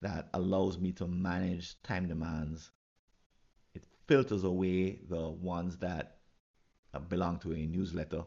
that 0.02 0.30
allows 0.34 0.78
me 0.78 0.92
to 0.94 1.08
manage 1.08 1.82
time 1.84 2.08
demands. 2.08 2.72
It 3.74 3.86
filters 4.08 4.44
away 4.44 5.00
the 5.10 5.30
ones 5.30 5.78
that 5.78 6.18
belong 7.10 7.40
to 7.40 7.54
a 7.54 7.66
newsletter. 7.66 8.24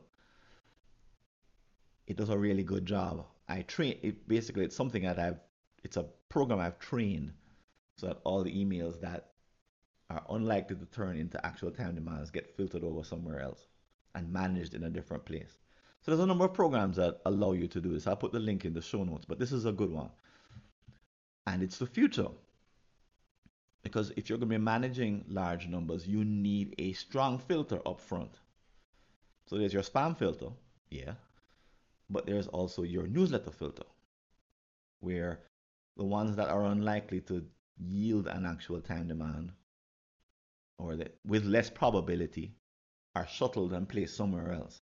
It 2.08 2.16
does 2.16 2.30
a 2.30 2.38
really 2.38 2.62
good 2.62 2.86
job. 2.86 3.26
I 3.48 3.62
train 3.62 3.98
it 4.02 4.26
basically 4.26 4.64
it's 4.64 4.74
something 4.74 5.02
that 5.02 5.18
I've 5.18 5.38
it's 5.84 5.98
a 5.98 6.06
program 6.30 6.58
I've 6.58 6.78
trained 6.78 7.32
so 7.96 8.08
that 8.08 8.20
all 8.24 8.42
the 8.42 8.52
emails 8.52 9.00
that 9.02 9.32
are 10.10 10.24
unlikely 10.30 10.76
to 10.76 10.86
turn 10.86 11.16
into 11.16 11.44
actual 11.44 11.70
time 11.70 11.94
demands 11.94 12.30
get 12.30 12.56
filtered 12.56 12.82
over 12.82 13.04
somewhere 13.04 13.40
else 13.40 13.66
and 14.14 14.32
managed 14.32 14.74
in 14.74 14.84
a 14.84 14.90
different 14.90 15.26
place. 15.26 15.58
So 16.00 16.10
there's 16.10 16.24
a 16.24 16.26
number 16.26 16.46
of 16.46 16.54
programs 16.54 16.96
that 16.96 17.20
allow 17.26 17.52
you 17.52 17.68
to 17.68 17.80
do 17.80 17.92
this. 17.92 18.06
I'll 18.06 18.16
put 18.16 18.32
the 18.32 18.40
link 18.40 18.64
in 18.64 18.72
the 18.72 18.80
show 18.80 19.04
notes, 19.04 19.26
but 19.26 19.38
this 19.38 19.52
is 19.52 19.66
a 19.66 19.72
good 19.72 19.90
one 19.90 20.08
and 21.46 21.62
it's 21.62 21.76
the 21.76 21.86
future. 21.86 22.28
Because 23.82 24.12
if 24.16 24.28
you're 24.28 24.38
going 24.38 24.48
to 24.50 24.58
be 24.58 24.64
managing 24.64 25.24
large 25.28 25.68
numbers, 25.68 26.06
you 26.06 26.24
need 26.24 26.74
a 26.78 26.94
strong 26.94 27.38
filter 27.38 27.80
up 27.86 28.00
front. 28.00 28.38
So 29.46 29.58
there's 29.58 29.74
your 29.74 29.82
spam 29.82 30.16
filter, 30.16 30.48
yeah, 30.90 31.14
but 32.10 32.26
there's 32.26 32.48
also 32.48 32.82
your 32.82 33.06
newsletter 33.06 33.50
filter, 33.50 33.84
where 35.00 35.40
the 35.96 36.04
ones 36.04 36.36
that 36.36 36.48
are 36.48 36.64
unlikely 36.64 37.20
to 37.22 37.44
yield 37.78 38.26
an 38.26 38.46
actual 38.46 38.80
time 38.80 39.08
demand 39.08 39.52
or 40.78 40.96
that 40.96 41.16
with 41.26 41.44
less 41.44 41.70
probability 41.70 42.54
are 43.14 43.26
shuttled 43.26 43.72
and 43.72 43.88
placed 43.88 44.16
somewhere 44.16 44.52
else. 44.52 44.80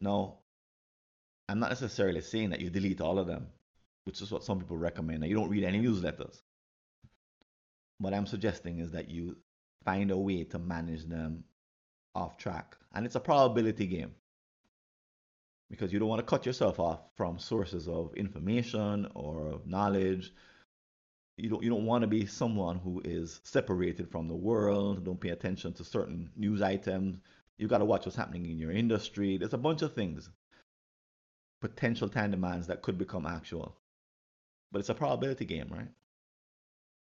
Now, 0.00 0.38
I'm 1.48 1.58
not 1.58 1.70
necessarily 1.70 2.20
saying 2.20 2.50
that 2.50 2.60
you 2.60 2.70
delete 2.70 3.00
all 3.00 3.18
of 3.18 3.26
them 3.26 3.46
which 4.04 4.20
is 4.20 4.30
what 4.30 4.44
some 4.44 4.58
people 4.58 4.76
recommend. 4.76 5.20
Now, 5.20 5.26
you 5.26 5.34
don't 5.34 5.50
read 5.50 5.64
any 5.64 5.80
newsletters. 5.80 6.42
What 7.98 8.14
I'm 8.14 8.26
suggesting 8.26 8.78
is 8.78 8.90
that 8.92 9.10
you 9.10 9.36
find 9.84 10.10
a 10.10 10.16
way 10.16 10.44
to 10.44 10.58
manage 10.58 11.06
them 11.06 11.44
off 12.14 12.36
track. 12.36 12.76
And 12.94 13.06
it's 13.06 13.14
a 13.14 13.20
probability 13.20 13.86
game 13.86 14.12
because 15.70 15.92
you 15.92 15.98
don't 15.98 16.08
want 16.08 16.20
to 16.20 16.26
cut 16.26 16.46
yourself 16.46 16.78
off 16.78 17.00
from 17.16 17.38
sources 17.38 17.88
of 17.88 18.14
information 18.14 19.08
or 19.14 19.48
of 19.48 19.66
knowledge. 19.66 20.32
You 21.36 21.50
don't 21.50 21.62
you 21.62 21.70
don't 21.70 21.86
want 21.86 22.02
to 22.02 22.08
be 22.08 22.26
someone 22.26 22.76
who 22.78 23.02
is 23.04 23.40
separated 23.44 24.10
from 24.10 24.28
the 24.28 24.36
world, 24.36 25.04
don't 25.04 25.20
pay 25.20 25.30
attention 25.30 25.72
to 25.74 25.84
certain 25.84 26.30
news 26.36 26.62
items. 26.62 27.18
You've 27.58 27.70
got 27.70 27.78
to 27.78 27.84
watch 27.84 28.04
what's 28.04 28.16
happening 28.16 28.46
in 28.46 28.58
your 28.58 28.72
industry. 28.72 29.36
There's 29.36 29.54
a 29.54 29.58
bunch 29.58 29.82
of 29.82 29.94
things. 29.94 30.28
Potential 31.60 32.08
time 32.08 32.30
demands 32.30 32.66
that 32.66 32.82
could 32.82 32.98
become 32.98 33.26
actual. 33.26 33.76
But 34.70 34.80
it's 34.80 34.88
a 34.88 34.94
probability 34.94 35.44
game, 35.44 35.68
right? 35.70 35.88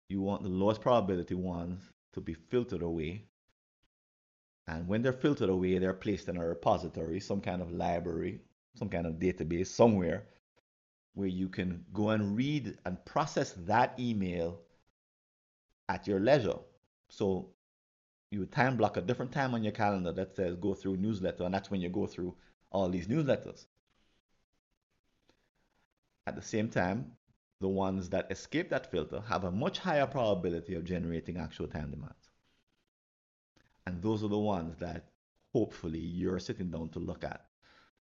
You 0.09 0.21
want 0.21 0.43
the 0.43 0.49
lowest 0.49 0.81
probability 0.81 1.35
ones 1.35 1.81
to 2.15 2.21
be 2.21 2.35
filtered 2.35 2.83
away. 2.83 3.25
And 4.67 4.89
when 4.89 5.03
they're 5.03 5.13
filtered 5.13 5.51
away, 5.51 5.79
they're 5.79 5.93
placed 5.93 6.29
in 6.29 6.37
a 6.37 6.47
repository, 6.47 7.21
some 7.21 7.41
kind 7.41 7.61
of 7.61 7.71
library, 7.71 8.41
some 8.75 8.89
kind 8.89 9.07
of 9.07 9.15
database 9.15 9.67
somewhere 9.67 10.27
where 11.15 11.29
you 11.29 11.49
can 11.49 11.85
go 11.93 12.11
and 12.11 12.37
read 12.37 12.77
and 12.87 13.05
process 13.05 13.53
that 13.67 13.99
email 13.99 14.61
at 15.89 16.07
your 16.07 16.19
leisure. 16.19 16.59
So 17.09 17.51
you 18.31 18.47
time 18.47 18.77
block 18.77 18.97
a 18.97 19.01
different 19.01 19.33
time 19.33 19.55
on 19.55 19.63
your 19.63 19.73
calendar 19.73 20.13
that 20.13 20.35
says 20.35 20.57
go 20.57 20.75
through 20.75 20.97
newsletter, 20.97 21.45
and 21.45 21.55
that's 21.55 21.71
when 21.71 21.81
you 21.81 21.89
go 21.89 22.07
through 22.07 22.35
all 22.71 22.89
these 22.89 23.07
newsletters. 23.07 23.67
At 26.27 26.37
the 26.37 26.43
same 26.43 26.69
time, 26.69 27.13
the 27.61 27.69
ones 27.69 28.09
that 28.09 28.33
escape 28.33 28.71
that 28.71 28.91
filter 28.91 29.21
have 29.29 29.45
a 29.45 29.51
much 29.51 29.79
higher 29.79 30.07
probability 30.07 30.75
of 30.75 30.85
generating 30.85 31.37
actual 31.37 31.69
time 31.69 31.91
demands. 31.91 32.24
And 33.87 34.03
those 34.03 34.25
are 34.25 34.29
the 34.29 34.39
ones 34.39 34.79
that 34.79 35.07
hopefully 35.53 35.99
you're 35.99 36.39
sitting 36.39 36.71
down 36.71 36.89
to 36.91 36.99
look 36.99 37.25
at. 37.25 37.45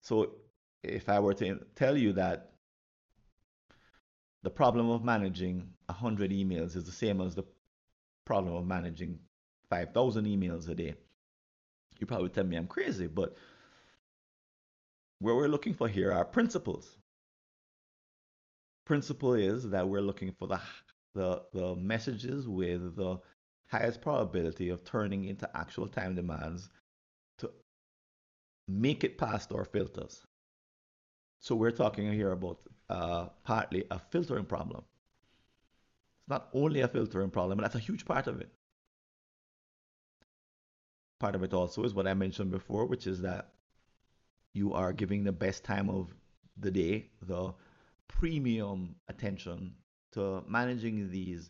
So 0.02 0.36
if 0.84 1.10
I 1.10 1.20
were 1.20 1.34
to 1.36 1.60
tell 1.76 1.98
you 1.98 2.14
that 2.14 2.52
the 4.44 4.50
problem 4.50 4.90
of 4.90 5.04
managing 5.04 5.70
100 5.86 6.32
emails 6.32 6.76
is 6.76 6.86
the 6.86 6.92
same 6.92 7.22
as 7.22 7.36
the 7.36 7.44
problem 8.26 8.56
of 8.56 8.66
managing 8.66 9.20
5,000 9.70 10.26
emails 10.26 10.68
a 10.70 10.76
day, 10.76 10.96
you 12.00 12.08
probably 12.08 12.30
tell 12.30 12.44
me 12.44 12.58
I'm 12.58 12.68
crazy, 12.68 13.08
but 13.08 13.36
what 15.20 15.36
we're 15.36 15.48
looking 15.48 15.74
for 15.74 15.88
here 15.88 16.12
are 16.12 16.26
principles 16.26 16.98
principle 18.92 19.36
is 19.36 19.70
that 19.70 19.88
we're 19.88 20.02
looking 20.02 20.34
for 20.34 20.48
the, 20.48 20.60
the, 21.16 21.42
the 21.54 21.76
messages 21.76 22.46
with 22.48 22.96
the 22.96 23.18
highest 23.72 24.02
probability 24.02 24.70
of 24.70 24.84
turning 24.84 25.26
into 25.26 25.50
actual 25.56 25.88
time 25.88 26.14
demands 26.14 26.70
to 27.38 27.50
make 28.68 29.04
it 29.04 29.18
past 29.18 29.52
our 29.54 29.64
filters. 29.64 30.26
So 31.40 31.56
we're 31.56 31.72
talking 31.72 32.12
here 32.12 32.34
about 32.34 32.60
uh, 32.90 33.28
partly 33.44 33.86
a 33.90 33.98
filtering 33.98 34.46
problem. 34.46 34.84
It's 36.20 36.30
not 36.30 36.50
only 36.54 36.82
a 36.82 36.88
filtering 36.88 37.32
problem, 37.32 37.58
but 37.58 37.64
that's 37.64 37.76
a 37.76 37.80
huge 37.80 38.06
part 38.06 38.28
of 38.28 38.42
it. 38.42 38.50
Part 41.20 41.36
of 41.36 41.44
it 41.44 41.54
also 41.54 41.84
is 41.84 41.94
what 41.94 42.08
I 42.08 42.14
mentioned 42.14 42.52
before, 42.52 42.86
which 42.86 43.08
is 43.08 43.22
that 43.22 43.54
you 44.54 44.74
are 44.74 44.92
giving 44.92 45.24
the 45.24 45.32
best 45.32 45.64
time 45.64 45.90
of 45.90 46.14
the 46.58 46.72
day, 46.72 47.10
the 47.22 47.54
premium 48.10 48.96
attention 49.08 49.76
to 50.12 50.44
managing 50.48 51.10
these 51.10 51.50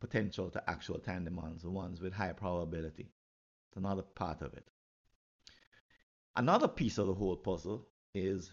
potential 0.00 0.50
to 0.50 0.70
actual 0.70 0.98
time 0.98 1.24
demands, 1.24 1.62
the 1.62 1.70
ones 1.70 2.00
with 2.00 2.12
high 2.12 2.32
probability. 2.32 3.12
It's 3.68 3.76
another 3.76 4.02
part 4.02 4.42
of 4.42 4.54
it. 4.54 4.66
Another 6.36 6.68
piece 6.68 6.98
of 6.98 7.06
the 7.06 7.14
whole 7.14 7.36
puzzle 7.36 7.86
is 8.14 8.50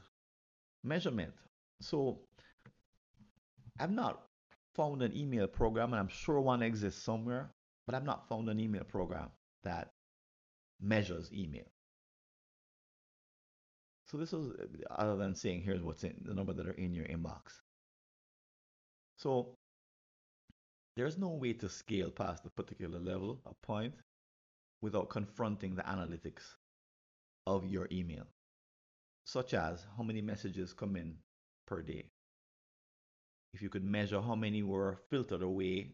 measurement. 0.84 1.34
So 1.82 2.20
I've 3.80 3.92
not 3.92 4.24
found 4.76 5.02
an 5.02 5.16
email 5.16 5.48
program, 5.48 5.94
and 5.94 6.00
I'm 6.00 6.08
sure 6.08 6.40
one 6.40 6.62
exists 6.62 7.04
somewhere, 7.04 7.50
but 7.86 7.96
I've 7.96 8.06
not 8.06 8.28
found 8.28 8.50
an 8.50 8.60
email 8.60 8.84
program 8.84 9.30
that 9.64 9.92
measures 10.82 11.32
email. 11.34 11.66
So 14.06 14.18
this 14.18 14.34
is 14.34 14.52
other 14.92 15.18
than 15.18 15.36
saying 15.36 15.62
here's 15.64 15.84
what's 15.84 16.04
in 16.04 16.16
the 16.24 16.34
number 16.34 16.54
that 16.54 16.68
are 16.68 16.72
in 16.72 16.94
your 16.94 17.06
inbox. 17.06 17.42
So 19.18 19.58
there's 20.98 21.18
no 21.18 21.30
way 21.30 21.54
to 21.54 21.70
scale 21.70 22.10
past 22.10 22.44
a 22.46 22.50
particular 22.50 23.00
level, 23.00 23.40
a 23.46 23.54
point, 23.54 23.94
without 24.82 25.10
confronting 25.10 25.76
the 25.76 25.84
analytics 25.84 26.56
of 27.46 27.68
your 27.68 27.88
email, 27.92 28.26
such 29.24 29.54
as 29.54 29.86
how 29.96 30.04
many 30.04 30.22
messages 30.22 30.74
come 30.74 30.96
in 30.96 31.16
per 31.68 31.84
day. 31.84 32.10
If 33.54 33.62
you 33.62 33.70
could 33.70 33.86
measure 33.86 34.22
how 34.22 34.34
many 34.34 34.64
were 34.64 34.98
filtered 35.12 35.44
away 35.44 35.92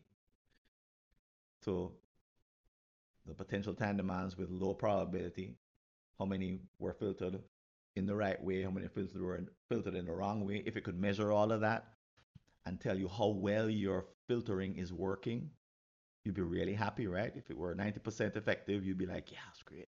to 1.65 1.91
the 3.25 3.33
potential 3.33 3.73
time 3.73 3.97
demands 3.97 4.37
with 4.37 4.49
low 4.49 4.73
probability, 4.73 5.57
how 6.17 6.25
many 6.25 6.59
were 6.79 6.93
filtered 6.93 7.41
in 7.97 8.05
the 8.05 8.15
right 8.15 8.41
way, 8.41 8.63
how 8.63 8.71
many 8.71 8.87
filters 8.87 9.21
were 9.21 9.39
filtered 9.67 9.95
in 9.95 10.05
the 10.05 10.13
wrong 10.13 10.45
way, 10.45 10.63
if 10.65 10.77
it 10.77 10.85
could 10.85 10.99
measure 10.99 11.31
all 11.33 11.51
of 11.51 11.59
that 11.59 11.87
and 12.65 12.79
tell 12.79 12.97
you 12.97 13.09
how 13.09 13.27
well 13.27 13.69
your 13.69 14.05
filtering 14.27 14.77
is 14.77 14.93
working, 14.93 15.49
you'd 16.23 16.35
be 16.35 16.41
really 16.41 16.73
happy, 16.73 17.07
right? 17.07 17.31
If 17.35 17.49
it 17.49 17.57
were 17.57 17.75
90% 17.75 18.35
effective, 18.35 18.85
you'd 18.85 18.97
be 18.97 19.05
like, 19.05 19.31
yeah, 19.31 19.39
it's 19.51 19.63
great. 19.63 19.87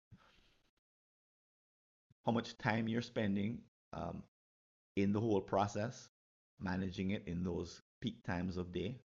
How 2.27 2.33
much 2.33 2.57
time 2.59 2.89
you're 2.89 3.03
spending 3.03 3.59
um, 3.93 4.23
in 4.97 5.13
the 5.13 5.21
whole 5.21 5.41
process, 5.41 6.09
managing 6.61 7.11
it 7.11 7.25
in 7.27 7.45
those 7.45 7.83
peak 8.01 8.25
times 8.25 8.57
of 8.57 8.73
day. 8.73 8.99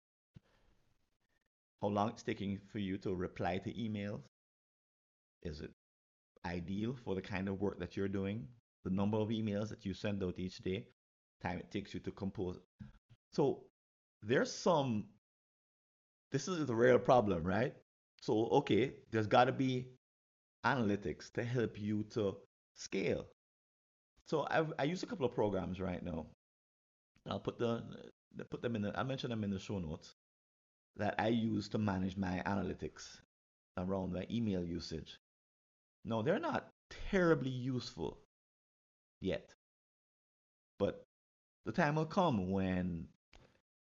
How 1.82 1.89
long 1.89 2.09
it's 2.09 2.23
taking 2.23 2.59
for 2.71 2.80
you 2.80 2.97
to 2.99 3.13
reply 3.13 3.57
to 3.57 3.73
emails. 3.73 4.21
Is 5.43 5.61
it 5.61 5.71
ideal 6.45 6.95
for 7.03 7.15
the 7.15 7.21
kind 7.21 7.47
of 7.47 7.61
work 7.61 7.80
that 7.80 7.95
you're 7.95 8.07
doing? 8.07 8.47
the 8.84 8.89
number 8.89 9.17
of 9.17 9.30
emails 9.30 9.69
that 9.69 9.86
you 9.86 9.93
send 9.93 10.23
out 10.23 10.39
each 10.39 10.57
day, 10.59 10.88
time 11.41 11.59
it 11.59 11.71
takes 11.71 11.93
you 11.93 11.99
to 12.01 12.11
compose. 12.11 12.59
So 13.34 13.63
there's 14.21 14.51
some, 14.51 15.05
this 16.32 16.47
is 16.47 16.65
the 16.65 16.75
real 16.75 16.99
problem, 16.99 17.43
right? 17.43 17.73
So, 18.21 18.47
okay, 18.47 18.93
there's 19.11 19.27
got 19.27 19.45
to 19.45 19.51
be 19.51 19.88
analytics 20.65 21.32
to 21.34 21.43
help 21.43 21.80
you 21.80 22.03
to 22.11 22.36
scale. 22.75 23.25
So 24.27 24.45
I've, 24.49 24.73
I 24.77 24.84
use 24.84 25.03
a 25.03 25.07
couple 25.07 25.25
of 25.25 25.34
programs 25.34 25.80
right 25.80 26.03
now. 26.03 26.27
I'll 27.27 27.39
put 27.39 27.59
the 27.59 27.84
put 28.49 28.61
them 28.61 28.75
in 28.75 28.84
the 28.84 28.97
I 28.97 29.03
mentioned 29.03 29.32
them 29.32 29.43
in 29.43 29.49
the 29.49 29.59
show 29.59 29.80
notes 29.80 30.15
that 30.97 31.15
I 31.17 31.27
use 31.27 31.69
to 31.69 31.77
manage 31.77 32.17
my 32.17 32.41
analytics 32.45 33.19
around 33.77 34.13
my 34.13 34.25
email 34.30 34.63
usage. 34.63 35.17
No, 36.05 36.21
they're 36.21 36.39
not 36.39 36.69
terribly 37.09 37.49
useful 37.49 38.19
yet. 39.21 39.53
But 40.77 41.03
the 41.65 41.71
time 41.71 41.95
will 41.95 42.05
come 42.05 42.51
when 42.51 43.07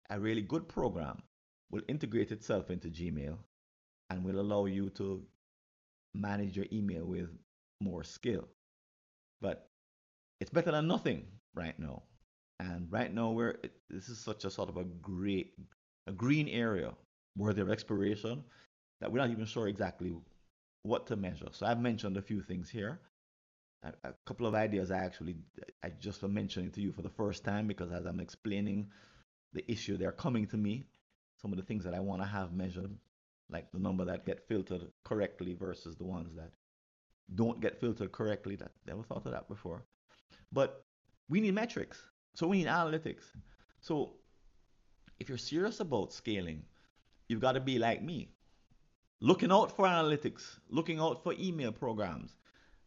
a 0.09 0.19
really 0.19 0.41
good 0.41 0.67
program 0.67 1.21
will 1.71 1.81
integrate 1.87 2.31
itself 2.31 2.69
into 2.69 2.87
Gmail 2.89 3.37
and 4.09 4.23
will 4.23 4.39
allow 4.39 4.65
you 4.65 4.89
to 4.91 5.23
manage 6.13 6.57
your 6.57 6.65
email 6.71 7.05
with 7.05 7.29
more 7.81 8.03
skill. 8.03 8.47
But 9.41 9.69
it's 10.39 10.49
better 10.49 10.71
than 10.71 10.87
nothing 10.87 11.25
right 11.53 11.77
now. 11.79 12.03
And 12.59 12.91
right 12.91 13.13
now, 13.13 13.31
we're 13.31 13.57
this 13.89 14.09
is 14.09 14.19
such 14.19 14.43
a 14.43 14.49
sort 14.49 14.69
of 14.69 14.77
a 14.77 14.83
great, 14.83 15.53
a 16.07 16.11
green 16.11 16.49
area 16.49 16.93
worthy 17.37 17.61
of 17.61 17.71
exploration 17.71 18.43
that 18.99 19.11
we're 19.11 19.19
not 19.19 19.29
even 19.29 19.45
sure 19.45 19.67
exactly 19.67 20.13
what 20.83 21.07
to 21.07 21.15
measure. 21.15 21.47
So 21.51 21.65
I've 21.65 21.79
mentioned 21.79 22.17
a 22.17 22.21
few 22.21 22.41
things 22.41 22.69
here 22.69 22.99
a, 23.83 23.93
a 24.03 24.13
couple 24.25 24.45
of 24.45 24.55
ideas 24.55 24.91
I 24.91 24.97
actually 24.97 25.35
I 25.83 25.89
just 25.89 26.23
mentioning 26.23 26.71
to 26.71 26.81
you 26.81 26.91
for 26.91 27.01
the 27.01 27.09
first 27.09 27.43
time 27.43 27.67
because 27.67 27.91
as 27.91 28.05
I'm 28.05 28.19
explaining 28.19 28.87
the 29.53 29.69
issue, 29.71 29.97
they're 29.97 30.11
coming 30.11 30.47
to 30.47 30.57
me. 30.57 30.85
Some 31.41 31.51
of 31.51 31.57
the 31.57 31.65
things 31.65 31.83
that 31.83 31.93
I 31.93 31.99
want 31.99 32.21
to 32.21 32.27
have 32.27 32.53
measured, 32.53 32.91
like 33.49 33.71
the 33.71 33.79
number 33.79 34.05
that 34.05 34.25
get 34.25 34.47
filtered 34.47 34.91
correctly 35.03 35.53
versus 35.53 35.95
the 35.95 36.03
ones 36.03 36.35
that 36.35 36.51
don't 37.35 37.61
get 37.61 37.79
filtered 37.79 38.11
correctly. 38.11 38.55
That 38.55 38.71
never 38.85 39.03
thought 39.03 39.25
of 39.25 39.31
that 39.31 39.47
before. 39.47 39.83
But 40.51 40.83
we 41.29 41.39
need 41.39 41.53
metrics. 41.53 42.01
So 42.35 42.47
we 42.47 42.59
need 42.59 42.67
analytics. 42.67 43.23
So 43.81 44.13
if 45.19 45.29
you're 45.29 45.37
serious 45.37 45.79
about 45.79 46.13
scaling, 46.13 46.63
you've 47.27 47.41
got 47.41 47.53
to 47.53 47.59
be 47.59 47.79
like 47.79 48.03
me. 48.03 48.29
Looking 49.21 49.51
out 49.51 49.75
for 49.75 49.85
analytics, 49.85 50.59
looking 50.69 50.99
out 50.99 51.23
for 51.23 51.33
email 51.37 51.71
programs 51.71 52.37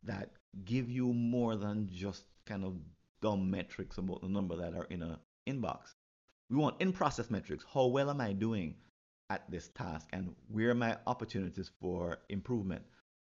that 0.03 0.31
give 0.65 0.91
you 0.91 1.13
more 1.13 1.57
than 1.57 1.89
just 1.93 2.25
kind 2.47 2.65
of 2.65 2.75
dumb 3.21 3.51
metrics 3.51 3.99
about 3.99 4.23
the 4.23 4.29
number 4.29 4.57
that 4.57 4.75
are 4.75 4.87
in 4.91 5.03
a 5.03 5.19
inbox. 5.49 5.95
We 6.53 6.59
want 6.59 6.81
in-process 6.81 7.31
metrics. 7.31 7.65
How 7.73 7.87
well 7.87 8.11
am 8.11 8.21
I 8.21 8.35
doing 8.35 8.75
at 9.33 9.51
this 9.51 9.69
task 9.69 10.07
and 10.13 10.35
where 10.49 10.69
are 10.69 10.75
my 10.75 10.99
opportunities 11.07 11.71
for 11.81 12.19
improvement. 12.29 12.83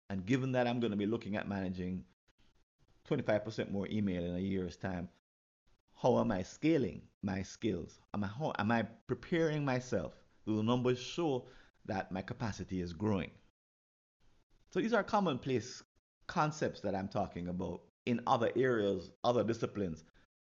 And 0.08 0.24
given 0.24 0.52
that 0.52 0.66
I'm 0.66 0.80
going 0.80 0.92
to 0.92 0.96
be 0.96 1.04
looking 1.04 1.36
at 1.36 1.46
managing 1.46 2.04
25% 3.10 3.70
more 3.70 3.86
email 3.90 4.24
in 4.24 4.34
a 4.34 4.38
year's 4.38 4.76
time, 4.76 5.10
how 6.00 6.18
am 6.18 6.32
I 6.32 6.42
scaling 6.42 7.02
my 7.22 7.42
skills? 7.42 8.00
Am 8.14 8.24
I, 8.24 8.28
how, 8.28 8.54
am 8.58 8.72
I 8.72 8.84
preparing 9.06 9.62
myself? 9.62 10.14
Do 10.46 10.56
the 10.56 10.62
numbers 10.62 10.98
show 10.98 11.44
that 11.84 12.10
my 12.10 12.22
capacity 12.22 12.80
is 12.80 12.94
growing? 12.94 13.30
So 14.72 14.80
these 14.80 14.94
are 14.94 15.04
commonplace 15.04 15.82
concepts 16.26 16.80
that 16.80 16.94
I'm 16.94 17.08
talking 17.08 17.48
about 17.48 17.82
in 18.06 18.20
other 18.26 18.50
areas, 18.56 19.10
other 19.22 19.44
disciplines. 19.44 20.04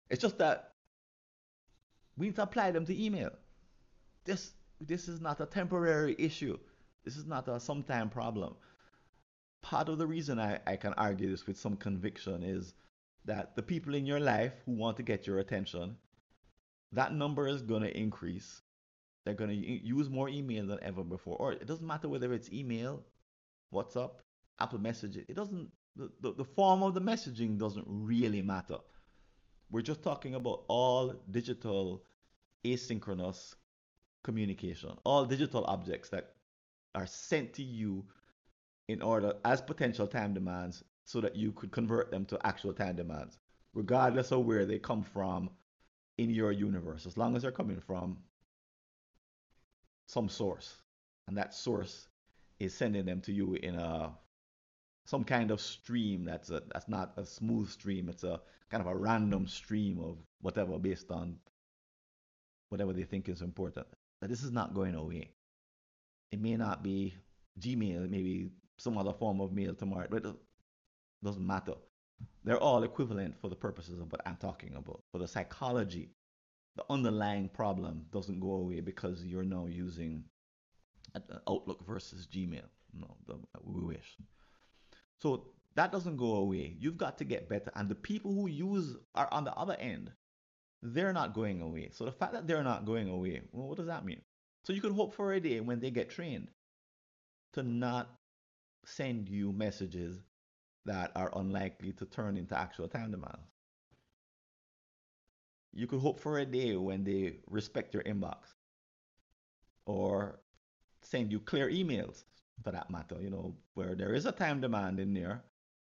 It's 0.08 0.22
just 0.22 0.38
that 0.38 0.71
we 2.16 2.26
need 2.26 2.36
to 2.36 2.42
apply 2.42 2.70
them 2.70 2.86
to 2.86 3.04
email. 3.04 3.30
This 4.24 4.52
this 4.80 5.08
is 5.08 5.20
not 5.20 5.40
a 5.40 5.46
temporary 5.46 6.16
issue. 6.18 6.58
This 7.04 7.16
is 7.16 7.26
not 7.26 7.48
a 7.48 7.60
sometime 7.60 8.10
problem. 8.10 8.54
Part 9.62 9.88
of 9.88 9.98
the 9.98 10.06
reason 10.06 10.38
I, 10.40 10.58
I 10.66 10.76
can 10.76 10.92
argue 10.94 11.30
this 11.30 11.46
with 11.46 11.58
some 11.58 11.76
conviction 11.76 12.42
is 12.42 12.74
that 13.24 13.54
the 13.54 13.62
people 13.62 13.94
in 13.94 14.06
your 14.06 14.20
life 14.20 14.52
who 14.66 14.72
want 14.72 14.96
to 14.96 15.02
get 15.02 15.26
your 15.26 15.38
attention, 15.38 15.96
that 16.92 17.14
number 17.14 17.46
is 17.46 17.62
going 17.62 17.82
to 17.82 17.96
increase. 17.96 18.60
They're 19.24 19.34
going 19.34 19.50
to 19.50 19.56
use 19.56 20.10
more 20.10 20.28
email 20.28 20.66
than 20.66 20.78
ever 20.82 21.04
before. 21.04 21.36
Or 21.36 21.52
it 21.52 21.66
doesn't 21.66 21.86
matter 21.86 22.08
whether 22.08 22.32
it's 22.32 22.52
email, 22.52 23.04
WhatsApp, 23.72 24.10
Apple 24.58 24.80
Messaging. 24.80 25.24
It 25.28 25.36
doesn't, 25.36 25.70
the, 25.94 26.10
the, 26.20 26.32
the 26.32 26.44
form 26.44 26.82
of 26.82 26.94
the 26.94 27.00
messaging 27.00 27.56
doesn't 27.56 27.86
really 27.86 28.42
matter. 28.42 28.78
We're 29.72 29.80
just 29.80 30.02
talking 30.02 30.34
about 30.34 30.64
all 30.68 31.14
digital 31.30 32.04
asynchronous 32.62 33.54
communication, 34.22 34.90
all 35.04 35.24
digital 35.24 35.64
objects 35.64 36.10
that 36.10 36.34
are 36.94 37.06
sent 37.06 37.54
to 37.54 37.62
you 37.62 38.04
in 38.88 39.00
order 39.00 39.32
as 39.46 39.62
potential 39.62 40.06
time 40.06 40.34
demands 40.34 40.84
so 41.06 41.22
that 41.22 41.36
you 41.36 41.52
could 41.52 41.72
convert 41.72 42.10
them 42.10 42.26
to 42.26 42.46
actual 42.46 42.74
time 42.74 42.96
demands, 42.96 43.38
regardless 43.72 44.30
of 44.30 44.44
where 44.44 44.66
they 44.66 44.78
come 44.78 45.02
from 45.02 45.48
in 46.18 46.28
your 46.28 46.52
universe, 46.52 47.06
as 47.06 47.16
long 47.16 47.34
as 47.34 47.40
they're 47.40 47.50
coming 47.50 47.80
from 47.80 48.18
some 50.06 50.28
source. 50.28 50.76
And 51.28 51.38
that 51.38 51.54
source 51.54 52.08
is 52.60 52.74
sending 52.74 53.06
them 53.06 53.22
to 53.22 53.32
you 53.32 53.54
in 53.54 53.76
a 53.76 54.12
some 55.04 55.24
kind 55.24 55.50
of 55.50 55.60
stream 55.60 56.24
that's 56.24 56.50
a 56.50 56.62
that's 56.72 56.88
not 56.88 57.12
a 57.16 57.26
smooth 57.26 57.68
stream. 57.68 58.08
It's 58.08 58.24
a 58.24 58.40
kind 58.70 58.80
of 58.80 58.86
a 58.86 58.96
random 58.96 59.46
stream 59.46 59.98
of 60.00 60.18
whatever 60.40 60.78
based 60.78 61.10
on 61.10 61.36
whatever 62.68 62.92
they 62.92 63.04
think 63.04 63.28
is 63.28 63.42
important. 63.42 63.86
That 64.20 64.30
this 64.30 64.42
is 64.42 64.52
not 64.52 64.74
going 64.74 64.94
away. 64.94 65.30
It 66.30 66.40
may 66.40 66.56
not 66.56 66.82
be 66.82 67.14
Gmail, 67.60 68.08
maybe 68.08 68.50
some 68.78 68.96
other 68.96 69.12
form 69.12 69.40
of 69.40 69.52
mail 69.52 69.74
tomorrow, 69.74 70.06
but 70.08 70.24
it 70.24 70.34
doesn't 71.22 71.46
matter. 71.46 71.74
They're 72.44 72.58
all 72.58 72.82
equivalent 72.84 73.38
for 73.40 73.48
the 73.48 73.56
purposes 73.56 74.00
of 74.00 74.10
what 74.10 74.22
I'm 74.26 74.36
talking 74.36 74.74
about. 74.76 75.02
For 75.10 75.18
the 75.18 75.28
psychology, 75.28 76.10
the 76.76 76.84
underlying 76.88 77.48
problem 77.48 78.06
doesn't 78.12 78.40
go 78.40 78.52
away 78.52 78.80
because 78.80 79.24
you're 79.24 79.42
now 79.42 79.66
using 79.66 80.24
Outlook 81.48 81.84
versus 81.86 82.26
Gmail. 82.26 82.64
No, 82.94 83.16
we 83.64 83.82
wish. 83.82 84.16
So 85.22 85.44
that 85.76 85.92
doesn't 85.92 86.16
go 86.16 86.34
away. 86.34 86.76
You've 86.80 86.98
got 86.98 87.16
to 87.18 87.24
get 87.24 87.48
better. 87.48 87.70
And 87.76 87.88
the 87.88 87.94
people 87.94 88.34
who 88.34 88.48
use 88.48 88.96
are 89.14 89.28
on 89.30 89.44
the 89.44 89.54
other 89.54 89.76
end. 89.78 90.10
They're 90.82 91.12
not 91.12 91.32
going 91.32 91.62
away. 91.62 91.90
So 91.92 92.04
the 92.04 92.10
fact 92.10 92.32
that 92.32 92.48
they're 92.48 92.64
not 92.64 92.84
going 92.84 93.08
away, 93.08 93.42
well, 93.52 93.68
what 93.68 93.76
does 93.76 93.86
that 93.86 94.04
mean? 94.04 94.20
So 94.64 94.72
you 94.72 94.80
could 94.80 94.92
hope 94.92 95.14
for 95.14 95.32
a 95.32 95.38
day 95.40 95.60
when 95.60 95.78
they 95.78 95.92
get 95.92 96.10
trained 96.10 96.48
to 97.52 97.62
not 97.62 98.10
send 98.84 99.28
you 99.28 99.52
messages 99.52 100.18
that 100.86 101.12
are 101.14 101.30
unlikely 101.36 101.92
to 101.92 102.04
turn 102.06 102.36
into 102.36 102.58
actual 102.58 102.88
time 102.88 103.12
demands. 103.12 103.46
You 105.72 105.86
could 105.86 106.00
hope 106.00 106.18
for 106.18 106.40
a 106.40 106.44
day 106.44 106.74
when 106.74 107.04
they 107.04 107.36
respect 107.48 107.94
your 107.94 108.02
inbox 108.02 108.38
or 109.86 110.40
send 111.00 111.30
you 111.30 111.38
clear 111.38 111.70
emails 111.70 112.24
for 112.62 112.70
that 112.72 112.90
matter, 112.90 113.16
you 113.20 113.30
know, 113.30 113.54
where 113.74 113.94
there 113.94 114.14
is 114.14 114.26
a 114.26 114.32
time 114.32 114.60
demand 114.60 115.00
in 115.00 115.12
there, 115.14 115.42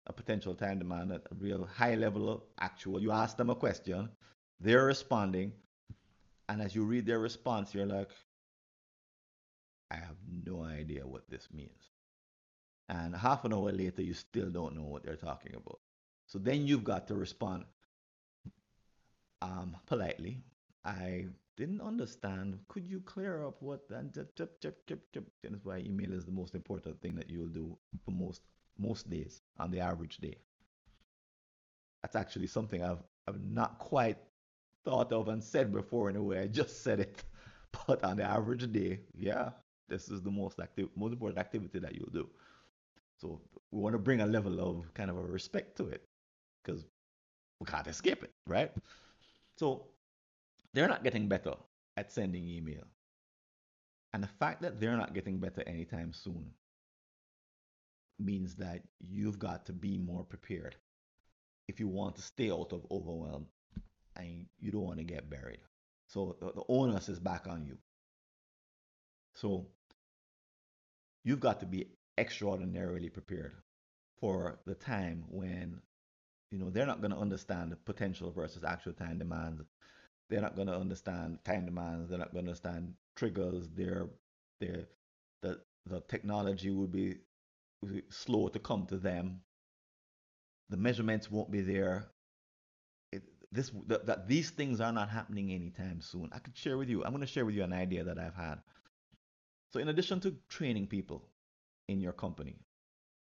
a 0.06 0.12
potential 0.12 0.54
time 0.54 0.78
demand 0.78 1.12
at 1.12 1.22
a 1.30 1.34
real 1.34 1.66
high 1.66 1.94
level 1.94 2.28
of 2.30 2.42
actual. 2.60 3.00
You 3.00 3.12
ask 3.12 3.36
them 3.36 3.50
a 3.50 3.54
question, 3.54 4.08
they're 4.60 4.84
responding, 4.84 5.52
and 6.48 6.60
as 6.60 6.74
you 6.74 6.84
read 6.84 7.06
their 7.06 7.18
response, 7.18 7.74
you're 7.74 7.86
like, 7.86 8.10
I 9.90 9.96
have 9.96 10.16
no 10.46 10.64
idea 10.64 11.06
what 11.06 11.28
this 11.28 11.48
means. 11.52 11.90
And 12.88 13.14
half 13.14 13.44
an 13.44 13.52
hour 13.52 13.72
later, 13.72 14.02
you 14.02 14.14
still 14.14 14.50
don't 14.50 14.76
know 14.76 14.82
what 14.84 15.04
they're 15.04 15.16
talking 15.16 15.54
about. 15.54 15.80
So 16.26 16.38
then 16.38 16.66
you've 16.66 16.84
got 16.84 17.08
to 17.08 17.14
respond 17.14 17.64
um, 19.42 19.76
politely. 19.86 20.42
I 20.84 21.26
didn't 21.56 21.80
understand. 21.80 22.58
Could 22.68 22.88
you 22.88 23.00
clear 23.00 23.44
up 23.46 23.60
what 23.62 23.88
that? 23.88 24.12
That's 24.14 25.64
why 25.64 25.78
email 25.78 26.12
is 26.12 26.24
the 26.24 26.32
most 26.32 26.54
important 26.54 27.00
thing 27.00 27.14
that 27.16 27.30
you'll 27.30 27.48
do 27.48 27.76
for 28.04 28.10
most 28.10 28.42
most 28.78 29.08
days 29.10 29.42
on 29.58 29.70
the 29.70 29.80
average 29.80 30.18
day. 30.18 30.36
That's 32.02 32.16
actually 32.16 32.48
something 32.48 32.82
I've 32.82 33.02
I've 33.28 33.40
not 33.44 33.78
quite 33.78 34.18
thought 34.84 35.12
of 35.12 35.28
and 35.28 35.42
said 35.42 35.72
before 35.72 36.10
in 36.10 36.16
a 36.16 36.22
way. 36.22 36.40
I 36.40 36.46
just 36.48 36.82
said 36.82 37.00
it. 37.00 37.24
But 37.86 38.04
on 38.04 38.18
the 38.18 38.24
average 38.24 38.70
day, 38.70 39.00
yeah, 39.14 39.48
this 39.88 40.10
is 40.10 40.20
the 40.20 40.30
most 40.30 40.60
active, 40.60 40.90
most 40.94 41.12
important 41.12 41.38
activity 41.38 41.78
that 41.78 41.94
you'll 41.94 42.12
do. 42.12 42.28
So 43.16 43.40
we 43.70 43.80
want 43.80 43.94
to 43.94 43.98
bring 43.98 44.20
a 44.20 44.26
level 44.26 44.60
of 44.60 44.92
kind 44.92 45.08
of 45.08 45.16
a 45.16 45.22
respect 45.22 45.76
to 45.78 45.86
it 45.88 46.02
because 46.62 46.84
we 47.60 47.66
can't 47.66 47.86
escape 47.86 48.22
it, 48.24 48.32
right? 48.46 48.70
So 49.56 49.86
they're 50.74 50.88
not 50.88 51.04
getting 51.04 51.28
better 51.28 51.54
at 51.96 52.12
sending 52.12 52.48
email. 52.48 52.84
And 54.12 54.22
the 54.22 54.28
fact 54.28 54.62
that 54.62 54.80
they're 54.80 54.96
not 54.96 55.14
getting 55.14 55.38
better 55.38 55.62
anytime 55.66 56.12
soon 56.12 56.50
means 58.18 58.54
that 58.56 58.82
you've 59.00 59.38
got 59.38 59.66
to 59.66 59.72
be 59.72 59.98
more 59.98 60.24
prepared 60.24 60.76
if 61.68 61.80
you 61.80 61.88
want 61.88 62.16
to 62.16 62.22
stay 62.22 62.50
out 62.50 62.72
of 62.72 62.86
overwhelm 62.90 63.46
and 64.16 64.46
you 64.60 64.70
don't 64.70 64.84
want 64.84 64.98
to 64.98 65.04
get 65.04 65.30
buried. 65.30 65.60
So 66.08 66.36
the, 66.40 66.52
the 66.52 66.64
onus 66.68 67.08
is 67.08 67.18
back 67.18 67.46
on 67.48 67.64
you. 67.64 67.78
So 69.34 69.66
you've 71.24 71.40
got 71.40 71.60
to 71.60 71.66
be 71.66 71.86
extraordinarily 72.18 73.08
prepared 73.08 73.54
for 74.20 74.58
the 74.66 74.74
time 74.74 75.24
when 75.28 75.80
you 76.50 76.58
know 76.58 76.68
they're 76.68 76.86
not 76.86 77.00
going 77.00 77.12
to 77.12 77.16
understand 77.16 77.72
the 77.72 77.76
potential 77.76 78.30
versus 78.30 78.62
actual 78.62 78.92
time 78.92 79.18
demands 79.18 79.62
they're 80.32 80.40
not 80.40 80.56
going 80.56 80.68
to 80.68 80.74
understand 80.76 81.38
time 81.44 81.66
demands. 81.66 82.08
They're 82.08 82.18
not 82.18 82.32
going 82.32 82.46
to 82.46 82.50
understand 82.50 82.94
triggers. 83.16 83.68
They're, 83.76 84.08
they're, 84.60 84.86
the, 85.42 85.60
the 85.84 86.00
technology 86.08 86.70
will 86.70 86.86
be 86.86 87.16
slow 88.08 88.48
to 88.48 88.58
come 88.58 88.86
to 88.86 88.96
them. 88.96 89.40
The 90.70 90.78
measurements 90.78 91.30
won't 91.30 91.50
be 91.50 91.60
there. 91.60 92.06
It, 93.12 93.24
this 93.52 93.70
that, 93.88 94.06
that 94.06 94.26
these 94.26 94.48
things 94.48 94.80
are 94.80 94.92
not 94.92 95.10
happening 95.10 95.52
anytime 95.52 96.00
soon. 96.00 96.30
I 96.32 96.38
could 96.38 96.56
share 96.56 96.78
with 96.78 96.88
you. 96.88 97.04
I'm 97.04 97.10
going 97.10 97.20
to 97.20 97.26
share 97.26 97.44
with 97.44 97.54
you 97.54 97.64
an 97.64 97.74
idea 97.74 98.04
that 98.04 98.18
I've 98.18 98.34
had. 98.34 98.56
So 99.74 99.80
in 99.80 99.88
addition 99.88 100.20
to 100.20 100.34
training 100.48 100.86
people 100.86 101.28
in 101.88 102.00
your 102.00 102.12
company 102.12 102.56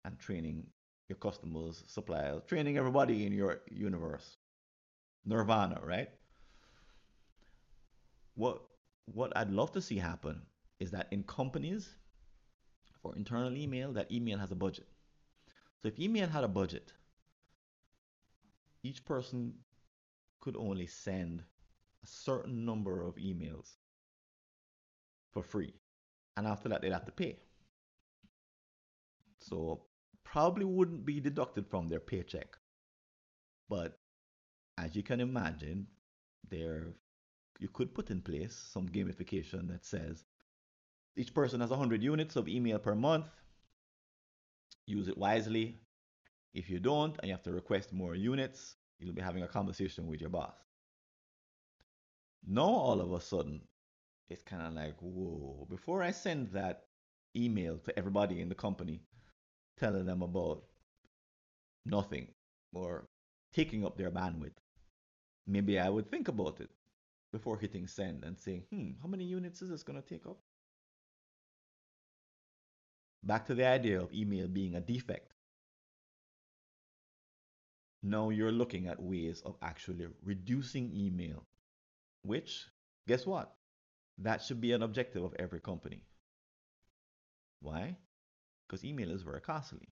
and 0.06 0.20
training 0.20 0.68
your 1.08 1.18
customers, 1.18 1.84
suppliers, 1.88 2.44
training 2.46 2.78
everybody 2.78 3.26
in 3.26 3.34
your 3.34 3.62
universe, 3.72 4.38
nirvana, 5.26 5.82
right? 5.84 6.10
What 8.40 8.62
what 9.06 9.36
I'd 9.36 9.52
love 9.52 9.74
to 9.74 9.82
see 9.82 9.98
happen 9.98 10.42
is 10.80 10.92
that 10.92 11.08
in 11.12 11.24
companies 11.24 11.96
for 13.02 13.16
internal 13.16 13.56
email, 13.56 13.92
that 13.94 14.12
email 14.12 14.38
has 14.38 14.52
a 14.52 14.56
budget. 14.56 14.88
So 15.82 15.90
if 15.90 16.00
email 16.00 16.28
had 16.28 16.44
a 16.44 16.48
budget, 16.48 16.94
each 18.84 19.04
person 19.04 19.54
could 20.40 20.56
only 20.56 20.88
send 20.88 21.44
a 22.04 22.08
certain 22.08 22.66
number 22.66 23.02
of 23.02 23.16
emails 23.16 23.72
for 25.32 25.44
free. 25.44 25.74
And 26.38 26.48
after 26.48 26.70
that, 26.70 26.82
they'd 26.82 26.94
have 26.94 27.06
to 27.06 27.12
pay. 27.12 27.40
So 29.42 29.82
probably 30.24 30.66
wouldn't 30.66 31.06
be 31.06 31.20
deducted 31.20 31.68
from 31.68 31.90
their 31.90 32.00
paycheck. 32.00 32.56
But 33.68 34.00
as 34.78 34.96
you 34.96 35.04
can 35.04 35.20
imagine, 35.20 35.88
their 36.50 36.94
you 37.60 37.68
could 37.68 37.94
put 37.94 38.10
in 38.10 38.22
place 38.22 38.56
some 38.74 38.88
gamification 38.88 39.68
that 39.68 39.86
says 39.86 40.24
each 41.16 41.34
person 41.34 41.60
has 41.60 41.70
100 41.70 42.02
units 42.02 42.38
of 42.38 42.48
email 42.48 42.80
per 42.80 42.96
month. 42.96 43.26
Use 44.86 45.10
it 45.10 45.18
wisely. 45.18 45.78
If 46.54 46.70
you 46.70 46.80
don't 46.80 47.18
and 47.20 47.28
you 47.28 47.34
have 47.34 47.44
to 47.44 47.52
request 47.52 47.92
more 47.92 48.16
units, 48.16 48.78
you'll 48.98 49.14
be 49.14 49.22
having 49.22 49.44
a 49.44 49.48
conversation 49.48 50.08
with 50.08 50.22
your 50.22 50.30
boss. 50.30 50.56
Now, 52.48 52.64
all 52.64 53.02
of 53.02 53.12
a 53.12 53.20
sudden, 53.20 53.62
it's 54.30 54.44
kind 54.44 54.66
of 54.66 54.74
like, 54.74 54.96
whoa, 55.02 55.68
before 55.70 56.02
I 56.02 56.12
send 56.12 56.52
that 56.54 56.86
email 57.36 57.78
to 57.80 58.00
everybody 58.00 58.40
in 58.40 58.48
the 58.48 58.56
company 58.56 59.02
telling 59.78 60.06
them 60.06 60.22
about 60.22 60.64
nothing 61.86 62.30
or 62.74 63.06
taking 63.54 63.86
up 63.86 63.98
their 63.98 64.12
bandwidth, 64.12 64.58
maybe 65.46 65.78
I 65.78 65.90
would 65.90 66.10
think 66.10 66.30
about 66.30 66.62
it 66.62 66.70
before 67.32 67.58
hitting 67.58 67.88
send 67.88 68.24
and 68.24 68.38
saying, 68.38 68.64
hmm, 68.72 68.92
how 69.02 69.08
many 69.08 69.24
units 69.24 69.62
is 69.62 69.70
this 69.70 69.84
going 69.84 70.02
to 70.02 70.08
take 70.08 70.26
up? 70.26 70.38
Back 73.24 73.46
to 73.48 73.56
the 73.56 73.66
idea 73.66 74.02
of 74.02 74.14
email 74.14 74.48
being 74.48 74.76
a 74.76 74.82
defect. 74.82 75.34
Now 78.02 78.30
you're 78.30 78.52
looking 78.52 78.88
at 78.88 79.02
ways 79.02 79.42
of 79.46 79.56
actually 79.62 80.08
reducing 80.24 80.92
email, 80.96 81.44
which, 82.24 82.66
guess 83.08 83.26
what? 83.26 83.54
That 84.20 84.42
should 84.42 84.62
be 84.62 84.72
an 84.72 84.84
objective 84.84 85.24
of 85.24 85.36
every 85.38 85.60
company. 85.60 86.06
Why? 87.62 87.98
Because 88.68 88.86
email 88.86 89.12
is 89.12 89.22
very 89.22 89.42
costly. 89.42 89.90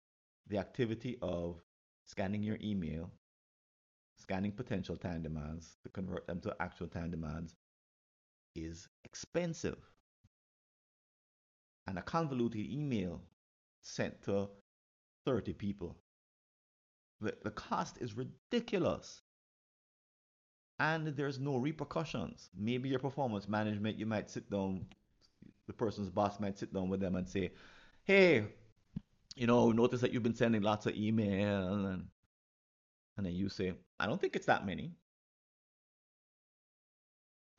The 0.48 0.58
activity 0.58 1.18
of 1.22 1.62
scanning 2.06 2.44
your 2.44 2.58
email, 2.62 3.12
scanning 4.18 4.52
potential 4.52 4.98
time 4.98 5.24
demands 5.24 5.78
to 5.84 5.90
convert 5.90 6.28
them 6.28 6.40
to 6.42 6.56
actual 6.60 6.88
time 6.88 7.12
demands 7.12 7.56
is 8.56 8.88
expensive. 9.06 9.78
And 11.88 11.98
a 11.98 12.02
convoluted 12.02 12.70
email 12.70 13.22
sent 13.82 14.22
to 14.24 14.50
30 15.26 15.54
people 15.54 15.96
the, 17.22 17.34
the 17.44 17.52
cost 17.52 17.98
is 18.00 18.16
ridiculous. 18.16 19.22
And 20.80 21.08
there's 21.08 21.40
no 21.40 21.58
repercussions. 21.58 22.50
Maybe 22.56 22.90
your 22.90 23.00
performance 23.00 23.48
management, 23.48 23.98
you 23.98 24.06
might 24.06 24.30
sit 24.30 24.50
down, 24.52 24.86
the 25.66 25.74
person's 25.74 26.10
boss 26.10 26.40
might 26.40 26.60
sit 26.60 26.72
down 26.72 26.90
with 26.90 27.00
them 27.00 27.16
and 27.16 27.28
say, 27.28 27.52
hey, 28.04 28.46
you 29.36 29.48
know, 29.48 29.72
notice 29.72 30.02
that 30.02 30.14
you've 30.14 30.24
been 30.24 30.36
sending 30.36 30.62
lots 30.62 30.86
of 30.86 30.96
email 30.96 31.86
and 31.86 32.06
and 33.18 33.26
then 33.26 33.34
you 33.34 33.50
say, 33.50 33.74
I 34.00 34.06
don't 34.06 34.20
think 34.22 34.36
it's 34.36 34.46
that 34.46 34.66
many. 34.66 34.94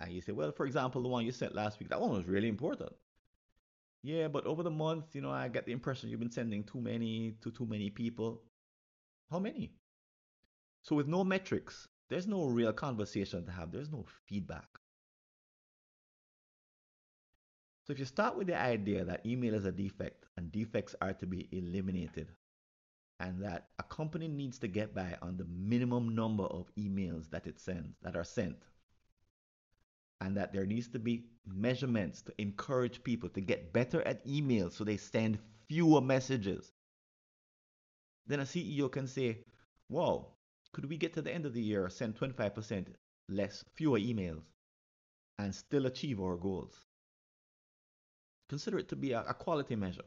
And 0.00 0.12
you 0.12 0.20
say, 0.20 0.32
well, 0.32 0.52
for 0.52 0.66
example, 0.66 1.02
the 1.02 1.08
one 1.08 1.24
you 1.26 1.32
sent 1.32 1.54
last 1.54 1.80
week, 1.80 1.88
that 1.88 2.00
one 2.00 2.12
was 2.12 2.26
really 2.26 2.48
important. 2.48 2.92
Yeah, 4.02 4.28
but 4.28 4.46
over 4.46 4.62
the 4.62 4.70
month, 4.70 5.14
you 5.14 5.20
know, 5.20 5.30
I 5.30 5.48
get 5.48 5.66
the 5.66 5.72
impression 5.72 6.08
you've 6.08 6.20
been 6.20 6.30
sending 6.30 6.62
too 6.62 6.80
many 6.80 7.34
to 7.42 7.50
too 7.50 7.66
many 7.66 7.90
people. 7.90 8.42
How 9.30 9.40
many? 9.40 9.72
So 10.82 10.94
with 10.94 11.08
no 11.08 11.24
metrics, 11.24 11.88
there's 12.08 12.26
no 12.26 12.46
real 12.46 12.72
conversation 12.72 13.44
to 13.44 13.52
have. 13.52 13.72
There's 13.72 13.90
no 13.90 14.06
feedback. 14.26 14.68
So 17.84 17.92
if 17.92 17.98
you 17.98 18.04
start 18.04 18.36
with 18.36 18.46
the 18.46 18.60
idea 18.60 19.04
that 19.04 19.26
email 19.26 19.54
is 19.54 19.64
a 19.64 19.72
defect 19.72 20.26
and 20.36 20.52
defects 20.52 20.94
are 21.00 21.14
to 21.14 21.26
be 21.26 21.48
eliminated, 21.50 22.28
and 23.20 23.42
that 23.42 23.68
a 23.78 23.82
company 23.84 24.28
needs 24.28 24.58
to 24.60 24.68
get 24.68 24.94
by 24.94 25.16
on 25.22 25.36
the 25.36 25.46
minimum 25.46 26.14
number 26.14 26.44
of 26.44 26.70
emails 26.78 27.30
that 27.30 27.46
it 27.46 27.58
sends 27.58 27.96
that 28.02 28.16
are 28.16 28.24
sent, 28.24 28.56
and 30.20 30.36
that 30.36 30.52
there 30.52 30.66
needs 30.66 30.88
to 30.88 30.98
be 30.98 31.24
measurements 31.46 32.22
to 32.22 32.32
encourage 32.40 33.02
people 33.02 33.28
to 33.30 33.40
get 33.40 33.72
better 33.72 34.02
at 34.02 34.26
email 34.26 34.70
so 34.70 34.84
they 34.84 34.96
send 34.96 35.38
fewer 35.68 36.00
messages 36.00 36.72
then 38.28 38.40
a 38.40 38.44
CEO 38.44 38.92
can 38.92 39.06
say, 39.06 39.42
"Wow, 39.88 40.34
could 40.72 40.84
we 40.84 40.98
get 40.98 41.14
to 41.14 41.22
the 41.22 41.32
end 41.32 41.46
of 41.46 41.54
the 41.54 41.62
year, 41.62 41.88
send 41.88 42.14
25% 42.14 42.94
less, 43.28 43.64
fewer 43.74 43.98
emails, 43.98 44.44
and 45.38 45.54
still 45.54 45.86
achieve 45.86 46.20
our 46.20 46.36
goals? 46.36 46.84
Consider 48.50 48.78
it 48.78 48.88
to 48.88 48.96
be 48.96 49.12
a, 49.12 49.22
a 49.22 49.34
quality 49.34 49.76
measure. 49.76 50.04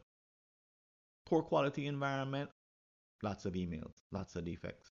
Poor 1.26 1.42
quality 1.42 1.86
environment, 1.86 2.50
lots 3.22 3.44
of 3.44 3.54
emails, 3.54 3.94
lots 4.10 4.36
of 4.36 4.44
defects. 4.44 4.90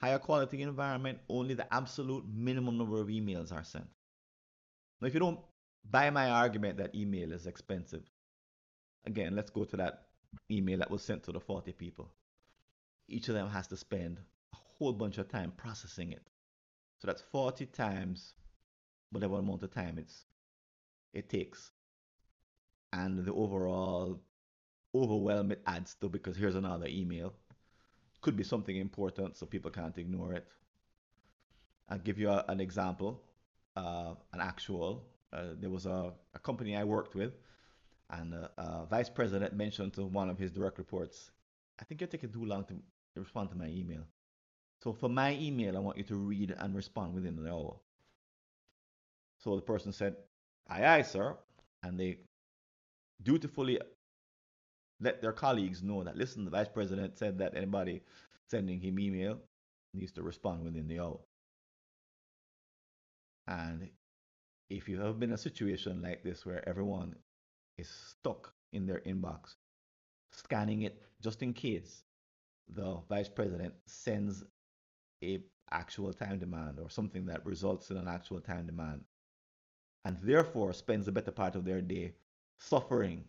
Higher 0.00 0.18
quality 0.18 0.62
environment, 0.62 1.18
only 1.28 1.54
the 1.54 1.72
absolute 1.72 2.24
minimum 2.32 2.78
number 2.78 3.00
of 3.00 3.08
emails 3.08 3.52
are 3.52 3.64
sent. 3.64 3.86
Now, 5.00 5.08
if 5.08 5.14
you 5.14 5.20
don't 5.20 5.40
buy 5.90 6.10
my 6.10 6.30
argument 6.30 6.78
that 6.78 6.94
email 6.94 7.32
is 7.32 7.46
expensive, 7.46 8.04
again, 9.06 9.34
let's 9.34 9.50
go 9.50 9.64
to 9.64 9.76
that 9.76 10.04
email 10.50 10.78
that 10.78 10.90
was 10.90 11.02
sent 11.02 11.22
to 11.24 11.32
the 11.32 11.40
40 11.40 11.72
people 11.72 12.10
each 13.08 13.28
of 13.28 13.34
them 13.34 13.48
has 13.48 13.66
to 13.68 13.76
spend 13.76 14.18
a 14.52 14.56
whole 14.56 14.92
bunch 14.92 15.18
of 15.18 15.28
time 15.28 15.52
processing 15.56 16.12
it. 16.12 16.26
So 16.98 17.06
that's 17.06 17.22
40 17.22 17.66
times 17.66 18.34
whatever 19.10 19.36
amount 19.36 19.62
of 19.62 19.72
time 19.72 19.98
it's 19.98 20.24
it 21.12 21.28
takes. 21.28 21.70
And 22.92 23.18
the 23.18 23.32
overall 23.32 24.20
overwhelm 24.94 25.52
it 25.52 25.62
adds 25.66 25.96
to 26.00 26.08
because 26.08 26.36
here's 26.36 26.54
another 26.54 26.86
email. 26.88 27.34
Could 28.24 28.36
be 28.38 28.44
something 28.44 28.76
important 28.76 29.36
so 29.36 29.44
people 29.44 29.70
can't 29.70 29.98
ignore 29.98 30.32
it. 30.32 30.46
I'll 31.90 31.98
give 31.98 32.18
you 32.18 32.30
a, 32.30 32.42
an 32.48 32.58
example, 32.58 33.20
uh, 33.76 34.14
an 34.32 34.40
actual. 34.40 35.04
Uh, 35.30 35.48
there 35.60 35.68
was 35.68 35.84
a, 35.84 36.14
a, 36.34 36.38
company 36.38 36.74
I 36.74 36.84
worked 36.84 37.14
with, 37.14 37.34
and 38.08 38.32
a, 38.32 38.50
a 38.56 38.86
vice 38.86 39.10
president 39.10 39.52
mentioned 39.52 39.92
to 39.96 40.06
one 40.06 40.30
of 40.30 40.38
his 40.38 40.50
direct 40.50 40.78
reports, 40.78 41.32
I 41.78 41.84
think 41.84 42.00
you're 42.00 42.08
taking 42.08 42.32
too 42.32 42.46
long 42.46 42.64
to 42.64 42.74
respond 43.14 43.50
to 43.50 43.56
my 43.56 43.66
email. 43.66 44.06
So 44.82 44.94
for 44.94 45.10
my 45.10 45.34
email, 45.34 45.76
I 45.76 45.80
want 45.80 45.98
you 45.98 46.04
to 46.04 46.16
read 46.16 46.54
and 46.58 46.74
respond 46.74 47.12
within 47.12 47.38
an 47.38 47.46
hour. 47.46 47.76
So 49.42 49.54
the 49.56 49.62
person 49.62 49.92
said, 49.92 50.16
aye, 50.70 50.86
aye, 50.86 51.02
sir. 51.02 51.36
And 51.82 52.00
they 52.00 52.20
dutifully 53.22 53.80
let 55.00 55.20
their 55.20 55.32
colleagues 55.32 55.82
know 55.82 56.04
that, 56.04 56.16
listen, 56.16 56.44
the 56.44 56.50
vice 56.50 56.68
president 56.68 57.18
said 57.18 57.38
that 57.38 57.56
anybody 57.56 58.02
sending 58.50 58.80
him 58.80 58.98
email 58.98 59.38
needs 59.92 60.12
to 60.12 60.22
respond 60.22 60.64
within 60.64 60.88
the 60.88 61.00
hour. 61.00 61.20
And 63.46 63.88
if 64.70 64.88
you 64.88 65.00
have 65.00 65.18
been 65.20 65.30
in 65.30 65.34
a 65.34 65.38
situation 65.38 66.02
like 66.02 66.22
this 66.22 66.46
where 66.46 66.66
everyone 66.68 67.14
is 67.78 67.88
stuck 67.88 68.52
in 68.72 68.86
their 68.86 69.00
inbox, 69.00 69.54
scanning 70.32 70.82
it 70.82 71.02
just 71.22 71.42
in 71.42 71.52
case 71.52 72.02
the 72.68 72.98
vice 73.08 73.28
president 73.28 73.74
sends 73.86 74.44
a 75.22 75.42
actual 75.70 76.12
time 76.12 76.38
demand 76.38 76.78
or 76.78 76.88
something 76.88 77.26
that 77.26 77.44
results 77.44 77.90
in 77.90 77.96
an 77.96 78.08
actual 78.08 78.40
time 78.40 78.66
demand 78.66 79.00
and 80.04 80.18
therefore 80.22 80.72
spends 80.72 81.06
the 81.06 81.12
better 81.12 81.30
part 81.30 81.56
of 81.56 81.64
their 81.64 81.80
day 81.80 82.12
suffering 82.60 83.24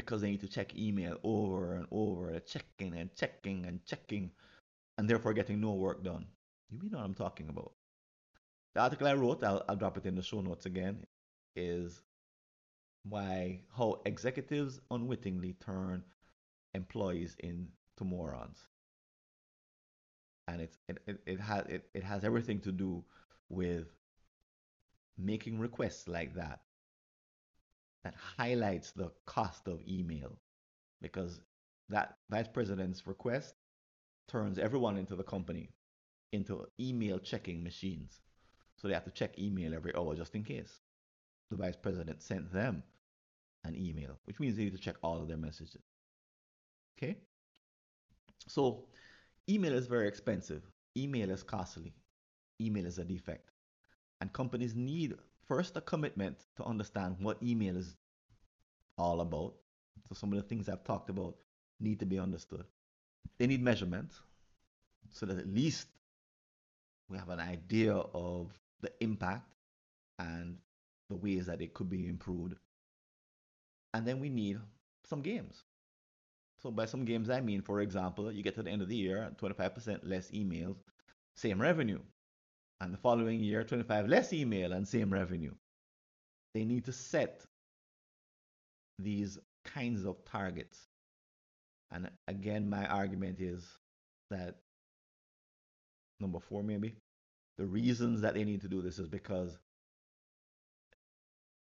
because 0.00 0.22
they 0.22 0.30
need 0.30 0.40
to 0.40 0.48
check 0.48 0.76
email 0.76 1.18
over 1.22 1.74
and 1.74 1.86
over 1.90 2.38
checking 2.40 2.96
and 2.96 3.14
checking 3.14 3.66
and 3.66 3.84
checking 3.84 4.30
and 4.96 5.08
therefore 5.08 5.34
getting 5.34 5.60
no 5.60 5.72
work 5.72 6.02
done. 6.02 6.26
You 6.70 6.90
know 6.90 6.98
what 6.98 7.04
i'm 7.04 7.14
talking 7.14 7.48
about? 7.48 7.72
The 8.74 8.80
article 8.80 9.08
i 9.08 9.14
wrote 9.14 9.44
i'll, 9.44 9.62
I'll 9.68 9.76
drop 9.76 9.98
it 9.98 10.06
in 10.06 10.14
the 10.14 10.22
show 10.22 10.40
notes 10.40 10.66
again 10.66 11.04
is 11.56 12.02
why 13.04 13.60
how 13.76 14.00
executives 14.06 14.80
unwittingly 14.90 15.54
turn 15.60 16.02
employees 16.74 17.36
into 17.40 18.04
morons. 18.04 18.58
And 20.48 20.62
it, 20.62 20.76
it, 20.88 20.98
it, 21.26 21.40
it, 21.68 21.90
it 21.94 22.04
has 22.04 22.24
everything 22.24 22.60
to 22.60 22.72
do 22.72 23.04
with 23.48 23.86
making 25.18 25.58
requests 25.58 26.08
like 26.08 26.34
that 26.34 26.60
that 28.04 28.14
highlights 28.36 28.92
the 28.92 29.10
cost 29.26 29.68
of 29.68 29.80
email 29.86 30.38
because 31.02 31.40
that 31.88 32.16
vice 32.30 32.48
president's 32.48 33.06
request 33.06 33.54
turns 34.28 34.58
everyone 34.58 34.96
into 34.96 35.16
the 35.16 35.22
company 35.22 35.70
into 36.32 36.66
email 36.78 37.18
checking 37.18 37.62
machines. 37.62 38.20
So 38.76 38.88
they 38.88 38.94
have 38.94 39.04
to 39.04 39.10
check 39.10 39.38
email 39.38 39.74
every 39.74 39.94
hour 39.94 40.14
just 40.14 40.34
in 40.34 40.44
case 40.44 40.80
the 41.50 41.56
vice 41.56 41.76
president 41.76 42.22
sent 42.22 42.52
them 42.52 42.82
an 43.64 43.76
email, 43.76 44.18
which 44.24 44.40
means 44.40 44.56
they 44.56 44.64
need 44.64 44.76
to 44.76 44.78
check 44.78 44.96
all 45.02 45.20
of 45.20 45.28
their 45.28 45.36
messages. 45.36 45.82
Okay? 46.96 47.16
So, 48.46 48.86
email 49.48 49.74
is 49.74 49.86
very 49.86 50.08
expensive. 50.08 50.62
Email 50.96 51.30
is 51.30 51.42
costly. 51.42 51.92
Email 52.60 52.86
is 52.86 52.98
a 52.98 53.04
defect. 53.04 53.50
And 54.20 54.32
companies 54.32 54.74
need 54.74 55.14
first 55.50 55.76
a 55.76 55.80
commitment 55.80 56.38
to 56.56 56.62
understand 56.62 57.16
what 57.18 57.42
email 57.42 57.76
is 57.76 57.96
all 58.96 59.20
about. 59.20 59.54
So, 60.08 60.14
some 60.14 60.32
of 60.32 60.38
the 60.38 60.48
things 60.48 60.68
I've 60.68 60.84
talked 60.84 61.10
about 61.10 61.34
need 61.80 61.98
to 61.98 62.06
be 62.06 62.20
understood. 62.20 62.64
They 63.36 63.48
need 63.48 63.60
measurement 63.60 64.12
so 65.10 65.26
that 65.26 65.38
at 65.38 65.48
least 65.48 65.88
we 67.08 67.18
have 67.18 67.30
an 67.30 67.40
idea 67.40 67.94
of 67.94 68.56
the 68.80 68.92
impact 69.00 69.48
and 70.20 70.56
the 71.08 71.16
ways 71.16 71.46
that 71.46 71.60
it 71.60 71.74
could 71.74 71.90
be 71.90 72.06
improved. 72.06 72.54
And 73.92 74.06
then 74.06 74.20
we 74.20 74.28
need 74.28 74.60
some 75.04 75.20
games. 75.20 75.64
So 76.62 76.70
by 76.70 76.84
some 76.84 77.04
games, 77.04 77.28
I 77.28 77.40
mean, 77.40 77.60
for 77.60 77.80
example, 77.80 78.30
you 78.30 78.44
get 78.44 78.54
to 78.54 78.62
the 78.62 78.70
end 78.70 78.82
of 78.82 78.88
the 78.88 78.96
year, 78.96 79.28
25% 79.42 79.98
less 80.04 80.30
emails, 80.30 80.76
same 81.34 81.60
revenue. 81.60 81.98
And 82.80 82.92
the 82.94 82.98
following 82.98 83.40
year, 83.40 83.64
25 83.64 84.08
less 84.08 84.32
email 84.32 84.72
and 84.72 84.86
same 84.88 85.12
revenue. 85.12 85.54
they 86.54 86.64
need 86.64 86.84
to 86.86 86.92
set 86.92 87.44
these 88.98 89.38
kinds 89.64 90.04
of 90.06 90.24
targets. 90.24 90.88
And 91.92 92.10
again, 92.28 92.68
my 92.70 92.86
argument 92.86 93.40
is 93.40 93.66
that 94.30 94.56
number 96.20 96.40
four, 96.40 96.62
maybe 96.62 96.96
the 97.58 97.66
reasons 97.66 98.22
that 98.22 98.34
they 98.34 98.44
need 98.44 98.62
to 98.62 98.68
do 98.68 98.82
this 98.82 98.98
is 98.98 99.08
because 99.08 99.58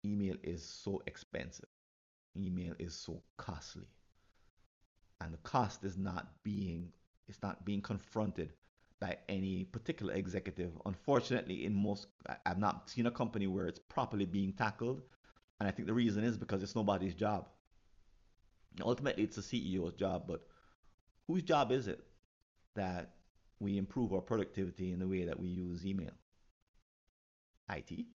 email 0.05 0.35
is 0.43 0.63
so 0.63 1.01
expensive, 1.07 1.69
email 2.37 2.75
is 2.79 2.95
so 2.95 3.21
costly, 3.37 3.87
and 5.21 5.33
the 5.33 5.39
cost 5.39 5.83
is 5.83 5.97
not 5.97 6.27
being 6.43 6.91
it's 7.27 7.41
not 7.43 7.65
being 7.65 7.81
confronted 7.81 8.53
by 8.99 9.17
any 9.27 9.65
particular 9.65 10.13
executive. 10.13 10.71
Unfortunately, 10.85 11.65
in 11.65 11.73
most, 11.73 12.07
I've 12.45 12.59
not 12.59 12.89
seen 12.89 13.07
a 13.07 13.11
company 13.11 13.47
where 13.47 13.67
it's 13.67 13.79
properly 13.79 14.25
being 14.25 14.53
tackled. 14.53 15.01
And 15.59 15.67
I 15.67 15.71
think 15.71 15.87
the 15.87 15.93
reason 15.93 16.23
is 16.23 16.37
because 16.37 16.63
it's 16.63 16.75
nobody's 16.75 17.13
job. 17.13 17.47
Ultimately, 18.81 19.23
it's 19.23 19.37
the 19.37 19.41
CEO's 19.41 19.93
job, 19.93 20.23
but 20.27 20.41
whose 21.27 21.43
job 21.43 21.71
is 21.71 21.87
it 21.87 22.03
that 22.75 23.13
we 23.59 23.77
improve 23.77 24.13
our 24.13 24.21
productivity 24.21 24.91
in 24.91 24.99
the 24.99 25.07
way 25.07 25.23
that 25.23 25.39
we 25.39 25.47
use 25.47 25.85
email? 25.85 26.11
IT, 27.69 28.05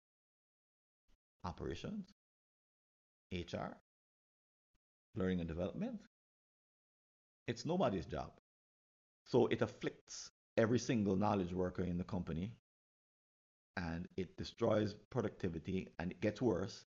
operations, 1.45 2.13
HR, 3.33 3.77
learning 5.15 5.41
and 5.41 5.49
development. 5.49 5.99
It's 7.49 7.65
nobody's 7.65 8.07
job. 8.07 8.33
So 9.25 9.47
it 9.47 9.63
afflicts 9.63 10.31
every 10.61 10.79
single 10.79 11.17
knowledge 11.17 11.53
worker 11.55 11.83
in 11.85 11.99
the 11.99 12.05
company 12.05 12.53
and 13.77 14.09
it 14.17 14.37
destroys 14.37 14.95
productivity 15.11 15.89
and 15.99 16.13
it 16.13 16.21
gets 16.21 16.41
worse 16.43 16.85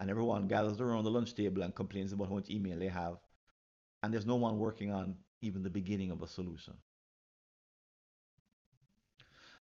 and 0.00 0.10
everyone 0.10 0.46
gathers 0.46 0.80
around 0.80 1.04
the 1.04 1.10
lunch 1.10 1.34
table 1.34 1.62
and 1.62 1.74
complains 1.74 2.12
about 2.12 2.28
how 2.28 2.34
much 2.34 2.50
email 2.50 2.78
they 2.78 2.88
have 2.88 3.16
and 4.02 4.12
there's 4.12 4.26
no 4.26 4.36
one 4.36 4.58
working 4.58 4.92
on 4.92 5.16
even 5.42 5.62
the 5.62 5.70
beginning 5.70 6.10
of 6.10 6.22
a 6.22 6.28
solution. 6.28 6.74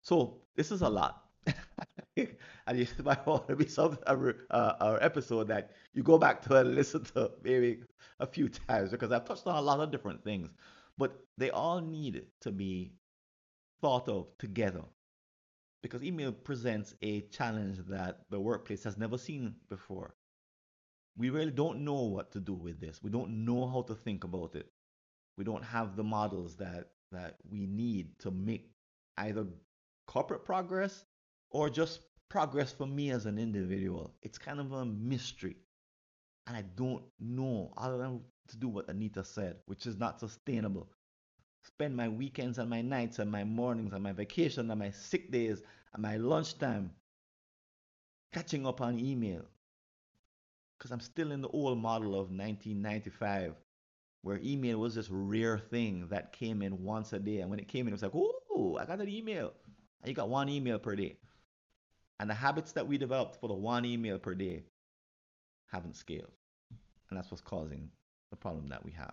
So 0.02 0.42
this 0.56 0.70
is 0.72 0.82
a 0.82 0.88
lot. 0.88 1.24
And 2.66 2.78
it 2.78 3.04
might 3.04 3.26
want 3.26 3.48
to 3.48 3.56
be 3.56 3.66
some 3.66 3.98
uh, 4.06 4.98
episode 5.00 5.48
that 5.48 5.72
you 5.94 6.02
go 6.02 6.18
back 6.18 6.42
to 6.42 6.56
and 6.56 6.74
listen 6.74 7.04
to 7.14 7.32
maybe 7.42 7.80
a 8.20 8.26
few 8.26 8.48
times 8.48 8.90
because 8.90 9.10
I've 9.12 9.24
touched 9.24 9.46
on 9.46 9.56
a 9.56 9.60
lot 9.60 9.80
of 9.80 9.90
different 9.90 10.22
things, 10.22 10.50
but 10.98 11.12
they 11.38 11.50
all 11.50 11.80
need 11.80 12.26
to 12.42 12.52
be 12.52 12.92
thought 13.82 14.08
of 14.08 14.26
together 14.38 14.84
because 15.82 16.04
email 16.04 16.32
presents 16.32 16.94
a 17.02 17.22
challenge 17.22 17.78
that 17.88 18.20
the 18.30 18.40
workplace 18.40 18.84
has 18.84 18.96
never 18.96 19.18
seen 19.18 19.54
before. 19.68 20.14
We 21.18 21.30
really 21.30 21.50
don't 21.50 21.84
know 21.84 22.04
what 22.04 22.30
to 22.32 22.40
do 22.40 22.54
with 22.54 22.80
this. 22.80 23.02
We 23.02 23.10
don't 23.10 23.44
know 23.44 23.68
how 23.68 23.82
to 23.82 23.94
think 23.94 24.24
about 24.24 24.54
it. 24.54 24.70
We 25.36 25.44
don't 25.44 25.64
have 25.64 25.96
the 25.96 26.04
models 26.04 26.56
that 26.56 26.90
that 27.10 27.36
we 27.50 27.66
need 27.66 28.18
to 28.20 28.30
make 28.30 28.70
either 29.18 29.46
corporate 30.06 30.44
progress 30.44 31.04
or 31.50 31.68
just 31.68 32.00
progress 32.30 32.72
for 32.72 32.86
me 32.86 33.10
as 33.10 33.26
an 33.26 33.38
individual. 33.38 34.14
It's 34.22 34.38
kind 34.38 34.60
of 34.60 34.72
a 34.72 34.86
mystery. 34.86 35.56
And 36.46 36.56
I 36.56 36.62
don't 36.76 37.02
know 37.20 37.74
other 37.76 37.98
than 37.98 38.22
to 38.48 38.56
do 38.56 38.68
what 38.68 38.88
Anita 38.88 39.22
said, 39.24 39.56
which 39.66 39.86
is 39.86 39.98
not 39.98 40.20
sustainable 40.20 40.88
spend 41.62 41.96
my 41.96 42.08
weekends 42.08 42.58
and 42.58 42.68
my 42.68 42.82
nights 42.82 43.18
and 43.18 43.30
my 43.30 43.44
mornings 43.44 43.92
and 43.92 44.02
my 44.02 44.12
vacation 44.12 44.70
and 44.70 44.78
my 44.78 44.90
sick 44.90 45.30
days 45.30 45.62
and 45.92 46.02
my 46.02 46.16
lunchtime 46.16 46.90
catching 48.32 48.66
up 48.66 48.80
on 48.80 48.98
email. 48.98 49.42
Because 50.78 50.90
I'm 50.90 51.00
still 51.00 51.30
in 51.30 51.40
the 51.40 51.48
old 51.48 51.78
model 51.78 52.10
of 52.10 52.30
1995 52.30 53.54
where 54.22 54.40
email 54.42 54.78
was 54.78 54.94
this 54.94 55.10
rare 55.10 55.58
thing 55.58 56.06
that 56.10 56.32
came 56.32 56.62
in 56.62 56.82
once 56.82 57.12
a 57.12 57.18
day. 57.18 57.38
And 57.40 57.50
when 57.50 57.58
it 57.58 57.68
came 57.68 57.86
in, 57.86 57.92
it 57.92 57.94
was 57.94 58.02
like, 58.02 58.14
oh, 58.14 58.78
I 58.80 58.84
got 58.84 59.00
an 59.00 59.08
email. 59.08 59.52
And 60.00 60.08
you 60.08 60.14
got 60.14 60.28
one 60.28 60.48
email 60.48 60.78
per 60.78 60.96
day. 60.96 61.16
And 62.20 62.30
the 62.30 62.34
habits 62.34 62.72
that 62.72 62.86
we 62.86 62.98
developed 62.98 63.40
for 63.40 63.48
the 63.48 63.54
one 63.54 63.84
email 63.84 64.18
per 64.18 64.34
day 64.34 64.62
haven't 65.66 65.96
scaled. 65.96 66.30
And 67.10 67.18
that's 67.18 67.30
what's 67.30 67.42
causing 67.42 67.90
the 68.30 68.36
problem 68.36 68.68
that 68.68 68.84
we 68.84 68.92
have. 68.92 69.12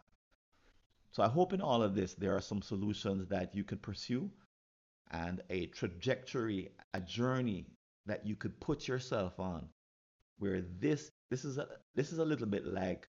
So 1.12 1.24
I 1.24 1.28
hope 1.28 1.54
in 1.54 1.62
all 1.62 1.82
of 1.82 1.96
this 1.96 2.14
there 2.14 2.36
are 2.36 2.42
some 2.42 2.62
solutions 2.62 3.28
that 3.30 3.56
you 3.56 3.64
could 3.64 3.82
pursue 3.82 4.30
and 5.12 5.42
a 5.50 5.68
trajectory, 5.68 6.72
a 6.94 7.02
journey 7.02 7.66
that 8.06 8.26
you 8.26 8.36
could 8.36 8.60
put 8.60 8.88
yourself 8.88 9.40
on 9.40 9.70
where 10.38 10.62
this 10.80 11.12
this 11.30 11.46
is 11.46 11.58
a 11.58 11.68
this 11.96 12.12
is 12.12 12.20
a 12.20 12.26
little 12.26 12.48
bit 12.48 12.66
like 12.66 13.08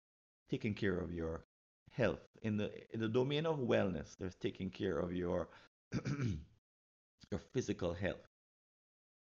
taking 0.50 0.74
care 0.74 0.98
of 0.98 1.14
your 1.14 1.46
health. 1.91 2.28
In 2.43 2.58
the 2.58 2.72
in 2.93 3.00
the 3.00 3.08
domain 3.10 3.46
of 3.46 3.60
wellness 3.60 4.18
there's 4.18 4.36
taking 4.36 4.70
care 4.70 5.00
of 5.00 5.14
your 5.14 5.50
your 7.32 7.39
physical 7.54 7.93
health. 7.93 8.28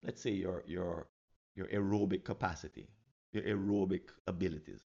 Let's 0.03 0.21
say 0.21 0.31
your 0.31 0.63
your 0.67 1.09
your 1.55 1.67
aerobic 1.69 2.25
capacity 2.25 2.89
your 3.33 3.45
aerobic 3.45 4.09
abilities 4.27 4.83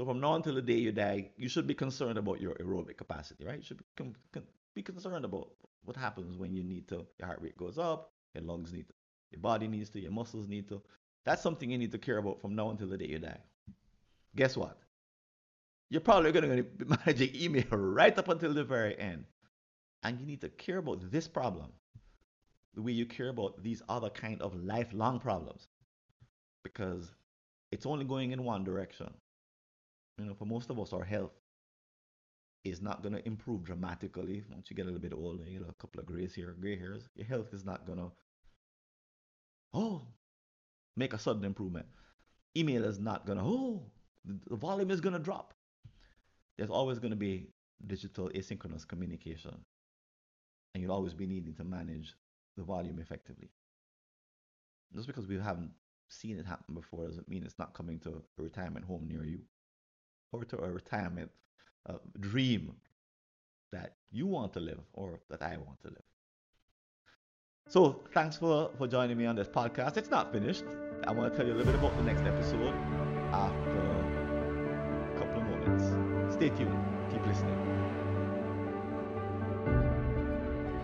so 0.00 0.06
from 0.06 0.18
now 0.18 0.34
until 0.34 0.54
the 0.54 0.62
day 0.62 0.78
you 0.78 0.92
die, 0.92 1.28
you 1.36 1.46
should 1.46 1.66
be 1.66 1.74
concerned 1.74 2.16
about 2.16 2.40
your 2.40 2.54
aerobic 2.54 2.96
capacity, 2.96 3.44
right? 3.44 3.58
You 3.58 3.62
should 3.62 3.76
be, 3.76 3.84
con- 3.98 4.16
con- 4.32 4.46
be 4.74 4.80
concerned 4.80 5.26
about 5.26 5.50
what 5.84 5.94
happens 5.94 6.38
when 6.38 6.54
you 6.54 6.64
need 6.64 6.88
to, 6.88 7.04
your 7.18 7.26
heart 7.26 7.42
rate 7.42 7.58
goes 7.58 7.76
up, 7.76 8.10
your 8.34 8.42
lungs 8.42 8.72
need 8.72 8.88
to, 8.88 8.94
your 9.30 9.42
body 9.42 9.68
needs 9.68 9.90
to, 9.90 10.00
your 10.00 10.10
muscles 10.10 10.48
need 10.48 10.70
to. 10.70 10.80
That's 11.26 11.42
something 11.42 11.70
you 11.70 11.76
need 11.76 11.92
to 11.92 11.98
care 11.98 12.16
about 12.16 12.40
from 12.40 12.54
now 12.54 12.70
until 12.70 12.88
the 12.88 12.96
day 12.96 13.08
you 13.08 13.18
die. 13.18 13.40
Guess 14.36 14.56
what? 14.56 14.78
You're 15.90 16.00
probably 16.00 16.32
going 16.32 16.48
to 16.48 16.62
be 16.62 16.84
managing 17.06 17.36
email 17.38 17.64
right 17.70 18.16
up 18.16 18.28
until 18.30 18.54
the 18.54 18.64
very 18.64 18.98
end. 18.98 19.26
And 20.02 20.18
you 20.18 20.24
need 20.24 20.40
to 20.40 20.48
care 20.48 20.78
about 20.78 21.10
this 21.10 21.28
problem 21.28 21.74
the 22.72 22.80
way 22.80 22.92
you 22.92 23.04
care 23.04 23.28
about 23.28 23.62
these 23.62 23.82
other 23.86 24.08
kind 24.08 24.40
of 24.40 24.54
lifelong 24.64 25.20
problems 25.20 25.68
because 26.64 27.12
it's 27.70 27.84
only 27.84 28.06
going 28.06 28.32
in 28.32 28.44
one 28.44 28.64
direction. 28.64 29.12
You 30.20 30.26
know, 30.26 30.34
for 30.34 30.44
most 30.44 30.68
of 30.68 30.78
us, 30.78 30.92
our 30.92 31.04
health 31.04 31.32
is 32.62 32.82
not 32.82 33.02
going 33.02 33.14
to 33.14 33.26
improve 33.26 33.64
dramatically 33.64 34.44
once 34.50 34.68
you 34.68 34.76
get 34.76 34.82
a 34.82 34.84
little 34.84 35.00
bit 35.00 35.14
older. 35.14 35.44
You 35.46 35.60
get 35.60 35.68
a 35.70 35.80
couple 35.80 35.98
of 35.98 36.06
grays 36.06 36.34
here, 36.34 36.54
gray 36.60 36.78
hairs. 36.78 37.08
Your 37.14 37.26
health 37.26 37.54
is 37.54 37.64
not 37.64 37.86
going 37.86 37.98
to, 37.98 38.12
oh, 39.72 40.02
make 40.94 41.14
a 41.14 41.18
sudden 41.18 41.44
improvement. 41.44 41.86
Email 42.54 42.84
is 42.84 42.98
not 42.98 43.24
going 43.24 43.38
to, 43.38 43.44
oh, 43.44 43.82
the 44.24 44.56
volume 44.56 44.90
is 44.90 45.00
going 45.00 45.14
to 45.14 45.18
drop. 45.18 45.54
There's 46.58 46.68
always 46.68 46.98
going 46.98 47.12
to 47.12 47.16
be 47.16 47.48
digital 47.86 48.28
asynchronous 48.28 48.86
communication. 48.86 49.56
And 50.74 50.82
you'll 50.82 50.92
always 50.92 51.14
be 51.14 51.26
needing 51.26 51.54
to 51.54 51.64
manage 51.64 52.14
the 52.58 52.62
volume 52.62 52.98
effectively. 52.98 53.48
Just 54.94 55.06
because 55.06 55.26
we 55.26 55.38
haven't 55.38 55.70
seen 56.10 56.38
it 56.38 56.44
happen 56.44 56.74
before 56.74 57.06
doesn't 57.06 57.28
mean 57.28 57.42
it's 57.42 57.58
not 57.58 57.72
coming 57.72 57.98
to 58.00 58.22
a 58.38 58.42
retirement 58.42 58.84
home 58.84 59.06
near 59.08 59.24
you 59.24 59.38
or 60.32 60.44
to 60.44 60.58
a 60.58 60.70
retirement 60.70 61.30
uh, 61.88 61.94
dream 62.18 62.74
that 63.72 63.94
you 64.10 64.26
want 64.26 64.52
to 64.54 64.60
live 64.60 64.80
or 64.92 65.20
that 65.30 65.42
I 65.42 65.56
want 65.56 65.80
to 65.82 65.88
live. 65.88 66.02
So 67.68 68.00
thanks 68.12 68.36
for, 68.36 68.70
for 68.76 68.88
joining 68.88 69.16
me 69.16 69.26
on 69.26 69.36
this 69.36 69.48
podcast. 69.48 69.96
It's 69.96 70.10
not 70.10 70.32
finished. 70.32 70.64
I 71.06 71.12
want 71.12 71.32
to 71.32 71.36
tell 71.36 71.46
you 71.46 71.52
a 71.52 71.56
little 71.56 71.72
bit 71.72 71.78
about 71.78 71.96
the 71.96 72.02
next 72.02 72.22
episode 72.22 72.74
after 73.32 73.80
a 75.14 75.18
couple 75.18 75.40
of 75.40 75.48
moments. 75.48 76.34
Stay 76.34 76.48
tuned. 76.48 76.76
Keep 77.12 77.26
listening. 77.26 77.56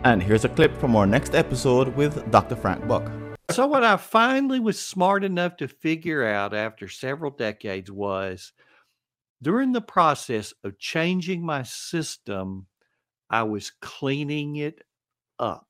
And 0.04 0.22
here's 0.22 0.44
a 0.44 0.48
clip 0.48 0.76
from 0.76 0.94
our 0.94 1.06
next 1.06 1.34
episode 1.34 1.96
with 1.96 2.30
Dr. 2.30 2.54
Frank 2.54 2.86
Buck. 2.86 3.10
So, 3.50 3.66
what 3.66 3.82
I 3.82 3.96
finally 3.96 4.60
was 4.60 4.78
smart 4.78 5.24
enough 5.24 5.56
to 5.56 5.66
figure 5.66 6.24
out 6.24 6.54
after 6.54 6.88
several 6.88 7.30
decades 7.32 7.90
was 7.90 8.52
during 9.42 9.72
the 9.72 9.80
process 9.80 10.52
of 10.64 10.78
changing 10.78 11.44
my 11.44 11.62
system, 11.62 12.66
I 13.30 13.42
was 13.42 13.72
cleaning 13.80 14.56
it 14.56 14.82
up. 15.38 15.66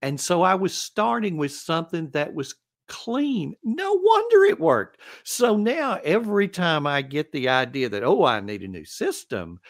And 0.00 0.20
so 0.20 0.42
I 0.42 0.54
was 0.54 0.76
starting 0.76 1.36
with 1.36 1.52
something 1.52 2.10
that 2.10 2.34
was 2.34 2.54
clean. 2.88 3.54
No 3.62 3.94
wonder 3.94 4.44
it 4.44 4.60
worked. 4.60 5.00
So 5.24 5.56
now 5.56 5.98
every 6.04 6.48
time 6.48 6.86
I 6.86 7.02
get 7.02 7.32
the 7.32 7.48
idea 7.48 7.88
that, 7.88 8.04
oh, 8.04 8.24
I 8.24 8.40
need 8.40 8.62
a 8.62 8.68
new 8.68 8.84
system, 8.84 9.60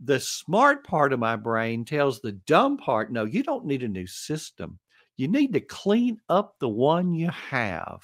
the 0.00 0.20
smart 0.20 0.84
part 0.84 1.12
of 1.12 1.18
my 1.18 1.36
brain 1.36 1.84
tells 1.84 2.20
the 2.20 2.32
dumb 2.32 2.76
part, 2.76 3.10
no, 3.10 3.24
you 3.24 3.42
don't 3.42 3.66
need 3.66 3.82
a 3.82 3.88
new 3.88 4.06
system. 4.06 4.78
You 5.16 5.26
need 5.26 5.52
to 5.54 5.60
clean 5.60 6.20
up 6.28 6.54
the 6.60 6.68
one 6.68 7.12
you 7.12 7.30
have. 7.30 8.02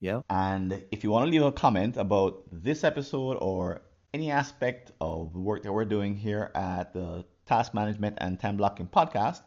Yeah. 0.00 0.22
And 0.28 0.84
if 0.90 1.04
you 1.04 1.10
want 1.10 1.26
to 1.26 1.30
leave 1.30 1.42
a 1.42 1.52
comment 1.52 1.96
about 1.96 2.42
this 2.50 2.82
episode 2.82 3.36
or 3.40 3.82
any 4.16 4.30
aspect 4.30 4.92
of 4.98 5.34
the 5.34 5.38
work 5.38 5.62
that 5.62 5.70
we're 5.70 5.84
doing 5.84 6.16
here 6.16 6.50
at 6.54 6.94
the 6.94 7.22
Task 7.44 7.74
Management 7.74 8.16
and 8.18 8.40
Time 8.40 8.56
Blocking 8.56 8.86
Podcast, 8.86 9.42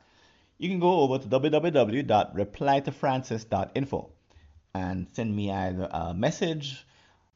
you 0.59 0.69
can 0.69 0.79
go 0.79 0.99
over 0.99 1.17
to 1.17 1.27
www.replytofrancis.info 1.27 4.11
and 4.75 5.07
send 5.11 5.35
me 5.35 5.49
either 5.49 5.89
a 5.89 6.13
message 6.13 6.85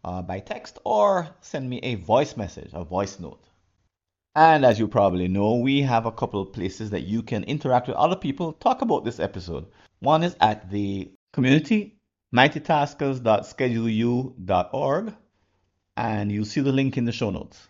uh, 0.04 0.22
by 0.22 0.42
text 0.42 0.78
or 0.84 1.28
send 1.42 1.68
me 1.68 1.80
a 1.80 1.96
voice 1.96 2.38
message, 2.38 2.70
a 2.74 2.84
voice 2.84 3.20
note. 3.20 3.44
And 4.36 4.64
as 4.64 4.78
you 4.78 4.88
probably 4.88 5.28
know, 5.28 5.56
we 5.56 5.82
have 5.82 6.06
a 6.06 6.12
couple 6.12 6.40
of 6.40 6.54
places 6.54 6.92
that 6.92 7.02
you 7.02 7.24
can 7.24 7.44
interact 7.46 7.88
with 7.88 7.98
other 7.98 8.16
people, 8.16 8.54
talk 8.54 8.84
about 8.84 9.06
this 9.06 9.20
episode. 9.20 9.66
One 10.02 10.22
is 10.22 10.36
at 10.40 10.70
the 10.70 11.12
community, 11.32 11.98
mightytaskers.scheduleu.org, 12.36 15.14
and 15.96 16.32
you'll 16.32 16.46
see 16.46 16.62
the 16.62 16.72
link 16.72 16.98
in 16.98 17.06
the 17.06 17.12
show 17.12 17.30
notes. 17.30 17.68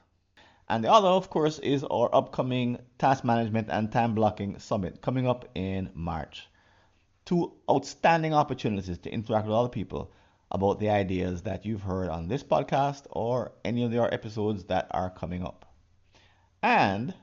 And 0.70 0.84
the 0.84 0.92
other, 0.92 1.10
of 1.10 1.30
course, 1.30 1.60
is 1.60 1.84
our 1.84 2.14
upcoming 2.16 2.80
Task 2.98 3.24
Management 3.24 3.68
and 3.70 3.92
Time 3.92 4.16
Blocking 4.16 4.60
Summit 4.60 5.02
coming 5.02 5.28
up 5.28 5.50
in 5.56 5.90
March. 5.94 6.48
Two 7.26 7.54
outstanding 7.70 8.34
opportunities 8.34 8.98
to 9.00 9.12
interact 9.12 9.48
with 9.48 9.56
other 9.56 9.70
people 9.70 10.12
about 10.52 10.80
the 10.80 10.90
ideas 10.90 11.42
that 11.44 11.66
you've 11.66 11.82
heard 11.82 12.10
on 12.10 12.28
this 12.28 12.44
podcast 12.44 13.04
or 13.10 13.52
any 13.66 13.84
of 13.84 13.94
our 13.94 14.14
episodes 14.14 14.66
that 14.66 14.88
are 14.92 15.10
coming 15.10 15.44
up. 15.44 15.66
And 16.62 17.14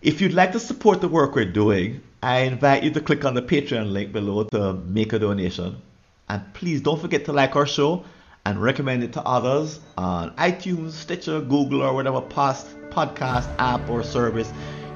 if 0.00 0.20
you'd 0.20 0.32
like 0.32 0.52
to 0.52 0.60
support 0.60 1.00
the 1.00 1.08
work 1.08 1.34
we're 1.34 1.44
doing, 1.44 2.00
I 2.22 2.40
invite 2.40 2.82
you 2.82 2.90
to 2.92 3.00
click 3.00 3.24
on 3.24 3.34
the 3.34 3.42
Patreon 3.42 3.92
link 3.92 4.12
below 4.12 4.44
to 4.44 4.74
make 4.74 5.12
a 5.12 5.18
donation. 5.18 5.82
And 6.28 6.54
please 6.54 6.80
don't 6.80 7.00
forget 7.00 7.24
to 7.26 7.32
like 7.32 7.56
our 7.56 7.66
show 7.66 8.04
and 8.46 8.60
recommend 8.60 9.04
it 9.04 9.12
to 9.14 9.22
others 9.22 9.80
on 9.96 10.34
iTunes, 10.36 10.92
Stitcher, 10.92 11.40
Google, 11.40 11.82
or 11.82 11.94
whatever 11.94 12.20
podcast 12.20 13.46
app 13.58 13.88
or 13.88 14.02
service 14.02 14.52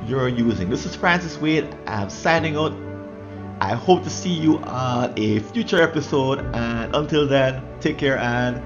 you're 0.07 0.29
using. 0.29 0.71
This 0.71 0.87
is 0.87 0.97
Francis 0.97 1.39
Wade. 1.39 1.69
I'm 1.87 2.11
signing 2.11 2.57
out. 2.57 2.75
I 3.61 3.75
hope 3.75 4.03
to 4.05 4.11
see 4.11 4.33
you 4.33 4.59
on 4.59 5.13
a 5.17 5.39
future 5.41 5.83
episode. 5.83 6.41
And 6.55 6.95
until 6.95 7.27
then, 7.27 7.63
take 7.81 7.99
care 7.99 8.19
and 8.19 8.63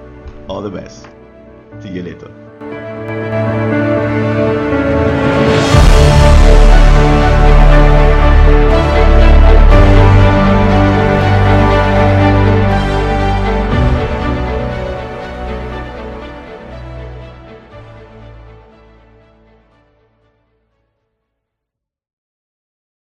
all 0.49 0.61
the 0.61 0.71
best. 0.71 1.07
See 1.81 1.89
you 1.89 2.03
later. 2.03 3.58